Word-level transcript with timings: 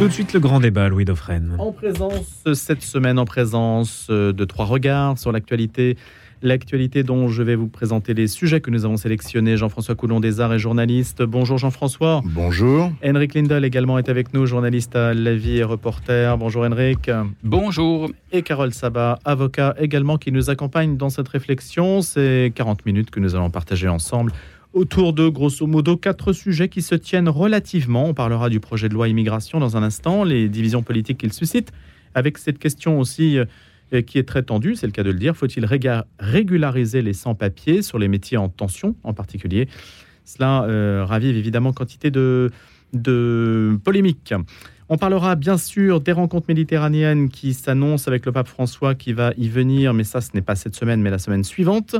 Tout 0.00 0.08
de 0.08 0.12
suite 0.14 0.32
le 0.32 0.40
grand 0.40 0.60
débat, 0.60 0.88
Louis 0.88 1.04
Dauphren. 1.04 1.56
En 1.58 1.72
présence, 1.72 2.42
cette 2.54 2.80
semaine, 2.80 3.18
en 3.18 3.26
présence 3.26 4.06
euh, 4.08 4.32
de 4.32 4.46
trois 4.46 4.64
regards 4.64 5.18
sur 5.18 5.30
l'actualité. 5.30 5.98
L'actualité 6.40 7.02
dont 7.02 7.28
je 7.28 7.42
vais 7.42 7.54
vous 7.54 7.68
présenter 7.68 8.14
les 8.14 8.26
sujets 8.26 8.62
que 8.62 8.70
nous 8.70 8.86
avons 8.86 8.96
sélectionnés. 8.96 9.58
Jean-François 9.58 9.94
Coulon 9.94 10.18
des 10.18 10.40
Arts 10.40 10.54
est 10.54 10.58
journaliste. 10.58 11.22
Bonjour 11.22 11.58
Jean-François. 11.58 12.22
Bonjour. 12.24 12.90
Henrik 13.04 13.34
Lindel 13.34 13.62
également 13.66 13.98
est 13.98 14.08
avec 14.08 14.32
nous, 14.32 14.46
journaliste 14.46 14.96
à 14.96 15.12
La 15.12 15.34
Vie 15.34 15.58
et 15.58 15.64
reporter. 15.64 16.38
Bonjour 16.38 16.64
Henrik. 16.64 17.10
Bonjour. 17.44 18.10
Et 18.32 18.40
Carole 18.40 18.72
Sabat, 18.72 19.18
avocat 19.26 19.74
également, 19.78 20.16
qui 20.16 20.32
nous 20.32 20.48
accompagne 20.48 20.96
dans 20.96 21.10
cette 21.10 21.28
réflexion. 21.28 22.00
C'est 22.00 22.52
40 22.54 22.86
minutes 22.86 23.10
que 23.10 23.20
nous 23.20 23.34
allons 23.34 23.50
partager 23.50 23.88
ensemble 23.88 24.32
autour 24.72 25.12
de, 25.12 25.28
grosso 25.28 25.66
modo, 25.66 25.96
quatre 25.96 26.32
sujets 26.32 26.68
qui 26.68 26.82
se 26.82 26.94
tiennent 26.94 27.28
relativement. 27.28 28.06
On 28.06 28.14
parlera 28.14 28.48
du 28.48 28.60
projet 28.60 28.88
de 28.88 28.94
loi 28.94 29.08
immigration 29.08 29.58
dans 29.58 29.76
un 29.76 29.82
instant, 29.82 30.24
les 30.24 30.48
divisions 30.48 30.82
politiques 30.82 31.18
qu'il 31.18 31.32
suscite, 31.32 31.72
avec 32.14 32.38
cette 32.38 32.58
question 32.58 32.98
aussi 33.00 33.38
euh, 33.38 34.02
qui 34.02 34.18
est 34.18 34.28
très 34.28 34.42
tendue, 34.42 34.76
c'est 34.76 34.86
le 34.86 34.92
cas 34.92 35.02
de 35.02 35.10
le 35.10 35.18
dire, 35.18 35.36
faut-il 35.36 35.66
régulariser 36.18 37.02
les 37.02 37.12
sans-papiers 37.12 37.82
sur 37.82 37.98
les 37.98 38.08
métiers 38.08 38.36
en 38.36 38.48
tension 38.48 38.94
en 39.02 39.12
particulier? 39.12 39.68
Cela 40.24 40.64
euh, 40.64 41.04
ravive 41.04 41.36
évidemment 41.36 41.72
quantité 41.72 42.12
de, 42.12 42.50
de 42.92 43.78
polémiques. 43.82 44.34
On 44.88 44.96
parlera 44.96 45.34
bien 45.36 45.56
sûr 45.56 46.00
des 46.00 46.12
rencontres 46.12 46.46
méditerranéennes 46.48 47.28
qui 47.28 47.54
s'annoncent 47.54 48.08
avec 48.08 48.26
le 48.26 48.32
pape 48.32 48.48
François 48.48 48.94
qui 48.94 49.12
va 49.12 49.32
y 49.36 49.48
venir, 49.48 49.94
mais 49.94 50.04
ça 50.04 50.20
ce 50.20 50.30
n'est 50.34 50.42
pas 50.42 50.56
cette 50.56 50.74
semaine 50.76 51.00
mais 51.00 51.10
la 51.10 51.18
semaine 51.18 51.44
suivante 51.44 51.96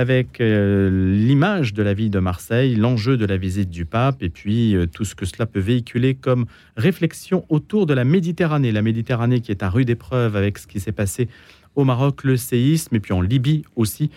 avec 0.00 0.40
euh, 0.40 0.88
l'image 1.12 1.74
de 1.74 1.82
la 1.82 1.92
ville 1.92 2.10
de 2.10 2.20
Marseille, 2.20 2.74
l'enjeu 2.74 3.18
de 3.18 3.26
la 3.26 3.36
visite 3.36 3.68
du 3.68 3.84
pape 3.84 4.22
et 4.22 4.30
puis 4.30 4.74
euh, 4.74 4.86
tout 4.86 5.04
ce 5.04 5.14
que 5.14 5.26
cela 5.26 5.44
peut 5.44 5.60
véhiculer 5.60 6.14
comme 6.14 6.46
réflexion 6.74 7.44
autour 7.50 7.84
de 7.84 7.92
la 7.92 8.04
Méditerranée. 8.04 8.72
La 8.72 8.80
Méditerranée 8.80 9.42
qui 9.42 9.50
est 9.50 9.62
à 9.62 9.68
rude 9.68 9.90
épreuve 9.90 10.36
avec 10.36 10.56
ce 10.56 10.66
qui 10.66 10.80
s'est 10.80 10.90
passé 10.90 11.28
au 11.74 11.84
Maroc, 11.84 12.24
le 12.24 12.38
séisme 12.38 12.96
et 12.96 13.00
puis 13.00 13.12
en 13.12 13.20
Libye 13.20 13.62
aussi. 13.76 14.10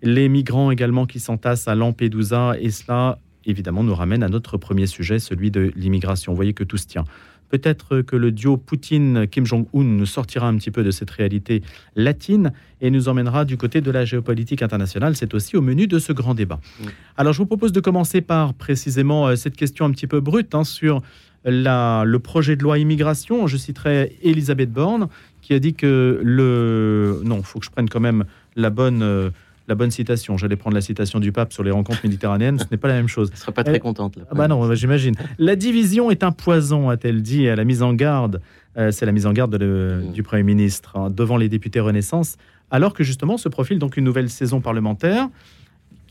Les 0.00 0.30
migrants 0.30 0.70
également 0.70 1.04
qui 1.04 1.20
s'entassent 1.20 1.68
à 1.68 1.74
Lampedusa 1.74 2.54
et 2.58 2.70
cela 2.70 3.18
évidemment 3.44 3.84
nous 3.84 3.94
ramène 3.94 4.22
à 4.22 4.30
notre 4.30 4.56
premier 4.56 4.86
sujet, 4.86 5.18
celui 5.18 5.50
de 5.50 5.70
l'immigration. 5.76 6.32
Vous 6.32 6.36
voyez 6.36 6.54
que 6.54 6.64
tout 6.64 6.78
se 6.78 6.86
tient. 6.86 7.04
Peut-être 7.48 8.02
que 8.02 8.16
le 8.16 8.32
duo 8.32 8.56
Poutine-Kim 8.56 9.46
Jong-un 9.46 9.84
nous 9.84 10.06
sortira 10.06 10.48
un 10.48 10.56
petit 10.56 10.70
peu 10.70 10.82
de 10.82 10.90
cette 10.90 11.10
réalité 11.10 11.62
latine 11.94 12.52
et 12.80 12.90
nous 12.90 13.08
emmènera 13.08 13.44
du 13.44 13.56
côté 13.56 13.80
de 13.80 13.90
la 13.90 14.04
géopolitique 14.04 14.62
internationale. 14.62 15.16
C'est 15.16 15.34
aussi 15.34 15.56
au 15.56 15.62
menu 15.62 15.86
de 15.86 15.98
ce 15.98 16.12
grand 16.12 16.34
débat. 16.34 16.60
Alors, 17.16 17.32
je 17.32 17.38
vous 17.38 17.46
propose 17.46 17.72
de 17.72 17.80
commencer 17.80 18.20
par 18.20 18.54
précisément 18.54 19.28
euh, 19.28 19.36
cette 19.36 19.56
question 19.56 19.84
un 19.84 19.90
petit 19.90 20.06
peu 20.06 20.20
brute 20.20 20.54
hein, 20.54 20.64
sur 20.64 21.02
la, 21.44 22.04
le 22.04 22.18
projet 22.18 22.56
de 22.56 22.62
loi 22.62 22.78
immigration. 22.78 23.46
Je 23.46 23.56
citerai 23.56 24.16
Elisabeth 24.22 24.72
Borne 24.72 25.08
qui 25.42 25.54
a 25.54 25.58
dit 25.58 25.74
que 25.74 26.20
le... 26.22 27.20
Non, 27.24 27.38
il 27.38 27.44
faut 27.44 27.60
que 27.60 27.64
je 27.66 27.70
prenne 27.70 27.88
quand 27.88 28.00
même 28.00 28.24
la 28.56 28.70
bonne... 28.70 29.30
La 29.68 29.74
bonne 29.74 29.90
citation. 29.90 30.36
J'allais 30.36 30.56
prendre 30.56 30.74
la 30.74 30.80
citation 30.80 31.18
du 31.18 31.32
pape 31.32 31.52
sur 31.52 31.62
les 31.62 31.70
rencontres 31.70 32.00
méditerranéennes. 32.04 32.58
Ce 32.58 32.66
n'est 32.70 32.76
pas 32.76 32.88
la 32.88 32.94
même 32.94 33.08
chose. 33.08 33.28
Elle 33.32 33.36
ne 33.36 33.40
sera 33.40 33.52
pas 33.52 33.64
très 33.64 33.80
contente. 33.80 34.16
Là. 34.16 34.24
Ah 34.30 34.34
bah 34.34 34.48
non, 34.48 34.66
bah 34.66 34.74
j'imagine. 34.74 35.14
La 35.38 35.56
division 35.56 36.10
est 36.10 36.22
un 36.22 36.32
poison, 36.32 36.88
a-t-elle 36.88 37.22
dit, 37.22 37.48
à 37.48 37.56
la 37.56 37.64
mise 37.64 37.82
en 37.82 37.92
garde. 37.94 38.40
Euh, 38.76 38.90
c'est 38.90 39.06
la 39.06 39.12
mise 39.12 39.26
en 39.26 39.32
garde 39.32 39.54
mmh. 39.60 40.12
du 40.12 40.22
Premier 40.22 40.42
ministre 40.42 40.96
hein, 40.96 41.10
devant 41.10 41.36
les 41.36 41.48
députés 41.48 41.80
Renaissance, 41.80 42.36
alors 42.70 42.92
que 42.92 43.04
justement 43.04 43.38
se 43.38 43.48
profile 43.48 43.78
donc 43.78 43.96
une 43.96 44.04
nouvelle 44.04 44.28
saison 44.28 44.60
parlementaire 44.60 45.28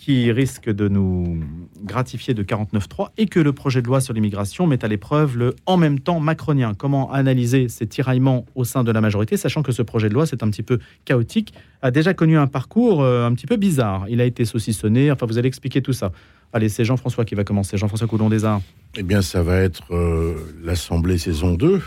qui 0.06 0.32
risque 0.32 0.70
de 0.70 0.88
nous 0.88 1.44
gratifier 1.84 2.36
de 2.36 2.44
49.3 2.44 3.08
et 3.18 3.26
que 3.26 3.40
le 3.40 3.54
projet 3.54 3.82
de 3.82 3.88
loi 3.88 4.02
sur 4.02 4.14
l'immigration 4.14 4.68
met 4.68 4.86
à 4.86 4.88
l'épreuve 4.88 5.36
le 5.36 5.56
en 5.66 5.78
même 5.78 6.00
temps 6.00 6.20
macronien. 6.20 6.76
Comment 6.76 7.12
analyser 7.12 7.70
ces 7.70 7.88
tiraillements 7.88 8.46
au 8.54 8.66
sein 8.66 8.84
de 8.84 8.92
la 8.92 9.02
majorité, 9.02 9.36
sachant 9.36 9.64
que 9.64 9.72
ce 9.72 9.82
projet 9.82 10.08
de 10.08 10.14
loi, 10.14 10.28
c'est 10.28 10.44
un 10.44 10.50
petit 10.52 10.62
peu 10.62 10.78
chaotique, 11.06 11.56
a 11.82 11.90
déjà 11.90 12.14
connu 12.14 12.38
un 12.38 12.46
parcours 12.46 13.02
euh, 13.02 13.26
un 13.26 13.34
petit 13.34 13.48
peu 13.48 13.56
bizarre. 13.56 14.06
Il 14.08 14.22
a 14.22 14.26
été 14.26 14.46
saucissonné, 14.46 15.12
enfin 15.12 15.26
vous 15.26 15.40
allez 15.40 15.48
expliquer 15.48 15.82
tout 15.82 15.94
ça. 15.94 16.12
Allez, 16.54 16.70
c'est 16.70 16.86
Jean-François 16.86 17.26
qui 17.26 17.34
va 17.34 17.44
commencer, 17.44 17.76
Jean-François 17.76 18.06
Coulon 18.06 18.30
des 18.30 18.46
Arts. 18.46 18.62
Eh 18.96 19.02
bien, 19.02 19.24
ça 19.24 19.42
va 19.42 19.58
être 19.58 19.92
euh, 19.92 20.36
l'Assemblée 20.64 21.18
saison 21.18 21.56
2, 21.56 21.82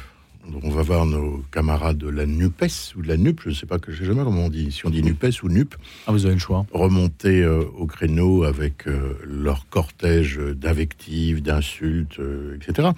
on 0.62 0.70
va 0.70 0.82
voir 0.82 1.06
nos 1.06 1.42
camarades 1.50 1.98
de 1.98 2.08
la 2.08 2.26
NUPES 2.26 2.94
ou 2.96 3.02
de 3.02 3.08
la 3.08 3.16
NUP, 3.16 3.40
je 3.44 3.50
ne 3.50 3.54
sais 3.54 3.66
pas, 3.66 3.78
que 3.78 3.92
je 3.92 3.98
sais 3.98 4.04
jamais 4.04 4.24
comment 4.24 4.46
on 4.46 4.48
dit, 4.48 4.72
si 4.72 4.86
on 4.86 4.90
dit 4.90 5.02
NUPES 5.02 5.42
ou 5.42 5.48
NUP. 5.48 5.74
Ah, 6.06 6.12
vous 6.12 6.24
avez 6.26 6.34
le 6.34 6.40
choix. 6.40 6.66
Remonter 6.72 7.42
euh, 7.42 7.64
au 7.76 7.86
créneau 7.86 8.44
avec 8.44 8.86
euh, 8.86 9.14
leur 9.24 9.68
cortège 9.68 10.38
d'invectives, 10.38 11.42
d'insultes, 11.42 12.18
euh, 12.18 12.56
etc. 12.56 12.88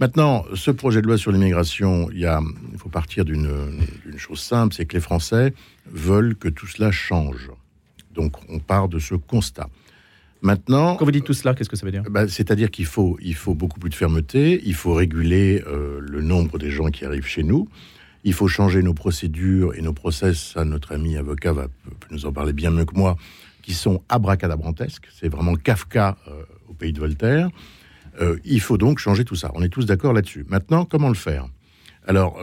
Maintenant, 0.00 0.44
ce 0.54 0.70
projet 0.70 1.02
de 1.02 1.06
loi 1.06 1.18
sur 1.18 1.32
l'immigration, 1.32 2.08
il, 2.12 2.28
il 2.72 2.78
faut 2.78 2.88
partir 2.88 3.24
d'une 3.24 3.80
chose 4.16 4.40
simple, 4.40 4.74
c'est 4.74 4.86
que 4.86 4.94
les 4.94 5.00
Français 5.00 5.52
veulent 5.90 6.36
que 6.36 6.48
tout 6.48 6.68
cela 6.68 6.92
change. 6.92 7.50
Donc, 8.14 8.36
on 8.48 8.60
part 8.60 8.88
de 8.88 9.00
ce 9.00 9.16
constat. 9.16 9.68
Maintenant, 10.40 10.96
quand 10.96 11.04
vous 11.04 11.10
dites 11.10 11.24
tout 11.24 11.32
cela, 11.32 11.54
qu'est-ce 11.54 11.68
que 11.68 11.76
ça 11.76 11.84
veut 11.84 11.92
dire 11.92 12.04
bah, 12.08 12.28
C'est-à-dire 12.28 12.70
qu'il 12.70 12.86
faut, 12.86 13.18
il 13.20 13.34
faut 13.34 13.54
beaucoup 13.54 13.80
plus 13.80 13.90
de 13.90 13.94
fermeté, 13.94 14.60
il 14.64 14.74
faut 14.74 14.94
réguler 14.94 15.62
euh, 15.66 15.98
le 16.00 16.22
nombre 16.22 16.58
des 16.58 16.70
gens 16.70 16.86
qui 16.88 17.04
arrivent 17.04 17.26
chez 17.26 17.42
nous, 17.42 17.68
il 18.24 18.32
faut 18.32 18.46
changer 18.46 18.82
nos 18.82 18.94
procédures 18.94 19.74
et 19.74 19.82
nos 19.82 19.92
process. 19.92 20.52
Ça, 20.54 20.64
notre 20.64 20.92
ami 20.92 21.16
avocat 21.16 21.52
va 21.52 21.66
nous 22.10 22.26
en 22.26 22.32
parler 22.32 22.52
bien 22.52 22.70
mieux 22.70 22.84
que 22.84 22.94
moi, 22.94 23.16
qui 23.62 23.74
sont 23.74 24.02
abracadabrantesques. 24.08 25.08
C'est 25.12 25.28
vraiment 25.28 25.54
Kafka 25.54 26.16
euh, 26.28 26.42
au 26.68 26.72
pays 26.72 26.92
de 26.92 27.00
Voltaire. 27.00 27.48
Euh, 28.20 28.36
il 28.44 28.60
faut 28.60 28.78
donc 28.78 28.98
changer 28.98 29.24
tout 29.24 29.36
ça. 29.36 29.50
On 29.54 29.62
est 29.62 29.68
tous 29.68 29.86
d'accord 29.86 30.12
là-dessus. 30.12 30.44
Maintenant, 30.48 30.84
comment 30.84 31.08
le 31.08 31.14
faire? 31.14 31.46
Alors. 32.06 32.38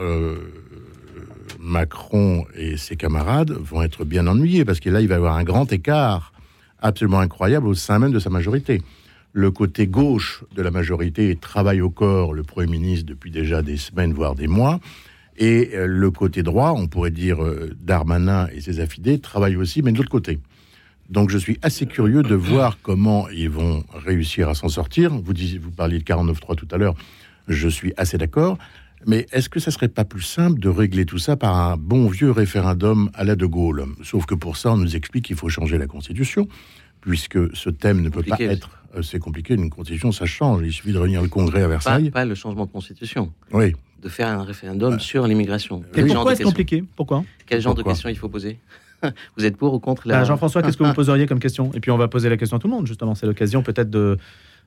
Macron 1.58 2.44
et 2.54 2.76
ses 2.76 2.96
camarades 2.96 3.50
vont 3.50 3.82
être 3.82 4.04
bien 4.04 4.26
ennuyés 4.26 4.64
parce 4.64 4.78
que 4.78 4.88
là, 4.90 5.00
il 5.00 5.08
va 5.08 5.14
y 5.14 5.16
avoir 5.16 5.36
un 5.36 5.42
grand 5.42 5.72
écart 5.72 6.32
absolument 6.80 7.20
incroyable 7.20 7.66
au 7.66 7.74
sein 7.74 7.98
même 7.98 8.12
de 8.12 8.18
sa 8.18 8.30
majorité. 8.30 8.82
Le 9.32 9.50
côté 9.50 9.86
gauche 9.86 10.44
de 10.54 10.62
la 10.62 10.70
majorité 10.70 11.36
travaille 11.36 11.80
au 11.80 11.90
corps 11.90 12.32
le 12.32 12.42
Premier 12.42 12.70
ministre 12.70 13.06
depuis 13.06 13.30
déjà 13.30 13.62
des 13.62 13.76
semaines, 13.76 14.12
voire 14.12 14.34
des 14.34 14.46
mois. 14.46 14.80
Et 15.38 15.72
euh, 15.74 15.86
le 15.86 16.10
côté 16.10 16.42
droit, 16.42 16.72
on 16.74 16.86
pourrait 16.86 17.10
dire 17.10 17.42
euh, 17.42 17.74
Darmanin 17.80 18.48
et 18.54 18.60
ses 18.60 18.80
affidés, 18.80 19.18
travaillent 19.18 19.56
aussi, 19.56 19.82
mais 19.82 19.92
de 19.92 19.98
l'autre 19.98 20.10
côté. 20.10 20.38
Donc 21.10 21.30
je 21.30 21.38
suis 21.38 21.58
assez 21.62 21.86
curieux 21.86 22.22
de 22.22 22.34
voir 22.34 22.78
comment 22.82 23.28
ils 23.28 23.50
vont 23.50 23.84
réussir 23.92 24.48
à 24.48 24.54
s'en 24.54 24.68
sortir. 24.68 25.12
Vous, 25.14 25.34
disiez, 25.34 25.58
vous 25.58 25.70
parliez 25.70 25.98
de 25.98 26.04
49.3 26.04 26.56
tout 26.56 26.68
à 26.70 26.78
l'heure, 26.78 26.94
je 27.46 27.68
suis 27.68 27.92
assez 27.96 28.18
d'accord. 28.18 28.58
Mais 29.04 29.26
est-ce 29.32 29.48
que 29.48 29.60
ça 29.60 29.70
serait 29.70 29.88
pas 29.88 30.04
plus 30.04 30.22
simple 30.22 30.58
de 30.58 30.68
régler 30.68 31.04
tout 31.04 31.18
ça 31.18 31.36
par 31.36 31.56
un 31.56 31.76
bon 31.76 32.08
vieux 32.08 32.30
référendum 32.30 33.10
à 33.14 33.24
la 33.24 33.36
De 33.36 33.46
Gaulle? 33.46 33.84
Sauf 34.02 34.26
que 34.26 34.34
pour 34.34 34.56
ça, 34.56 34.72
on 34.72 34.76
nous 34.76 34.96
explique 34.96 35.26
qu'il 35.26 35.36
faut 35.36 35.48
changer 35.48 35.78
la 35.78 35.86
Constitution, 35.86 36.48
puisque 37.00 37.54
ce 37.54 37.70
thème 37.70 38.00
ne 38.00 38.08
peut 38.08 38.22
pas 38.22 38.36
être... 38.40 38.70
Euh, 38.96 39.02
c'est 39.02 39.18
compliqué, 39.18 39.54
une 39.54 39.70
Constitution, 39.70 40.12
ça 40.12 40.26
change. 40.26 40.62
Il 40.64 40.72
suffit 40.72 40.92
de 40.92 40.98
réunir 40.98 41.22
le 41.22 41.28
Congrès 41.28 41.62
à 41.62 41.68
Versailles. 41.68 42.10
Pas, 42.10 42.24
le 42.24 42.34
changement 42.34 42.66
de 42.66 42.70
Constitution. 42.70 43.32
Oui. 43.52 43.74
De 44.02 44.08
faire 44.08 44.28
un 44.28 44.42
référendum 44.42 44.94
euh, 44.94 44.98
sur 44.98 45.26
l'immigration. 45.26 45.82
Et 45.94 46.04
pourquoi 46.04 46.32
est-ce 46.32 46.42
compliqué? 46.42 46.82
Pourquoi? 46.96 47.24
Quel 47.46 47.60
genre 47.60 47.74
de 47.74 47.82
questions 47.82 48.08
il 48.08 48.16
faut 48.16 48.28
poser? 48.28 48.58
Vous 49.36 49.44
êtes 49.44 49.56
pour 49.56 49.74
ou 49.74 49.78
contre 49.78 50.08
la... 50.08 50.18
Bah, 50.18 50.24
Jean-François, 50.24 50.62
qu'est-ce 50.62 50.76
que 50.76 50.84
vous 50.84 50.94
poseriez 50.94 51.26
comme 51.26 51.38
question? 51.38 51.70
Et 51.74 51.80
puis 51.80 51.90
on 51.90 51.98
va 51.98 52.08
poser 52.08 52.28
la 52.28 52.36
question 52.36 52.56
à 52.56 52.60
tout 52.60 52.66
le 52.66 52.72
monde, 52.72 52.86
justement. 52.86 53.14
C'est 53.14 53.26
l'occasion 53.26 53.62
peut-être 53.62 53.90
de 53.90 54.16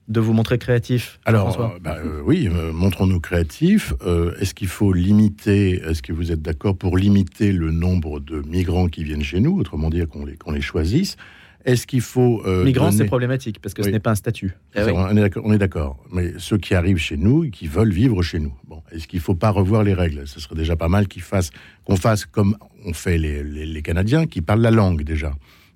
de 0.08 0.20
vous 0.20 0.34
montrer 0.34 0.58
créatif 0.58 1.20
Alors, 1.26 1.60
euh, 1.62 1.68
bah, 1.82 1.98
euh, 2.04 2.22
oui, 2.26 2.50
euh, 2.52 2.74
montrons-nous 2.74 3.20
créatifs. 3.20 3.94
est-ce 4.40 4.54
qu'il 4.54 4.68
faut 4.68 4.92
limiter, 4.92 5.82
est-ce 5.84 6.02
que 6.02 6.14
vous 6.14 6.32
êtes 6.32 6.42
d'accord 6.42 6.76
pour 6.76 6.98
limiter 6.98 7.52
le 7.52 7.72
nombre 7.72 8.20
de 8.20 8.42
migrants 8.42 8.88
qui 8.88 9.04
viennent 9.04 9.24
chez 9.24 9.40
nous, 9.40 9.60
autrement 9.60 9.90
dire 9.90 10.08
qu'on 10.08 10.26
les, 10.26 10.36
qu'on 10.36 10.52
les 10.52 10.62
choisisse? 10.62 11.16
Est-ce 11.66 11.86
qu'il 11.86 12.02
faut. 12.02 12.42
Migrants, 12.64 12.90
c'est 12.90 13.06
problématique 13.06 13.60
parce 13.62 13.74
que 13.74 13.84
ce 13.84 13.90
n'est 13.90 14.00
pas 14.00 14.12
un 14.12 14.16
statut. 14.16 14.56
Eh 14.76 14.80
on 14.92 15.52
est 15.52 15.58
d'accord. 15.58 16.02
Mais 16.10 16.32
ceux 16.38 16.58
qui 16.58 16.74
arrivent 16.74 16.98
chez 16.98 17.18
nous 17.18 17.44
et 17.44 17.50
qui 17.52 17.68
veulent 17.68 17.92
vivre 17.92 18.22
chez 18.24 18.40
nous, 18.40 18.54
bon, 18.66 18.82
est-ce 18.94 19.10
qu'il 19.10 19.20
ne 19.20 19.24
faut 19.24 19.36
pas 19.36 19.50
revoir 19.50 19.84
les 19.84 19.94
règles? 19.94 20.26
Ce 20.26 20.40
serait 20.40 20.56
déjà 20.56 20.78
pas 20.78 20.88
mal 20.88 21.10
qu'ils 21.10 21.22
fassent, 21.22 21.52
qu'on 21.84 21.98
fasse 21.98 22.26
comme 22.26 22.56
on 22.86 22.94
fait 22.94 23.18
les, 23.18 23.44
les 23.44 23.82
Canadiens 23.82 24.26
qui 24.26 24.42
parlent 24.42 24.62
la 24.62 24.72
langue 24.72 25.04
déjà. 25.04 25.34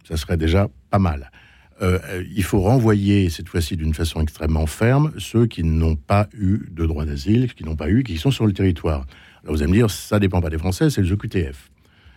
Ça 0.08 0.16
serait 0.16 0.38
déjà 0.38 0.70
pas 0.90 1.00
mal. 1.00 1.30
Euh, 1.82 2.24
il 2.34 2.44
faut 2.44 2.62
renvoyer 2.62 3.30
cette 3.30 3.50
fois-ci 3.50 3.76
d'une 3.76 3.94
façon 3.94 4.22
extrêmement 4.22 4.68
ferme 4.68 5.12
ceux 5.18 5.48
qui 5.48 5.64
n'ont 5.64 5.96
pas 5.96 6.28
eu 6.34 6.70
de 6.72 6.86
droit 6.86 7.06
d'asile, 7.06 7.54
qui 7.54 7.64
n'ont 7.64 7.76
pas 7.76 7.90
eu, 7.90 8.04
qui 8.04 8.18
sont 8.18 8.32
sur 8.32 8.46
le 8.46 8.54
territoire. 8.54 9.06
Alors 9.44 9.56
vous 9.56 9.64
allez 9.64 9.72
me 9.72 9.78
dire, 9.78 9.90
ça 9.90 10.20
dépend 10.20 10.42
pas 10.42 10.50
des 10.50 10.58
Français, 10.58 10.90
c'est 10.90 11.02
le 11.02 11.16
QTF. 11.16 11.72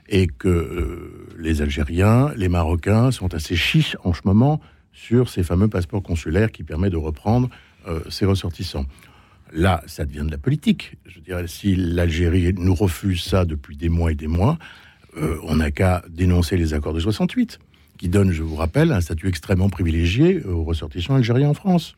Et 0.09 0.27
que 0.27 0.49
euh, 0.49 1.29
les 1.39 1.63
Algériens, 1.63 2.33
les 2.37 2.49
Marocains 2.49 3.11
sont 3.11 3.35
assez 3.35 3.57
chiches 3.57 3.97
en 4.05 4.13
ce 4.13 4.21
moment 4.25 4.61
sur 4.93 5.29
ces 5.29 5.43
fameux 5.43 5.69
passeports 5.69 6.03
consulaires 6.03 6.53
qui 6.53 6.63
permettent 6.63 6.93
de 6.93 6.97
reprendre 6.97 7.49
euh, 7.89 8.01
ces 8.09 8.25
ressortissants. 8.25 8.87
Là, 9.53 9.83
ça 9.87 10.05
devient 10.05 10.25
de 10.27 10.31
la 10.31 10.39
politique. 10.39 10.97
Je 11.07 11.21
dirais, 11.21 11.47
si 11.47 11.75
l'Algérie 11.77 12.53
nous 12.55 12.75
refuse 12.75 13.23
ça 13.23 13.45
depuis 13.45 13.77
des 13.77 13.89
mois 13.89 14.13
et 14.13 14.17
des 14.17 14.27
mois, 14.27 14.59
on 15.45 15.57
n'a 15.57 15.71
qu'à 15.71 16.05
dénoncer 16.11 16.59
les 16.59 16.75
accords 16.75 16.93
de 16.93 17.01
68 17.01 17.59
qui 17.97 18.09
donne, 18.09 18.31
je 18.31 18.43
vous 18.43 18.57
rappelle, 18.57 18.93
un 18.93 19.01
statut 19.01 19.29
extrêmement 19.29 19.69
privilégié 19.69 20.45
aux 20.45 20.65
ressortissants 20.65 21.15
algériens 21.15 21.51
en 21.51 21.55
France. 21.55 21.97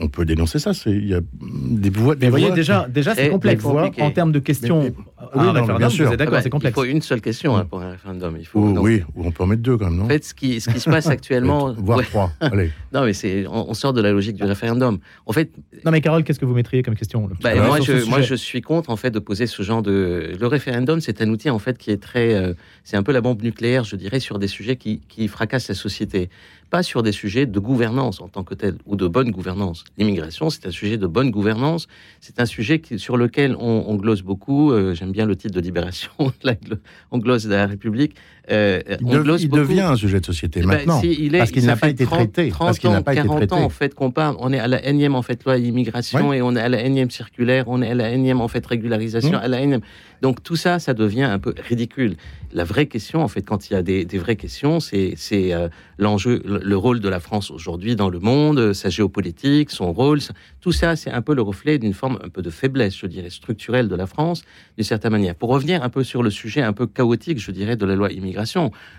On 0.00 0.08
peut 0.08 0.24
dénoncer 0.24 0.58
ça. 0.58 0.72
Il 0.86 1.08
y 1.08 1.14
a 1.14 1.20
des 1.40 1.90
voies. 1.90 2.14
Des 2.14 2.26
vous 2.26 2.30
voyez, 2.30 2.50
déjà, 2.50 2.86
déjà 2.88 3.14
c'est 3.14 3.28
complexe. 3.28 3.64
En 3.64 4.10
termes 4.10 4.32
de 4.32 4.38
questions, 4.38 4.82
mais, 4.82 4.92
oui, 5.34 5.52
non, 5.52 5.76
bien 5.76 5.90
sûr. 5.90 6.16
d'accord, 6.16 6.40
c'est 6.42 6.50
complexe. 6.50 6.74
Il 6.76 6.80
faut 6.80 6.84
une 6.84 7.02
seule 7.02 7.20
question 7.20 7.56
hein, 7.56 7.64
pour 7.64 7.80
un 7.82 7.90
référendum. 7.92 8.36
Il 8.38 8.46
faut, 8.46 8.60
oui, 8.60 9.02
ou 9.14 9.26
on 9.26 9.30
peut 9.30 9.42
en 9.42 9.46
mettre 9.46 9.62
deux 9.62 9.76
quand 9.76 9.86
même, 9.86 9.96
non 9.96 10.04
En 10.04 10.08
fait, 10.08 10.24
ce 10.24 10.34
qui, 10.34 10.60
ce 10.60 10.70
qui 10.70 10.80
se 10.80 10.88
passe 10.88 11.06
actuellement. 11.06 11.72
Voire 11.76 12.02
trois. 12.02 12.32
Allez. 12.40 12.70
Non, 12.92 13.04
mais 13.04 13.12
c'est, 13.12 13.46
on, 13.46 13.72
sort 13.72 13.92
de 13.92 14.00
la 14.00 14.10
logique 14.10 14.34
du 14.34 14.42
référendum. 14.42 14.98
En 15.24 15.32
fait. 15.32 15.52
Non, 15.84 15.92
mais 15.92 16.00
Carole, 16.00 16.24
qu'est-ce 16.24 16.40
que 16.40 16.44
vous 16.44 16.54
mettriez 16.54 16.82
comme 16.82 16.96
question 16.96 17.30
bah, 17.40 17.54
moi, 17.54 17.78
je, 17.80 18.04
moi, 18.08 18.20
je 18.20 18.34
suis 18.34 18.62
contre 18.62 18.90
en 18.90 18.96
fait 18.96 19.12
de 19.12 19.20
poser 19.20 19.46
ce 19.46 19.62
genre 19.62 19.82
de. 19.82 20.32
Le 20.38 20.46
référendum, 20.48 21.00
c'est 21.00 21.22
un 21.22 21.28
outil 21.28 21.50
en 21.50 21.60
fait 21.60 21.78
qui 21.78 21.92
est 21.92 22.02
très. 22.02 22.34
Euh, 22.34 22.54
c'est 22.82 22.96
un 22.96 23.04
peu 23.04 23.12
la 23.12 23.20
bombe 23.20 23.42
nucléaire, 23.42 23.84
je 23.84 23.94
dirais, 23.94 24.18
sur 24.18 24.40
des 24.40 24.48
sujets 24.48 24.74
qui, 24.74 25.02
qui 25.08 25.28
fracassent 25.28 25.68
la 25.68 25.74
société 25.76 26.30
pas 26.70 26.82
sur 26.82 27.02
des 27.02 27.12
sujets 27.12 27.46
de 27.46 27.58
gouvernance 27.58 28.20
en 28.20 28.28
tant 28.28 28.44
que 28.44 28.54
tel 28.54 28.76
ou 28.86 28.96
de 28.96 29.06
bonne 29.08 29.30
gouvernance. 29.30 29.84
L'immigration, 29.98 30.48
c'est 30.50 30.66
un 30.66 30.70
sujet 30.70 30.96
de 30.96 31.06
bonne 31.06 31.30
gouvernance. 31.30 31.88
C'est 32.20 32.40
un 32.40 32.46
sujet 32.46 32.80
qui, 32.80 32.98
sur 32.98 33.16
lequel 33.16 33.56
on, 33.58 33.84
on 33.88 33.96
glose 33.96 34.22
beaucoup. 34.22 34.72
Euh, 34.72 34.94
j'aime 34.94 35.12
bien 35.12 35.26
le 35.26 35.36
titre 35.36 35.54
de 35.54 35.60
Libération, 35.60 36.12
on 37.10 37.18
glose 37.18 37.44
de 37.44 37.54
la 37.54 37.66
République. 37.66 38.14
Euh, 38.50 38.80
il, 39.00 39.06
on 39.06 39.20
glose 39.20 39.42
il 39.42 39.48
devient 39.48 39.80
un 39.80 39.96
sujet 39.96 40.20
de 40.20 40.26
société 40.26 40.60
eh 40.62 40.66
ben, 40.66 40.68
maintenant, 40.68 41.00
il 41.02 41.34
est, 41.34 41.38
parce 41.38 41.50
qu'il 41.50 41.64
n'a 41.66 41.76
pas 41.76 41.88
été 41.88 42.04
traité. 42.04 42.48
30 42.48 42.66
parce 42.66 42.78
qu'il 42.78 42.90
n'a 42.90 43.02
pas 43.02 43.14
40 43.14 43.36
été 43.36 43.46
traité. 43.46 43.62
ans 43.62 43.64
en 43.64 43.68
fait 43.68 43.94
qu'on 43.94 44.10
parle. 44.10 44.36
On 44.40 44.52
est 44.52 44.58
à 44.58 44.66
la 44.66 44.84
énième 44.84 45.14
en 45.14 45.22
fait 45.22 45.44
loi 45.44 45.56
immigration 45.56 46.32
et 46.32 46.42
on 46.42 46.56
est 46.56 46.60
à 46.60 46.68
la 46.68 46.82
énième 46.82 47.10
circulaire. 47.10 47.64
On 47.68 47.80
est 47.82 47.90
à 47.90 47.94
la 47.94 48.10
énième 48.10 48.40
en 48.40 48.48
fait 48.48 48.66
régularisation. 48.66 49.38
Mmh. 49.38 49.42
À 49.42 49.48
la 49.48 49.60
énième. 49.60 49.80
Donc 50.22 50.42
tout 50.42 50.56
ça, 50.56 50.78
ça 50.78 50.94
devient 50.94 51.22
un 51.22 51.38
peu 51.38 51.54
ridicule. 51.68 52.16
La 52.52 52.64
vraie 52.64 52.86
question, 52.86 53.22
en 53.22 53.28
fait, 53.28 53.42
quand 53.42 53.70
il 53.70 53.74
y 53.74 53.76
a 53.76 53.82
des, 53.82 54.04
des 54.04 54.18
vraies 54.18 54.36
questions, 54.36 54.80
c'est 54.80 55.14
euh, 55.34 55.68
l'enjeu, 55.98 56.42
le 56.44 56.76
rôle 56.76 57.00
de 57.00 57.08
la 57.08 57.20
France 57.20 57.50
aujourd'hui 57.50 57.96
dans 57.96 58.10
le 58.10 58.18
monde, 58.18 58.72
sa 58.72 58.90
géopolitique, 58.90 59.70
son 59.70 59.92
rôle. 59.92 60.18
Tout 60.60 60.72
ça, 60.72 60.96
c'est 60.96 61.10
un 61.10 61.22
peu 61.22 61.34
le 61.34 61.42
reflet 61.42 61.78
d'une 61.78 61.94
forme 61.94 62.18
un 62.24 62.28
peu 62.28 62.42
de 62.42 62.50
faiblesse, 62.50 62.96
je 62.96 63.06
dirais, 63.06 63.30
structurelle 63.30 63.88
de 63.88 63.94
la 63.94 64.06
France, 64.06 64.42
d'une 64.76 64.84
certaine 64.84 65.12
manière. 65.12 65.34
Pour 65.34 65.50
revenir 65.50 65.82
un 65.82 65.88
peu 65.88 66.02
sur 66.04 66.22
le 66.22 66.30
sujet 66.30 66.60
un 66.60 66.72
peu 66.72 66.86
chaotique, 66.86 67.38
je 67.38 67.52
dirais, 67.52 67.76
de 67.76 67.86
la 67.86 67.94
loi 67.94 68.10
immigration, 68.10 68.39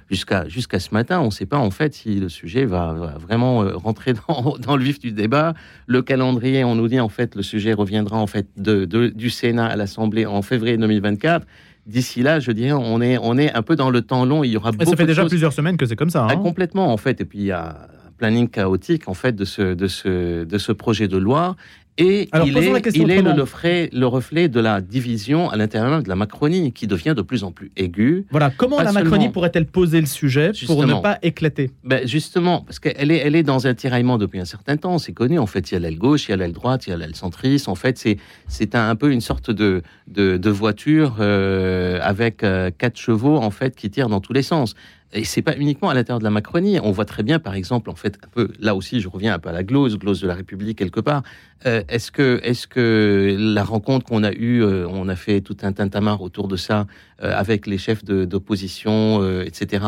jusqu'à 0.09 0.47
jusqu'à 0.47 0.79
ce 0.79 0.93
matin, 0.93 1.19
on 1.19 1.25
ne 1.25 1.31
sait 1.31 1.45
pas 1.45 1.57
en 1.57 1.71
fait 1.71 1.93
si 1.93 2.19
le 2.19 2.29
sujet 2.29 2.65
va, 2.65 3.15
vraiment 3.19 3.63
euh, 3.63 3.75
rentrer 3.75 4.13
dans, 4.13 4.57
dans, 4.59 4.75
le 4.75 4.83
vif 4.83 4.99
du 4.99 5.11
débat. 5.11 5.53
Le 5.87 6.01
calendrier, 6.01 6.63
on 6.63 6.75
nous 6.75 6.87
dit 6.87 6.99
en 6.99 7.09
fait, 7.09 7.35
le 7.35 7.43
sujet 7.43 7.73
reviendra 7.73 8.17
en 8.17 8.27
fait 8.27 8.47
de, 8.57 8.85
de 8.85 9.07
du 9.07 9.29
Sénat 9.29 9.67
à 9.67 9.75
l'Assemblée 9.75 10.25
en 10.25 10.41
février 10.41 10.77
2024 10.77 11.45
d'ici 11.85 12.21
là, 12.21 12.39
je 12.39 12.51
dirais, 12.51 12.73
on 12.73 13.01
est, 13.01 13.17
on 13.17 13.37
est 13.37 13.51
un 13.53 13.61
peu 13.61 13.75
dans 13.75 13.89
le 13.89 14.01
temps 14.01 14.25
long. 14.25 14.43
Il 14.43 14.51
y 14.51 14.57
aura 14.57 14.71
ça 14.71 14.95
fait 14.95 15.05
déjà 15.05 15.25
plusieurs 15.25 15.53
semaines 15.53 15.77
que 15.77 15.85
c'est 15.85 15.95
comme 15.95 16.09
ça. 16.09 16.27
Ah, 16.29 16.33
hein 16.33 16.37
complètement, 16.37 16.91
en 16.91 16.97
fait. 16.97 17.21
Et 17.21 17.25
puis, 17.25 17.39
il 17.39 17.45
y 17.45 17.51
a 17.51 17.87
un 18.07 18.11
planning 18.17 18.47
chaotique, 18.47 19.07
en 19.07 19.13
fait, 19.13 19.35
de 19.35 19.45
ce, 19.45 19.73
de 19.73 19.87
ce, 19.87 20.43
de 20.43 20.57
ce 20.57 20.71
projet 20.71 21.07
de 21.07 21.17
loi. 21.17 21.55
Et 21.97 22.29
il 22.45 22.57
est, 22.57 22.95
il 22.95 23.11
est 23.11 23.21
le, 23.21 23.31
reflet, 23.31 23.89
le, 23.91 24.07
reflet, 24.07 24.47
de 24.47 24.59
la 24.59 24.79
division 24.79 25.49
à 25.49 25.57
l'intérieur 25.57 26.01
de 26.01 26.07
la 26.07 26.15
Macronie 26.15 26.71
qui 26.71 26.87
devient 26.87 27.13
de 27.15 27.21
plus 27.21 27.43
en 27.43 27.51
plus 27.51 27.69
aiguë. 27.75 28.25
Voilà, 28.31 28.49
comment 28.49 28.81
la 28.81 28.93
Macronie 28.93 29.29
pourrait-elle 29.29 29.67
poser 29.67 29.99
le 29.99 30.07
sujet 30.07 30.51
pour 30.65 30.85
ne 30.85 31.01
pas 31.01 31.19
éclater? 31.21 31.71
ben 31.83 32.07
Justement, 32.07 32.61
parce 32.61 32.79
qu'elle 32.79 33.11
est, 33.11 33.17
elle 33.17 33.35
est 33.35 33.43
dans 33.43 33.67
un 33.67 33.73
tiraillement 33.73 34.17
depuis 34.17 34.39
un 34.39 34.45
certain 34.45 34.77
temps, 34.77 34.97
c'est 34.99 35.11
connu. 35.11 35.37
En 35.37 35.47
fait, 35.47 35.69
il 35.71 35.73
y 35.73 35.77
a 35.77 35.79
l'aile 35.79 35.97
gauche, 35.97 36.27
il 36.27 36.31
y 36.31 36.33
a 36.33 36.37
l'aile 36.37 36.53
droite, 36.53 36.87
il 36.87 36.91
y 36.91 36.93
a 36.93 36.97
l'aile 36.97 37.15
centriste. 37.15 37.67
En 37.67 37.75
fait, 37.75 37.97
c'est, 37.97 38.17
c'est 38.47 38.73
un, 38.73 38.89
un, 38.89 38.95
peu 38.95 39.11
une 39.11 39.21
sorte 39.21 39.51
de, 39.51 39.81
de, 40.07 40.37
de 40.37 40.49
voiture 40.49 41.17
euh, 41.19 41.99
avec 42.01 42.43
euh, 42.43 42.71
quatre 42.75 42.97
chevaux 42.97 43.37
en 43.37 43.51
fait 43.51 43.75
qui 43.75 43.89
tirent 43.89 44.09
dans 44.09 44.21
tous 44.21 44.33
les 44.33 44.43
sens. 44.43 44.75
Et 45.13 45.25
c'est 45.25 45.41
pas 45.41 45.55
uniquement 45.57 45.89
à 45.89 45.93
l'intérieur 45.93 46.19
de 46.19 46.23
la 46.23 46.29
Macronie. 46.29 46.79
On 46.81 46.91
voit 46.91 47.05
très 47.05 47.23
bien, 47.23 47.39
par 47.39 47.53
exemple, 47.53 47.89
en 47.89 47.95
fait, 47.95 48.17
un 48.23 48.27
peu 48.29 48.49
là 48.59 48.75
aussi, 48.75 49.01
je 49.01 49.09
reviens 49.09 49.33
un 49.33 49.39
peu 49.39 49.49
à 49.49 49.51
la 49.51 49.63
glose, 49.63 49.97
glose 49.97 50.21
de 50.21 50.27
la 50.27 50.35
République 50.35 50.77
quelque 50.77 51.01
part. 51.01 51.23
Euh, 51.65 51.83
est-ce 51.89 52.11
que, 52.11 52.39
est-ce 52.43 52.65
que 52.67 53.35
la 53.37 53.63
rencontre 53.63 54.05
qu'on 54.05 54.23
a 54.23 54.31
eue, 54.31 54.63
euh, 54.63 54.87
on 54.87 55.09
a 55.09 55.15
fait 55.15 55.41
tout 55.41 55.57
un 55.63 55.73
tintamarre 55.73 56.21
autour 56.21 56.47
de 56.47 56.55
ça 56.55 56.87
euh, 57.21 57.33
avec 57.35 57.67
les 57.67 57.77
chefs 57.77 58.05
d'opposition, 58.05 59.41
etc. 59.41 59.85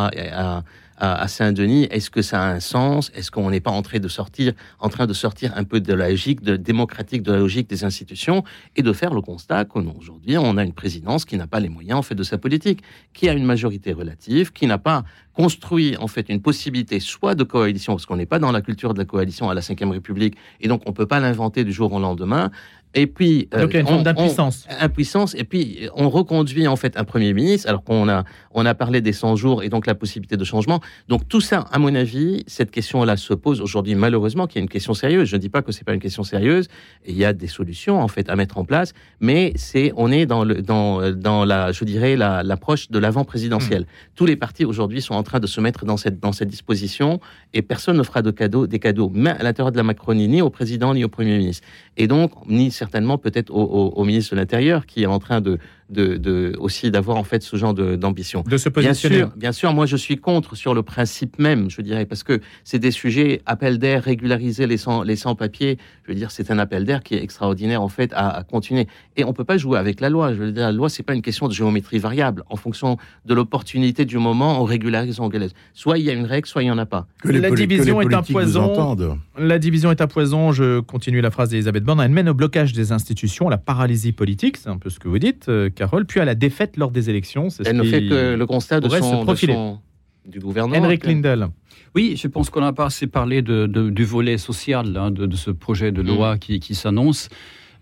à, 0.98 1.28
Saint-Denis, 1.28 1.86
est-ce 1.92 2.10
que 2.10 2.22
ça 2.22 2.42
a 2.42 2.54
un 2.54 2.60
sens? 2.60 3.12
Est-ce 3.16 3.32
qu'on 3.32 3.50
n'est 3.50 3.60
pas 3.60 3.72
en 3.72 3.82
train 3.82 4.00
de 4.00 4.08
sortir, 4.08 4.54
en 4.80 4.90
train 4.90 5.08
de 5.08 5.14
sortir 5.14 5.52
un 5.56 5.64
peu 5.64 5.80
de 5.80 5.94
la 5.94 6.10
logique 6.10 6.42
de, 6.42 6.56
démocratique, 6.56 7.24
de 7.24 7.32
la 7.32 7.40
logique 7.40 7.70
des 7.70 7.84
institutions, 7.84 8.44
et 8.76 8.82
de 8.82 8.94
faire 8.94 9.14
le 9.14 9.22
constat 9.22 9.66
qu'aujourd'hui, 9.66 10.38
on 10.38 10.58
a 10.58 10.64
une 10.64 10.74
présidence 10.74 11.26
qui 11.26 11.38
n'a 11.38 11.48
pas 11.48 11.60
les 11.60 11.70
moyens 11.70 12.00
en 12.00 12.04
fait 12.04 12.16
de 12.16 12.24
sa 12.24 12.38
politique, 12.38 12.84
qui 13.14 13.30
a 13.30 13.34
une 13.34 13.46
majorité 13.46 13.94
relative, 13.94 14.52
qui 14.52 14.68
n'a 14.68 14.78
pas 14.78 15.04
construit 15.34 15.98
en 15.98 16.08
fait 16.08 16.30
une 16.30 16.42
possibilité 16.42 17.00
soit 17.00 17.36
de 17.36 17.44
coalition, 17.44 17.94
parce 17.94 18.06
qu'on 18.06 18.18
n'est 18.18 18.26
pas 18.26 18.40
dans 18.40 18.52
la 18.52 18.62
culture 18.62 18.94
de 18.94 19.00
la 19.00 19.06
coalition 19.06 19.50
à 19.50 19.54
la 19.54 19.62
Ve 19.62 19.92
République, 19.92 20.36
et 20.62 20.68
donc 20.68 20.84
on 20.86 20.94
peut 20.94 21.08
pas 21.08 21.20
l'inventer 21.20 21.64
du 21.64 21.74
jour 21.74 21.92
au 21.92 22.00
lendemain, 22.00 22.52
et 22.96 23.08
puis, 23.08 23.50
euh, 23.54 23.62
donc, 23.62 23.72
il 23.72 23.74
y 23.74 23.78
a 23.78 23.80
une 23.80 23.88
forme 23.88 24.04
d'impuissance. 24.04 24.68
Impuissance. 24.80 25.34
Et 25.36 25.44
puis, 25.44 25.90
on 25.96 26.10
reconduit 26.10 26.68
en 26.68 26.76
fait 26.76 26.96
un 26.96 27.04
Premier 27.04 27.34
ministre, 27.34 27.68
alors 27.68 27.84
qu'on 27.84 28.08
a, 28.08 28.24
on 28.52 28.66
a 28.66 28.76
parlé 28.76 29.02
des 29.02 29.14
100 29.14 29.36
jours 29.36 29.64
et 29.64 29.70
donc 29.70 29.88
la 29.88 29.96
possibilité 29.96 30.38
de 30.38 30.44
changement. 30.44 30.80
Donc, 31.08 31.28
tout 31.28 31.42
ça, 31.42 31.62
à 31.72 31.80
mon 31.80 31.94
avis, 31.96 32.44
cette 32.46 32.70
question-là 32.70 33.18
se 33.18 33.34
pose 33.34 33.62
aujourd'hui, 33.62 33.96
malheureusement, 33.96 34.46
qui 34.46 34.60
est 34.60 34.62
une 34.62 34.70
question 34.70 34.94
sérieuse. 34.94 35.28
Je 35.28 35.36
ne 35.36 35.42
dis 35.42 35.50
pas 35.50 35.64
que 35.64 35.72
c'est 35.72 35.84
pas 35.84 35.94
une 35.94 36.00
question 36.00 36.24
sérieuse. 36.24 36.68
Il 37.08 37.18
y 37.18 37.26
a 37.26 37.34
des 37.34 37.48
solutions, 37.48 38.00
en 38.00 38.08
fait, 38.08 38.30
à 38.30 38.36
mettre 38.36 38.60
en 38.60 38.66
place. 38.66 38.94
Mais 39.20 39.54
c'est, 39.56 39.92
on 39.98 40.12
est 40.12 40.28
dans, 40.28 40.44
le, 40.44 40.62
dans, 40.62 41.12
dans 41.12 41.46
la, 41.46 41.72
je 41.72 41.84
dirais, 41.86 42.16
l'approche 42.16 42.92
de 42.92 43.00
l'avant 43.00 43.26
présidentiel. 43.26 43.82
Hmm. 43.82 44.16
Tous 44.16 44.26
les 44.28 44.36
partis 44.36 44.66
aujourd'hui 44.66 45.02
sont 45.02 45.16
en 45.16 45.24
train 45.24 45.40
de 45.40 45.48
se 45.48 45.60
mettre 45.60 45.86
dans 45.86 45.98
cette, 45.98 46.20
dans 46.20 46.32
cette 46.32 46.50
disposition 46.50 47.20
et 47.56 47.64
personne 47.64 47.98
ne 47.98 48.04
fera 48.04 48.22
de 48.22 48.30
cadeaux, 48.30 48.68
des 48.68 48.80
cadeaux, 48.80 49.12
mais 49.14 49.32
à 49.32 49.42
l'intérieur 49.42 49.72
de 49.72 49.78
la 49.78 49.84
Macronie, 49.84 50.28
ni 50.28 50.42
au 50.44 50.52
président, 50.52 50.94
ni 50.94 51.04
au 51.04 51.10
Premier 51.10 51.38
ministre. 51.38 51.66
Et 51.98 52.08
donc, 52.08 52.32
ni 52.48 52.72
certainement 52.84 53.18
peut-être 53.18 53.50
au, 53.50 54.04
ministre 54.04 54.36
de 54.36 54.40
l'Intérieur 54.42 54.86
qui 54.86 55.04
est 55.04 55.06
en 55.06 55.20
train 55.20 55.40
de, 55.40 55.58
de, 55.94 56.56
aussi 56.60 56.92
d'avoir 56.92 57.18
en 57.18 57.24
fait 57.24 57.44
ce 57.44 57.56
genre 57.56 57.74
d'ambition. 57.74 58.44
De, 58.48 58.58
se 58.58 58.70
positionner. 58.70 59.16
Bien 59.16 59.26
sûr, 59.26 59.38
bien 59.38 59.52
sûr, 59.52 59.74
moi 59.74 59.86
je 59.86 59.96
suis 59.96 60.18
contre 60.18 60.56
sur 60.56 60.74
le 60.74 60.84
principe 60.84 61.40
même, 61.40 61.70
je 61.70 61.82
dirais, 61.82 62.06
parce 62.06 62.24
que 62.24 62.42
c'est 62.64 62.80
des 62.80 62.92
sujets, 62.92 63.42
appel 63.46 63.78
d'air, 63.78 64.04
régulariser 64.04 64.68
les 64.68 64.78
sans, 64.78 65.04
les 65.04 65.16
sans-papiers, 65.16 65.78
je 66.06 66.12
veux 66.12 66.18
dire, 66.18 66.32
c'est 66.32 66.52
un 66.52 66.60
appel 66.60 66.86
d'air 66.86 67.04
qui 67.04 67.16
est 67.16 67.24
extraordinaire 67.24 67.82
en 67.82 67.90
fait 67.90 68.12
à, 68.14 68.44
continuer. 68.50 68.88
Et 69.16 69.24
on 69.24 69.34
peut 69.34 69.44
pas 69.44 69.58
jouer 69.58 69.80
avec 69.80 70.02
la 70.02 70.10
loi. 70.10 70.34
Je 70.34 70.40
veux 70.40 70.52
dire, 70.52 70.64
la 70.64 70.72
loi, 70.72 70.90
c'est 70.90 71.04
pas 71.04 71.14
une 71.14 71.22
question 71.22 71.48
de 71.48 71.54
géométrie 71.54 72.00
variable. 72.00 72.44
En 72.50 72.56
fonction 72.56 72.98
de 73.26 73.34
l'opportunité 73.34 74.06
du 74.06 74.18
moment, 74.18 74.62
on 74.62 74.66
régularise, 74.66 75.20
on 75.20 75.26
régularise. 75.26 75.54
Soit 75.74 75.98
il 76.00 76.06
y 76.06 76.10
a 76.10 76.14
une 76.14 76.26
règle, 76.26 76.48
soit 76.48 76.64
il 76.64 76.68
y 76.68 76.72
en 76.72 76.78
a 76.78 76.86
pas. 76.86 77.08
Que 77.22 77.30
la 77.30 77.52
division 77.52 78.02
est 78.02 78.14
un 78.14 78.22
poison. 78.22 78.98
La 79.38 79.60
division 79.60 79.92
est 79.92 80.02
un 80.02 80.08
poison. 80.08 80.52
Je 80.52 80.80
continue 80.82 81.22
la 81.22 81.32
phrase 81.32 81.50
d'Elisabeth 81.50 81.84
Borne. 81.84 82.02
Elle 82.02 82.12
mène 82.12 82.30
au 82.30 82.34
blocage 82.34 82.74
des 82.74 82.92
institutions, 82.92 83.48
à 83.48 83.52
la 83.52 83.58
paralysie 83.58 84.12
politique. 84.12 84.58
C'est 84.58 84.70
un 84.70 84.78
peu 84.78 84.90
ce 84.90 85.00
que 85.00 85.08
vous 85.08 85.20
dites, 85.20 85.48
euh, 85.50 85.70
puis 86.08 86.20
à 86.20 86.26
la 86.26 86.36
défaite 86.36 86.78
lors 86.78 86.92
des 86.92 87.10
élections. 87.10 87.48
Elle 87.66 87.78
ne 87.78 87.84
fait 87.84 88.08
que 88.08 88.36
le 88.36 88.46
constat 88.46 88.80
de 88.80 88.90
son, 88.90 89.80
du 90.26 90.40
gouvernement. 90.40 90.86
Henrik 90.86 91.06
Lindel. 91.06 91.48
Oui, 91.96 92.16
je 92.18 92.28
pense 92.28 92.50
qu'on 92.50 92.62
n'a 92.62 92.74
pas 92.74 92.86
assez 92.86 93.08
parlé 93.08 93.42
de, 93.42 93.68
du 93.68 94.04
volet 94.04 94.38
social 94.38 94.96
hein, 94.98 95.12
de, 95.12 95.36
ce 95.36 95.52
projet 95.52 95.92
de 95.92 96.02
loi 96.02 96.36
mm. 96.36 96.40
qui, 96.40 96.60
qui 96.60 96.76
s'annonce. 96.76 97.30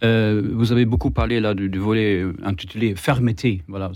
Euh, 0.03 0.41
vous 0.53 0.71
avez 0.71 0.85
beaucoup 0.85 1.11
parlé 1.11 1.39
là 1.39 1.53
du, 1.53 1.69
volet 1.77 2.25
intitulé 2.43 2.95
fermeté. 2.95 3.61
Voilà, 3.67 3.91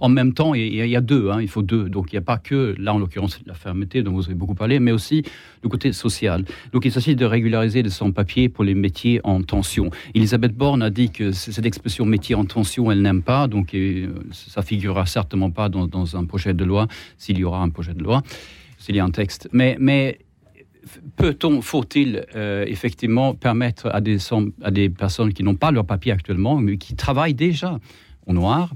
en 0.00 0.08
même 0.08 0.32
temps, 0.32 0.54
il 0.54 0.74
y, 0.74 0.96
a 0.96 1.00
deux. 1.00 1.30
Hein, 1.30 1.42
il 1.42 1.48
faut 1.48 1.62
deux. 1.62 1.88
Donc 1.88 2.12
il 2.12 2.14
n'y 2.14 2.18
a 2.18 2.22
pas 2.22 2.38
que 2.38 2.74
là 2.78 2.94
en 2.94 2.98
l'occurrence 2.98 3.40
la 3.46 3.54
fermeté 3.54 4.02
dont 4.02 4.12
vous 4.12 4.24
avez 4.26 4.34
beaucoup 4.34 4.54
parlé, 4.54 4.78
mais 4.78 4.92
aussi 4.92 5.24
le 5.62 5.68
côté 5.68 5.92
social. 5.92 6.44
Donc 6.72 6.84
il 6.84 6.92
s'agit 6.92 7.16
de 7.16 7.24
régulariser 7.24 7.82
les 7.82 7.90
sans-papiers 7.90 8.48
pour 8.48 8.64
les 8.64 8.74
métiers 8.74 9.20
en 9.24 9.42
tension. 9.42 9.90
Elisabeth 10.14 10.54
Borne 10.54 10.82
a 10.82 10.90
dit 10.90 11.10
que 11.10 11.32
cette 11.32 11.66
expression 11.66 12.04
métier 12.04 12.34
en 12.34 12.44
tension, 12.44 12.90
elle 12.90 13.02
n'aime 13.02 13.22
pas. 13.22 13.48
Donc 13.48 13.74
euh, 13.74 14.08
ça 14.30 14.62
figurera 14.62 15.06
certainement 15.06 15.50
pas 15.50 15.68
dans, 15.68 16.16
un 16.16 16.24
projet 16.24 16.54
de 16.54 16.64
loi 16.64 16.86
s'il 17.18 17.38
y 17.38 17.44
aura 17.44 17.62
un 17.62 17.70
projet 17.70 17.94
de 17.94 18.02
loi 18.02 18.22
s'il 18.78 18.96
y 18.96 19.00
a 19.00 19.04
un 19.04 19.10
texte. 19.10 19.48
Mais 19.52 20.18
peut-on, 21.16 21.60
faut-il 21.62 22.24
euh, 22.34 22.64
effectivement 22.66 23.34
permettre 23.34 23.88
à 23.92 24.00
des, 24.00 24.18
à 24.62 24.70
des 24.70 24.90
personnes 24.90 25.32
qui 25.32 25.42
n'ont 25.42 25.54
pas 25.54 25.70
leur 25.70 25.86
papier 25.86 26.12
actuellement, 26.12 26.56
mais 26.58 26.78
qui 26.78 26.94
travaillent 26.94 27.34
déjà 27.34 27.78
au 28.26 28.32
noir, 28.32 28.72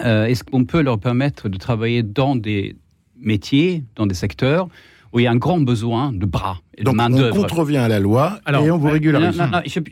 euh, 0.00 0.26
est-ce 0.26 0.44
qu'on 0.44 0.64
peut 0.64 0.82
leur 0.82 0.98
permettre 0.98 1.48
de 1.48 1.56
travailler 1.56 2.02
dans 2.02 2.36
des 2.36 2.76
métiers, 3.16 3.84
dans 3.96 4.06
des 4.06 4.14
secteurs 4.14 4.68
où 5.14 5.20
il 5.20 5.22
y 5.22 5.26
a 5.28 5.30
un 5.30 5.36
grand 5.36 5.60
besoin 5.60 6.12
de 6.12 6.26
bras 6.26 6.60
et 6.76 6.82
de 6.82 6.90
main 6.90 7.08
d'œuvre. 7.08 7.38
On 7.38 7.42
contrevient 7.42 7.76
à 7.76 7.86
la 7.86 8.00
loi 8.00 8.40
et 8.48 8.70
on 8.70 8.78
vous 8.78 8.90
régularise. 8.90 9.40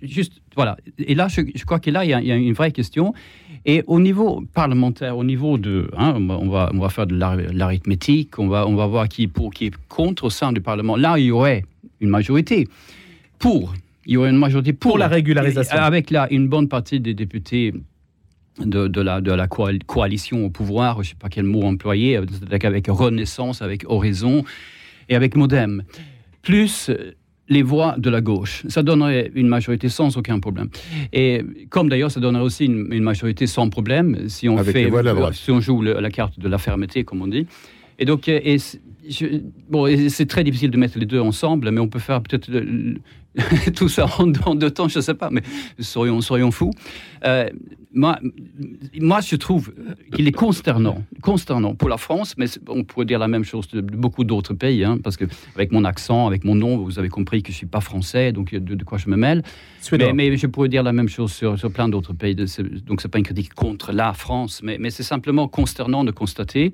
juste, 0.03 0.43
voilà. 0.57 0.77
Et 0.99 1.15
là, 1.15 1.29
je, 1.29 1.65
crois 1.65 1.79
qu'il 1.79 1.93
là, 1.93 2.05
il 2.05 2.11
y, 2.11 2.33
a, 2.33 2.37
une 2.37 2.53
vraie 2.53 2.73
question. 2.73 3.15
Et 3.65 3.85
au 3.87 4.01
niveau 4.01 4.43
parlementaire, 4.53 5.17
au 5.17 5.23
niveau 5.23 5.59
de, 5.59 5.89
hein, 5.97 6.15
on, 6.29 6.49
va, 6.49 6.71
on 6.75 6.79
va 6.81 6.89
faire 6.89 7.07
de 7.07 7.15
l'arithmétique, 7.15 8.37
on 8.41 8.49
va, 8.49 8.67
on 8.67 8.75
va 8.75 8.89
voir 8.89 9.09
qui 9.09 9.23
est 9.23 9.29
pour, 9.29 9.55
qui 9.55 9.67
est 9.67 9.75
contre 9.89 10.25
au 10.25 10.31
sein 10.31 10.53
du 10.53 10.61
Parlement. 10.61 10.97
Là, 10.97 11.17
il 11.19 11.27
y 11.27 11.31
aurait 11.31 11.65
une 12.01 12.11
majorité 12.11 12.67
pour. 13.39 13.75
Il 14.07 14.15
y 14.15 14.17
aurait 14.17 14.31
une 14.31 14.39
majorité 14.39 14.73
pour, 14.73 14.91
pour 14.91 14.99
la 14.99 15.07
régularisation. 15.07 15.79
Avec 15.79 16.11
là 16.11 16.27
une 16.33 16.49
bonne 16.49 16.67
partie 16.67 16.99
des 16.99 17.15
députés 17.15 17.73
de, 18.59 18.89
de, 18.89 19.01
la, 19.01 19.21
de 19.21 19.31
la 19.31 19.47
coalition 19.47 20.45
au 20.45 20.51
pouvoir, 20.51 20.97
je 20.97 21.01
ne 21.01 21.05
sais 21.05 21.15
pas 21.15 21.29
quel 21.29 21.45
mot 21.45 21.63
employer, 21.63 22.17
avec 22.17 22.87
Renaissance, 22.89 23.63
avec 23.63 23.85
Horizon 23.87 24.45
et 25.09 25.17
avec 25.17 25.37
Modem. 25.37 25.83
Plus 26.43 26.91
les 27.49 27.63
voix 27.63 27.97
de 27.99 28.09
la 28.11 28.21
gauche. 28.21 28.65
Ça 28.69 28.83
donnerait 28.83 29.31
une 29.35 29.49
majorité 29.49 29.89
sans 29.89 30.17
aucun 30.17 30.41
problème. 30.41 30.69
Et 31.13 31.43
comme 31.71 31.89
d'ailleurs, 31.89 32.11
ça 32.11 32.21
donnerait 32.21 32.43
aussi 32.43 32.67
une, 32.67 33.03
majorité 33.03 33.47
sans 33.47 33.69
problème 33.69 34.29
si 34.29 34.49
on, 34.49 34.57
fait, 34.59 34.91
si 35.33 35.51
on 35.51 35.61
joue 35.61 35.83
la 35.83 36.11
carte 36.11 36.39
de 36.39 36.49
la 36.49 36.59
fermeté, 36.59 37.05
comme 37.05 37.23
on 37.23 37.27
dit. 37.27 37.47
Et 37.99 38.05
donc, 38.05 38.29
et, 38.29 38.57
bon, 39.69 39.87
c'est 40.09 40.27
très 40.27 40.45
difficile 40.45 40.71
de 40.71 40.79
mettre 40.79 40.99
les 40.99 41.07
deux 41.07 41.21
ensemble, 41.21 41.71
mais 41.71 41.81
on 41.81 41.89
peut 41.89 41.99
faire 41.99 42.23
peut-être 42.23 42.51
tout 43.77 43.89
ça 43.89 44.07
en, 44.19 44.55
deux 44.55 44.71
temps, 44.71 44.89
je 44.89 44.99
ne 44.99 45.03
sais 45.03 45.15
pas, 45.15 45.31
mais 45.31 45.43
soyons, 45.79 46.21
soyons 46.21 46.51
fous. 46.51 46.71
Euh, 47.25 47.49
moi, 47.95 48.19
moi, 49.01 49.21
je 49.21 49.37
trouve 49.37 49.73
qu'il 50.15 50.27
est 50.29 50.33
consternant, 50.33 51.03
consternant 51.23 51.75
pour 51.75 51.89
la 51.89 51.97
France, 51.97 52.35
mais 52.37 52.47
on 52.69 52.85
pourrait 52.85 53.07
dire 53.07 53.19
la 53.19 53.29
même 53.29 53.45
chose 53.45 53.69
de 53.69 53.81
beaucoup 53.81 54.25
d'autres 54.25 54.55
pays, 54.55 54.85
hein, 54.85 54.99
parce 55.03 55.17
que 55.17 55.25
avec 55.55 55.73
mon 55.73 55.85
accent, 55.85 56.27
avec 56.27 56.45
mon 56.45 56.55
nom, 56.55 56.79
vous 56.79 56.99
avez 56.99 57.09
compris 57.09 57.43
que 57.43 57.49
je 57.49 57.57
ne 57.57 57.59
suis 57.59 57.67
pas 57.67 57.81
français, 57.81 58.33
donc 58.33 58.55
de, 58.55 58.85
quoi 58.85 58.99
je 58.99 59.09
me 59.09 59.17
mêle. 59.17 59.43
Mais, 59.93 60.13
mais, 60.13 60.37
je 60.37 60.47
pourrais 60.47 60.69
dire 60.69 60.83
la 60.83 60.93
même 60.93 61.09
chose 61.09 61.33
sur, 61.33 61.59
sur 61.59 61.71
plein 61.71 61.89
d'autres 61.89 62.13
pays, 62.13 62.35
donc 62.35 62.49
ce 62.49 62.63
n'est 62.63 63.11
pas 63.11 63.19
une 63.19 63.25
critique 63.25 63.55
contre 63.55 63.93
la 63.93 64.13
France, 64.13 64.61
mais, 64.63 64.77
mais 64.79 64.91
c'est 64.91 65.03
simplement 65.03 65.49
consternant 65.49 66.05
de 66.05 66.11
constater, 66.11 66.73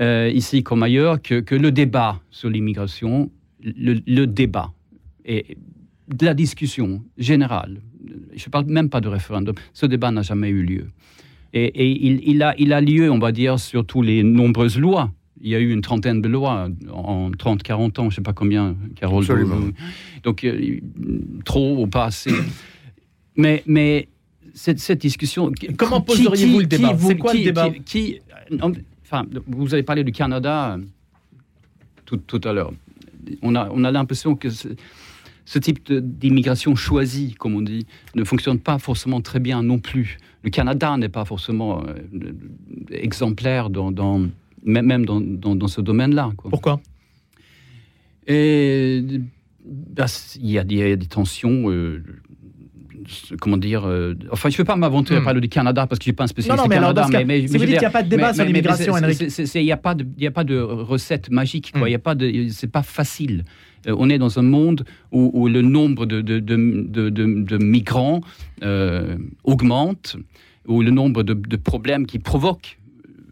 euh, 0.00 0.30
ici 0.32 0.62
comme 0.62 0.82
ailleurs, 0.82 1.20
que, 1.20 1.40
que 1.40 1.54
le 1.54 1.72
débat 1.72 2.20
sur 2.30 2.48
l'immigration, 2.48 3.30
le, 3.62 4.00
le 4.06 4.26
débat, 4.26 4.72
et 5.24 5.56
de 6.08 6.26
la 6.26 6.34
discussion 6.34 7.02
générale, 7.18 7.80
je 8.34 8.44
ne 8.46 8.50
parle 8.50 8.66
même 8.66 8.88
pas 8.88 9.00
de 9.00 9.08
référendum, 9.08 9.54
ce 9.72 9.86
débat 9.86 10.10
n'a 10.10 10.22
jamais 10.22 10.48
eu 10.48 10.62
lieu. 10.62 10.86
Et, 11.52 12.30
il, 12.30 12.42
a, 12.42 12.54
il 12.58 12.72
a 12.72 12.80
lieu, 12.80 13.10
on 13.10 13.18
va 13.18 13.32
dire, 13.32 13.58
sur 13.58 13.84
toutes 13.84 14.06
les 14.06 14.22
nombreuses 14.22 14.78
lois. 14.78 15.10
Il 15.40 15.48
y 15.48 15.54
a 15.54 15.58
eu 15.58 15.72
une 15.72 15.80
trentaine 15.80 16.20
de 16.20 16.28
lois 16.28 16.68
en 16.92 17.30
30-40 17.30 17.74
ans, 17.74 17.92
je 17.96 18.02
ne 18.02 18.10
sais 18.10 18.20
pas 18.20 18.32
combien, 18.32 18.76
Carole. 18.94 19.24
Donc, 20.22 20.44
euh, 20.44 20.80
trop 21.44 21.82
ou 21.82 21.86
pas 21.86 22.04
assez. 22.04 22.30
Mais, 23.36 23.62
mais 23.66 24.08
cette, 24.54 24.78
cette 24.78 25.00
discussion. 25.00 25.50
Comment 25.76 26.02
poseriez-vous 26.02 26.60
le 26.60 26.66
débat 26.66 26.96
C'est 26.98 27.16
quoi 27.16 27.32
le 27.32 27.42
débat 27.42 27.70
qui, 27.84 28.20
enfin, 29.02 29.24
Vous 29.46 29.72
avez 29.72 29.82
parlé 29.82 30.04
du 30.04 30.12
Canada 30.12 30.74
euh, 30.74 30.82
tout, 32.04 32.18
tout 32.18 32.40
à 32.44 32.52
l'heure. 32.52 32.72
On 33.42 33.54
a, 33.54 33.68
on 33.72 33.82
a 33.84 33.90
l'impression 33.90 34.34
que 34.34 34.48
ce 35.50 35.58
type 35.58 35.92
d'immigration 35.92 36.76
choisie, 36.76 37.34
comme 37.36 37.56
on 37.56 37.60
dit, 37.60 37.84
ne 38.14 38.22
fonctionne 38.22 38.60
pas 38.60 38.78
forcément 38.78 39.20
très 39.20 39.40
bien 39.40 39.64
non 39.64 39.80
plus. 39.80 40.18
Le 40.44 40.50
Canada 40.50 40.96
n'est 40.96 41.08
pas 41.08 41.24
forcément 41.24 41.82
euh, 41.82 42.32
exemplaire 42.92 43.68
dans, 43.68 44.28
même 44.62 45.04
dans, 45.04 45.20
dans, 45.20 45.66
ce 45.66 45.80
domaine-là. 45.80 46.30
Pourquoi? 46.48 46.80
Et, 48.28 49.02
bah, 49.64 50.06
il, 50.36 50.50
y 50.50 50.58
a, 50.58 50.62
des 50.62 51.06
tensions. 51.08 51.68
Euh, 51.68 52.00
comment 53.40 53.56
dire 53.56 53.84
euh, 53.86 54.14
Enfin, 54.30 54.48
je 54.48 54.54
ne 54.54 54.58
veux 54.58 54.64
pas 54.64 54.76
m'aventurer 54.76 55.18
à 55.18 55.20
hmm. 55.20 55.24
parler 55.24 55.40
du 55.40 55.48
Canada 55.48 55.86
parce 55.86 55.98
que 55.98 56.04
je 56.04 56.10
ne 56.10 56.12
suis 56.12 56.16
pas 56.16 56.24
un 56.24 56.28
spécialiste 56.28 56.64
du 56.64 56.70
Canada. 56.70 57.06
mais, 57.10 57.24
mais, 57.24 57.46
si 57.46 57.58
vous 57.58 57.64
dites 57.64 57.74
qu'il 57.74 57.78
n'y 57.78 57.84
a 57.84 57.90
pas 57.90 58.02
de 58.02 58.08
débat 58.08 58.34
sur 58.34 58.44
l'immigration, 58.44 58.94
Il 58.96 59.64
n'y 59.64 59.72
a, 59.72 59.76
pas 59.76 59.94
de, 59.94 60.26
a 60.26 60.30
pas 60.30 60.44
de 60.44 60.58
recette 60.58 61.30
magique. 61.30 61.72
Ce 61.74 61.78
n'est 61.78 62.48
c'est 62.50 62.70
pas 62.70 62.82
facile. 62.82 63.44
Euh, 63.86 63.94
on 63.98 64.10
est 64.10 64.18
dans 64.18 64.38
un 64.38 64.42
monde 64.42 64.84
où, 65.12 65.48
le 65.48 65.62
nombre 65.62 66.06
de, 66.06 66.20
de, 66.20 67.58
migrants 67.58 68.20
euh, 68.62 69.16
augmente, 69.44 70.16
où 70.66 70.82
le 70.82 70.90
nombre 70.90 71.22
de, 71.22 71.56
problèmes 71.56 72.06
qui 72.06 72.18
provoquent 72.18 72.78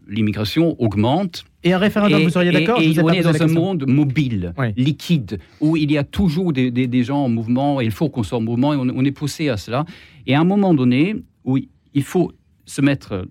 l'immigration 0.07 0.75
augmente. 0.79 1.45
Et 1.63 1.73
un 1.73 1.77
référendum, 1.77 2.23
vous 2.23 2.29
seriez 2.29 2.51
d'accord 2.51 2.79
Et, 2.81 2.97
on 2.99 3.09
est 3.09 3.21
dans 3.21 3.41
un 3.41 3.47
monde 3.47 3.85
mobile, 3.87 4.53
liquide, 4.77 5.39
où 5.59 5.75
il 5.75 5.91
y 5.91 5.97
a 5.97 6.03
toujours 6.03 6.53
des, 6.53 7.03
gens 7.03 7.25
en 7.25 7.29
mouvement, 7.29 7.81
et 7.81 7.85
il 7.85 7.91
faut 7.91 8.09
qu'on 8.09 8.23
soit 8.23 8.37
en 8.37 8.41
mouvement, 8.41 8.73
et 8.73 8.77
on, 8.77 9.05
est 9.05 9.11
poussé 9.11 9.49
à 9.49 9.57
cela. 9.57 9.85
Et 10.25 10.35
à 10.35 10.39
un 10.39 10.45
moment 10.45 10.73
donné, 10.73 11.15
où 11.43 11.57
il 11.93 12.03
faut 12.03 12.31
se 12.65 12.81
mettre 12.81 13.25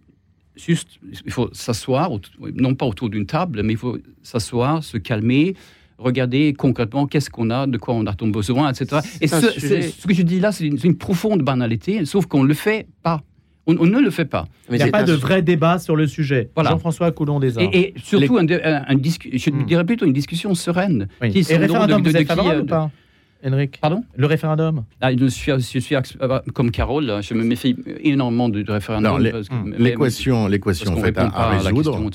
juste, 0.57 0.99
il 1.25 1.33
faut 1.33 1.49
s'asseoir, 1.53 2.11
non 2.55 2.75
pas 2.75 2.87
autour 2.87 3.09
d'une 3.09 3.27
table, 3.27 3.63
mais 3.63 3.75
il 3.75 3.79
faut 3.79 3.99
s'asseoir, 4.23 4.83
se 4.83 4.99
calmer, 4.99 5.55
regarder 5.99 6.53
concrètement 6.53 7.07
qu'est-ce 7.07 7.31
qu'on 7.31 7.51
a, 7.51 7.67
de 7.67 7.77
quoi 7.79 7.95
on 7.95 8.07
a 8.07 8.15
ton 8.15 8.29
besoin, 8.29 8.71
etc. 8.71 9.01
Et 9.21 9.27
ce, 9.27 10.07
que 10.07 10.15
je 10.15 10.23
dis 10.23 10.41
là, 10.41 10.53
c'est 10.53 10.67
une, 10.67 10.97
profonde 10.97 11.43
banalité, 11.43 12.05
sauf 12.05 12.27
qu'on 12.27 12.43
ne 12.43 12.49
le 12.49 12.55
fait 12.55 12.87
pas. 13.03 13.23
On, 13.69 13.87
ne 13.87 14.01
le 14.01 14.11
fait 14.11 14.25
pas. 14.25 14.47
Il 14.71 14.77
n'y 14.77 14.83
a 14.83 14.89
pas 14.89 15.03
de 15.03 15.13
vrai 15.13 15.43
débat 15.43 15.79
sur 15.79 15.95
le 15.95 16.07
sujet. 16.07 16.51
Jean-François 16.57 17.13
Coulon 17.13 17.39
des 17.39 17.59
Arts. 17.59 17.69
Et, 17.73 17.95
surtout, 18.03 18.39
un, 18.39 18.47
je 18.47 19.51
hmm. 19.51 19.67
dirais 19.67 19.85
plutôt 19.85 20.07
une 20.07 20.13
discussion 20.13 20.55
sereine. 20.55 21.09
Qui 21.31 21.47
et 21.51 21.57
référendum, 21.57 22.03
de, 22.03 22.11
vous 22.11 22.17
êtes 22.17 22.27
favorable 22.27 22.63
ou 22.63 22.67
pas 22.67 22.91
Henrik 23.45 23.79
Pardon? 23.81 24.03
Le 24.17 24.27
référendum 24.27 24.85
ah, 25.01 25.15
je, 25.17 25.27
suis, 25.27 25.53
je 25.53 25.79
suis 25.79 25.95
euh, 25.95 26.41
comme 26.55 26.71
Carole, 26.71 27.21
je 27.23 27.35
me 27.35 27.45
méfie 27.45 27.77
énormément 28.01 28.49
du, 28.49 28.65
référendum. 28.67 29.19
L'équation 29.79 30.49
l'équation 30.49 30.97
faite 30.97 31.19
à, 31.19 31.51
résoudre, 31.51 32.11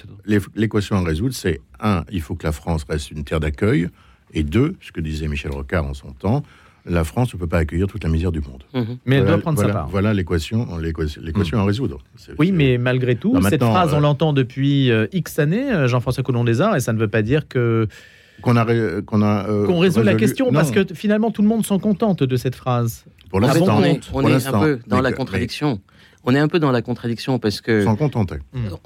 l'équation 0.55 0.97
à 0.97 1.03
résoudre, 1.03 1.33
c'est 1.33 1.61
un, 1.79 2.03
il 2.11 2.21
faut 2.21 2.35
que 2.35 2.45
la 2.45 2.51
France 2.51 2.85
reste 2.89 3.11
une 3.11 3.23
terre 3.23 3.39
d'accueil, 3.39 3.87
et 4.33 4.43
deux, 4.43 4.75
ce 4.81 4.91
que 4.91 4.99
disait 4.99 5.27
Michel 5.27 5.51
Rocard 5.51 5.85
en 5.85 5.93
son 5.93 6.11
temps, 6.11 6.43
la 6.85 7.03
France 7.03 7.33
ne 7.33 7.39
peut 7.39 7.47
pas 7.47 7.59
accueillir 7.59 7.87
toute 7.87 8.03
la 8.03 8.09
misère 8.09 8.31
du 8.31 8.41
monde. 8.41 8.63
Mhm. 8.73 8.97
Mais 9.05 9.17
elle 9.17 9.25
doit 9.25 9.37
prendre 9.37 9.59
sa 9.59 9.69
part. 9.69 9.87
Voilà 9.89 10.13
l'équation 10.13 10.67
l'équation 10.77 11.59
à 11.59 11.63
résoudre. 11.65 11.99
Oui, 12.37 12.51
mais 12.51 12.77
malgré 12.77 13.15
tout, 13.15 13.39
cette 13.49 13.63
phrase, 13.63 13.93
on 13.93 13.97
euh, 13.97 14.01
l'entend 14.01 14.33
depuis 14.33 14.91
euh, 14.91 15.07
X 15.13 15.39
années, 15.39 15.87
Jean-François 15.87 16.23
Coulon 16.23 16.43
des 16.43 16.61
Arts, 16.61 16.75
et 16.75 16.79
ça 16.79 16.93
ne 16.93 16.99
veut 16.99 17.07
pas 17.07 17.21
dire 17.21 17.47
que 17.47 17.87
qu'on 18.41 18.57
a, 18.57 18.65
qu'on 19.03 19.21
a 19.21 19.47
euh, 19.47 19.65
qu'on 19.65 19.79
résout 19.79 20.01
la 20.01 20.15
question 20.15 20.51
parce 20.51 20.71
que 20.71 20.85
finalement 20.93 21.31
tout 21.31 21.41
le 21.41 21.47
monde 21.47 21.65
s'en 21.65 21.79
contente 21.79 22.23
de 22.23 22.35
cette 22.35 22.55
phrase. 22.55 23.05
Pour 23.29 23.39
l'instant, 23.39 23.79
on 23.79 23.83
est, 23.83 23.99
on 24.13 24.27
est 24.27 24.47
un 24.47 24.59
peu 24.59 24.79
dans 24.87 25.01
la 25.01 25.11
contradiction. 25.11 25.81
On 26.25 26.33
est 26.33 26.39
un 26.39 26.47
peu 26.47 26.59
dans 26.59 26.71
la 26.71 26.81
contradiction 26.81 27.37
parce 27.37 27.59
que 27.59 27.83
contenter. 27.95 28.37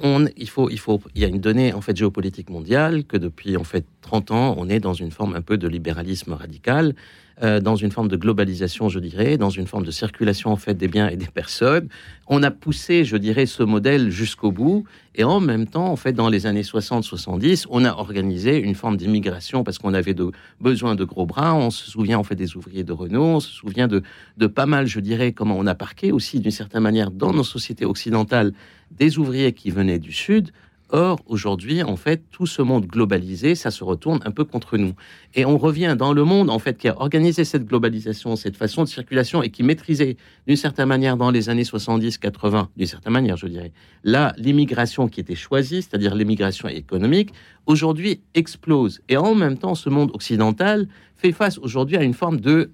On, 0.02 0.26
il 0.38 0.50
faut, 0.50 0.70
il 0.70 0.80
faut, 0.80 1.00
il 1.14 1.22
y 1.22 1.26
a 1.26 1.28
une 1.28 1.40
donnée 1.40 1.74
en 1.74 1.82
fait 1.82 1.96
géopolitique 1.96 2.50
mondiale 2.50 3.04
que 3.04 3.18
depuis 3.18 3.58
en 3.58 3.64
fait 3.64 3.86
30 4.02 4.32
ans, 4.32 4.56
on 4.58 4.70
est 4.70 4.80
dans 4.80 4.94
une 4.94 5.12
forme 5.12 5.36
un 5.36 5.42
peu 5.42 5.58
de 5.58 5.68
libéralisme 5.68 6.34
radical 6.34 6.96
euh, 7.44 7.60
dans 7.60 7.76
une 7.76 7.92
forme 7.92 8.08
de 8.08 8.18
globalisation, 8.18 8.90
je 8.90 9.00
dirais, 9.00 9.38
dans 9.38 9.52
une 9.52 9.68
forme 9.68 9.86
de 9.86 9.92
circulation 9.92 10.52
en 10.52 10.56
fait 10.56 10.74
des 10.74 10.88
biens 10.88 11.08
et 11.08 11.18
des 11.18 11.28
personnes. 11.28 11.88
On 12.28 12.42
a 12.42 12.50
poussé, 12.50 13.06
je 13.06 13.16
dirais, 13.16 13.46
ce 13.46 13.62
modèle 13.62 14.10
jusqu'au 14.10 14.52
bout, 14.52 14.86
et 15.14 15.24
en 15.24 15.40
même 15.40 15.68
temps, 15.68 15.88
en 15.88 15.96
fait, 15.96 16.14
dans 16.14 16.30
les 16.30 16.48
années 16.48 16.64
60-70, 16.64 17.66
on 17.70 17.86
a 17.86 17.92
organisé 17.92 18.58
une 18.60 18.74
forme 18.74 18.98
d'immigration 18.98 19.64
parce 19.64 19.78
qu'on 19.78 19.94
avait 19.94 20.16
besoin 20.62 20.96
de 20.96 21.04
gros 21.04 21.26
bras. 21.26 21.54
On 21.54 21.70
se 21.70 21.90
souvient 21.90 22.18
en 22.18 22.24
fait 22.24 22.36
des 22.36 22.58
ouvriers 22.58 22.84
de 22.84 22.94
Renault, 22.94 23.24
on 23.24 23.40
se 23.40 23.52
souvient 23.52 23.88
de 23.88 24.48
pas 24.48 24.66
mal, 24.66 24.88
je 24.88 25.00
dirais, 25.00 25.32
comment 25.32 25.58
on 25.58 25.68
a 25.68 25.76
parqué 25.76 26.12
aussi 26.12 26.40
d'une 26.40 26.52
certaine 26.52 26.82
manière 26.82 27.12
dans 27.12 27.34
nos 27.34 27.44
sociétés 27.44 27.86
occidentales 27.86 28.54
des 28.92 29.20
ouvriers 29.20 29.54
qui 29.54 29.70
venaient 29.70 30.00
du 30.00 30.12
Sud 30.12 30.52
Or, 30.90 31.20
aujourd'hui, 31.26 31.84
en 31.84 31.98
fait, 31.98 32.24
tout 32.32 32.46
ce 32.46 32.62
monde 32.62 32.86
globalisé, 32.86 33.56
ça 33.56 33.72
se 33.72 33.84
retourne 33.84 34.20
un 34.24 34.32
peu 34.32 34.46
contre 34.46 34.78
nous. 34.78 34.94
Et 35.36 35.44
on 35.44 35.58
revient 35.58 35.96
dans 35.98 36.14
le 36.14 36.24
monde, 36.24 36.50
en 36.50 36.60
fait, 36.60 36.78
qui 36.78 36.88
a 36.88 36.98
organisé 37.00 37.44
cette 37.44 37.66
globalisation, 37.66 38.38
cette 38.38 38.56
façon 38.56 38.84
de 38.84 38.88
circulation 38.88 39.44
et 39.44 39.50
qui 39.50 39.64
maîtrisait, 39.64 40.16
d'une 40.48 40.56
certaine 40.56 40.88
manière, 40.88 41.18
dans 41.18 41.30
les 41.30 41.50
années 41.50 41.64
70-80, 41.64 42.68
d'une 42.78 42.88
certaine 42.88 43.14
manière, 43.14 43.36
je 43.36 43.48
dirais, 43.48 43.74
là, 44.06 44.34
l'immigration 44.38 45.10
qui 45.10 45.20
était 45.20 45.36
choisie, 45.36 45.82
c'est-à-dire 45.82 46.16
l'immigration 46.16 46.70
économique, 46.70 47.34
aujourd'hui 47.66 48.22
explose. 48.34 49.02
Et 49.10 49.18
en 49.18 49.36
même 49.36 49.58
temps, 49.58 49.76
ce 49.76 49.90
monde 49.90 50.12
occidental 50.14 50.88
fait 51.18 51.34
face 51.34 51.58
aujourd'hui 51.58 51.98
à 51.98 52.04
une 52.04 52.14
forme 52.14 52.40
de 52.40 52.70